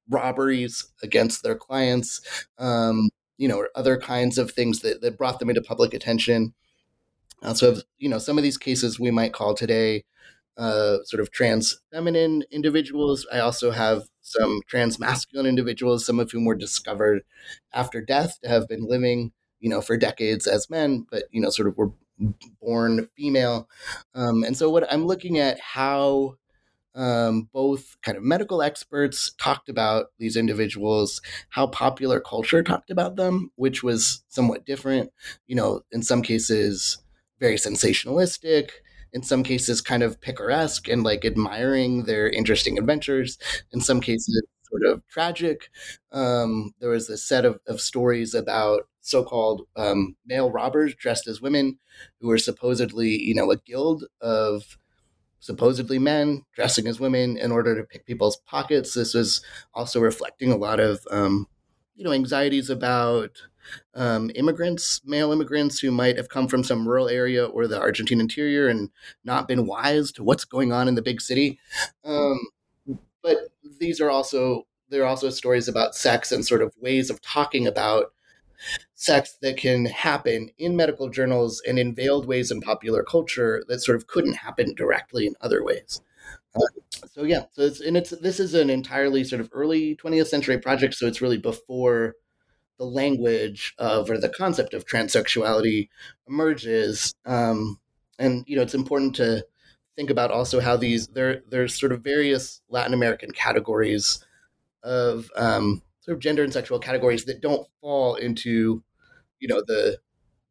robberies 0.10 0.92
against 1.02 1.42
their 1.42 1.56
clients 1.56 2.48
um, 2.58 3.10
you 3.38 3.48
know 3.48 3.58
or 3.58 3.70
other 3.76 3.98
kinds 3.98 4.38
of 4.38 4.52
things 4.52 4.82
that, 4.82 5.02
that 5.02 5.18
brought 5.18 5.40
them 5.40 5.50
into 5.50 5.62
public 5.62 5.94
attention 5.94 6.54
uh, 7.44 7.54
so 7.54 7.78
you 7.98 8.10
know 8.10 8.18
some 8.20 8.38
of 8.38 8.44
these 8.44 8.58
cases 8.58 9.00
we 9.00 9.12
might 9.12 9.34
call 9.34 9.54
today 9.54 10.04
uh, 10.58 10.98
sort 11.06 11.22
of 11.22 11.32
trans 11.32 11.80
feminine 11.92 12.44
individuals 12.52 13.26
i 13.32 13.40
also 13.40 13.72
have 13.72 14.04
some 14.22 14.62
trans 14.68 15.00
masculine 15.00 15.46
individuals 15.46 16.06
some 16.06 16.20
of 16.20 16.32
whom 16.32 16.46
were 16.46 16.56
discovered 16.56 17.22
after 17.74 18.02
death 18.02 18.40
to 18.42 18.50
have 18.50 18.68
been 18.68 18.86
living 18.88 19.32
you 19.60 19.70
know, 19.70 19.82
for 19.82 19.98
decades 19.98 20.48
as 20.48 20.70
men, 20.70 21.06
but, 21.12 21.24
you 21.32 21.42
know, 21.42 21.50
sort 21.50 21.68
of 21.68 21.78
were 21.78 21.92
born 22.62 23.08
female. 23.16 23.68
Um, 24.14 24.44
and 24.44 24.56
so 24.56 24.70
what 24.70 24.92
I'm 24.92 25.06
looking 25.06 25.38
at 25.38 25.60
how 25.60 26.36
um, 26.96 27.50
both 27.54 27.98
kind 28.04 28.18
of 28.18 28.24
medical 28.24 28.62
experts 28.62 29.32
talked 29.38 29.70
about 29.70 30.08
these 30.18 30.36
individuals, 30.36 31.22
how 31.50 31.68
popular 31.68 32.20
culture 32.20 32.64
talked 32.64 32.90
about 32.90 33.16
them, 33.16 33.52
which 33.56 33.84
was 33.84 34.24
somewhat 34.30 34.66
different, 34.66 35.12
you 35.48 35.56
know, 35.56 35.82
in 35.92 36.02
some 36.02 36.22
cases 36.22 36.98
very 37.40 37.56
sensationalistic, 37.56 38.70
in 39.14 39.24
some 39.24 39.44
cases 39.44 39.82
kind 39.82 40.04
of 40.04 40.22
picaresque 40.22 40.88
and 40.88 41.04
like 41.04 41.26
admiring 41.26 42.04
their 42.04 42.30
interesting 42.30 42.78
adventures, 42.78 43.38
in 43.72 43.82
some 43.82 44.02
cases 44.02 44.44
sort 44.70 44.86
of 44.86 45.06
tragic. 45.08 45.70
Um, 46.12 46.74
there 46.80 46.92
was 46.92 47.10
a 47.10 47.18
set 47.18 47.46
of, 47.46 47.60
of 47.68 47.82
stories 47.82 48.34
about 48.34 48.88
so-called 49.02 49.64
um, 49.76 50.16
male 50.26 50.52
robbers 50.52 50.94
dressed 50.94 51.28
as 51.28 51.42
women 51.42 51.80
who 52.22 52.28
were 52.28 52.38
supposedly, 52.38 53.10
you 53.10 53.34
know, 53.34 53.50
a 53.50 53.58
guild 53.58 54.06
of 54.22 54.78
supposedly 55.40 55.98
men 55.98 56.44
dressing 56.54 56.86
as 56.88 57.00
women 57.00 57.38
in 57.38 57.52
order 57.52 57.76
to 57.76 57.84
pick 57.84 58.06
people's 58.06 58.38
pockets. 58.46 58.94
This 58.94 59.14
was 59.14 59.42
also 59.74 60.00
reflecting 60.00 60.52
a 60.52 60.58
lot 60.58 60.80
of, 60.80 61.00
um, 61.10 61.48
you 61.96 62.04
know, 62.04 62.12
anxieties 62.12 62.70
about 62.70 63.32
um, 63.94 64.32
immigrants, 64.36 65.02
male 65.06 65.32
immigrants 65.32 65.80
who 65.80 65.92
might 65.92 66.18
have 66.18 66.30
come 66.30 66.48
from 66.48 66.64
some 66.64 66.88
rural 66.88 67.10
area 67.10 67.46
or 67.46 67.68
the 67.68 67.80
Argentine 67.80 68.20
interior 68.20 68.68
and 68.68 68.90
not 69.24 69.48
been 69.48 69.66
wise 69.66 70.12
to 70.14 70.24
what's 70.24 70.46
going 70.46 70.72
on 70.72 70.88
in 70.88 70.96
the 70.96 71.02
big 71.02 71.22
city. 71.22 71.60
Um, 72.04 72.40
but 73.22 73.38
these 73.80 74.00
are 74.00 74.10
also 74.10 74.66
there 74.90 75.04
are 75.04 75.08
also 75.08 75.30
stories 75.30 75.68
about 75.68 75.96
sex 75.96 76.32
and 76.32 76.46
sort 76.46 76.62
of 76.62 76.74
ways 76.82 77.10
of 77.10 77.22
talking 77.22 77.68
about 77.68 78.12
sex 78.96 79.38
that 79.42 79.58
can 79.58 79.86
happen 79.86 80.50
in 80.58 80.76
medical 80.76 81.10
journals 81.10 81.62
and 81.68 81.80
in 81.80 81.96
veiled 81.96 82.26
ways 82.26 82.52
in 82.52 82.60
popular 82.60 83.04
culture 83.04 83.64
that 83.68 83.80
sort 83.80 83.96
of 83.96 84.08
couldn't 84.08 84.34
happen 84.34 84.74
directly 84.76 85.26
in 85.26 85.36
other 85.42 85.64
ways. 85.64 86.02
Uh, 86.56 86.60
so 87.08 87.24
yeah, 87.24 87.44
so 87.52 87.62
it's 87.62 87.80
and 87.80 87.96
it's 87.96 88.10
this 88.10 88.40
is 88.40 88.54
an 88.54 88.70
entirely 88.70 89.24
sort 89.24 89.40
of 89.40 89.50
early 89.54 89.96
20th 89.96 90.28
century 90.28 90.58
project, 90.58 90.96
so 90.96 91.08
it's 91.08 91.22
really 91.22 91.38
before 91.38 92.16
the 92.80 92.86
language 92.86 93.76
of 93.78 94.10
or 94.10 94.18
the 94.18 94.30
concept 94.30 94.74
of 94.74 94.86
transsexuality 94.86 95.90
emerges. 96.28 97.14
Um, 97.26 97.80
and 98.18 98.44
you 98.48 98.56
know, 98.56 98.64
it's 98.64 98.74
important 98.74 99.16
to 99.18 99.46
think 99.96 100.10
about 100.10 100.32
also 100.32 100.60
how 100.62 100.78
these 100.78 101.08
there 101.08 101.42
there's 101.50 101.78
sort 101.78 101.92
of 101.92 102.02
various 102.02 102.62
Latin 102.70 102.94
American 102.94 103.32
categories 103.32 104.26
of 104.82 105.30
um, 105.36 105.84
sort 106.00 106.16
of 106.18 106.22
gender 106.22 106.44
and 106.44 106.54
sexual 106.54 106.80
categories 106.80 107.26
that 107.26 107.42
don't 107.42 107.68
fall 107.82 108.16
into 108.16 108.82
you 109.40 109.48
know 109.48 109.62
the 109.68 110.00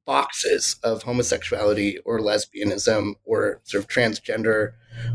boxes 0.04 0.76
of 0.82 1.02
homosexuality 1.02 1.98
or 2.04 2.18
lesbianism 2.18 3.12
or 3.24 3.60
sort 3.64 3.84
of 3.84 3.90
transgender 3.90 4.72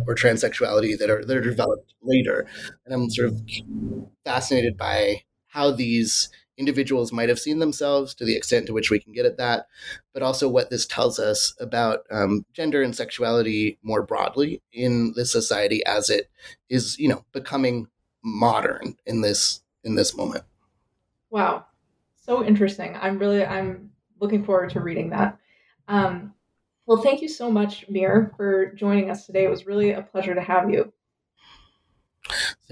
or 0.08 0.14
transsexuality 0.14 0.98
that 0.98 1.10
are 1.10 1.26
that 1.26 1.36
are 1.36 1.42
developed 1.42 1.96
later 2.04 2.46
and 2.86 2.94
i'm 2.94 3.10
sort 3.10 3.28
of 3.28 3.42
fascinated 4.24 4.78
by 4.78 5.24
how 5.48 5.72
these 5.72 6.30
individuals 6.58 7.12
might 7.12 7.30
have 7.30 7.40
seen 7.40 7.60
themselves 7.60 8.14
to 8.14 8.26
the 8.26 8.36
extent 8.36 8.66
to 8.68 8.74
which 8.74 8.92
we 8.92 9.00
can 9.00 9.12
get 9.12 9.26
at 9.26 9.38
that 9.38 9.68
but 10.14 10.22
also 10.24 10.48
what 10.48 10.70
this 10.70 10.86
tells 10.86 11.20
us 11.20 11.54
about 11.60 12.02
um, 12.12 12.46
gender 12.54 12.82
and 12.82 12.96
sexuality 12.96 13.78
more 13.84 14.04
broadly 14.04 14.62
in 14.72 15.14
this 15.16 15.32
society 15.32 15.86
as 15.86 16.10
it 16.10 16.30
is 16.70 16.98
you 17.00 17.08
know 17.08 17.26
becoming 17.32 17.88
modern 18.24 18.96
in 19.06 19.22
this 19.22 19.62
in 19.84 19.96
this 19.96 20.16
moment. 20.16 20.44
Wow, 21.30 21.66
so 22.16 22.44
interesting. 22.44 22.98
I'm 23.00 23.20
really 23.20 23.46
I'm 23.46 23.92
looking 24.20 24.44
forward 24.44 24.70
to 24.72 24.80
reading 24.80 25.10
that. 25.10 25.38
Um, 25.88 26.34
well, 26.86 27.02
thank 27.02 27.22
you 27.22 27.28
so 27.28 27.52
much, 27.52 27.86
Mir, 27.90 28.32
for 28.38 28.74
joining 28.74 29.10
us 29.10 29.26
today. 29.26 29.46
It 29.46 29.50
was 29.50 29.66
really 29.66 29.92
a 29.92 30.02
pleasure 30.02 30.36
to 30.36 30.42
have 30.42 30.70
you. 30.70 30.92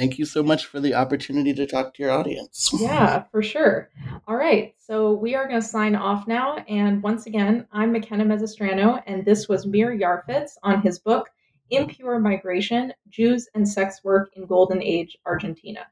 Thank 0.01 0.17
you 0.17 0.25
so 0.25 0.41
much 0.41 0.65
for 0.65 0.79
the 0.79 0.95
opportunity 0.95 1.53
to 1.53 1.67
talk 1.67 1.93
to 1.93 2.01
your 2.01 2.11
audience. 2.11 2.71
yeah, 2.79 3.25
for 3.29 3.43
sure. 3.43 3.91
All 4.27 4.35
right, 4.35 4.73
so 4.79 5.13
we 5.13 5.35
are 5.35 5.47
going 5.47 5.61
to 5.61 5.67
sign 5.67 5.95
off 5.95 6.27
now. 6.27 6.57
And 6.67 7.03
once 7.03 7.27
again, 7.27 7.67
I'm 7.71 7.91
McKenna 7.91 8.25
Mezzostrano, 8.25 9.03
and 9.05 9.23
this 9.23 9.47
was 9.47 9.67
Mir 9.67 9.95
Yarfitz 9.95 10.53
on 10.63 10.81
his 10.81 10.97
book, 10.97 11.29
Impure 11.69 12.17
Migration 12.17 12.91
Jews 13.09 13.47
and 13.53 13.69
Sex 13.69 14.03
Work 14.03 14.31
in 14.35 14.47
Golden 14.47 14.81
Age 14.81 15.15
Argentina. 15.27 15.85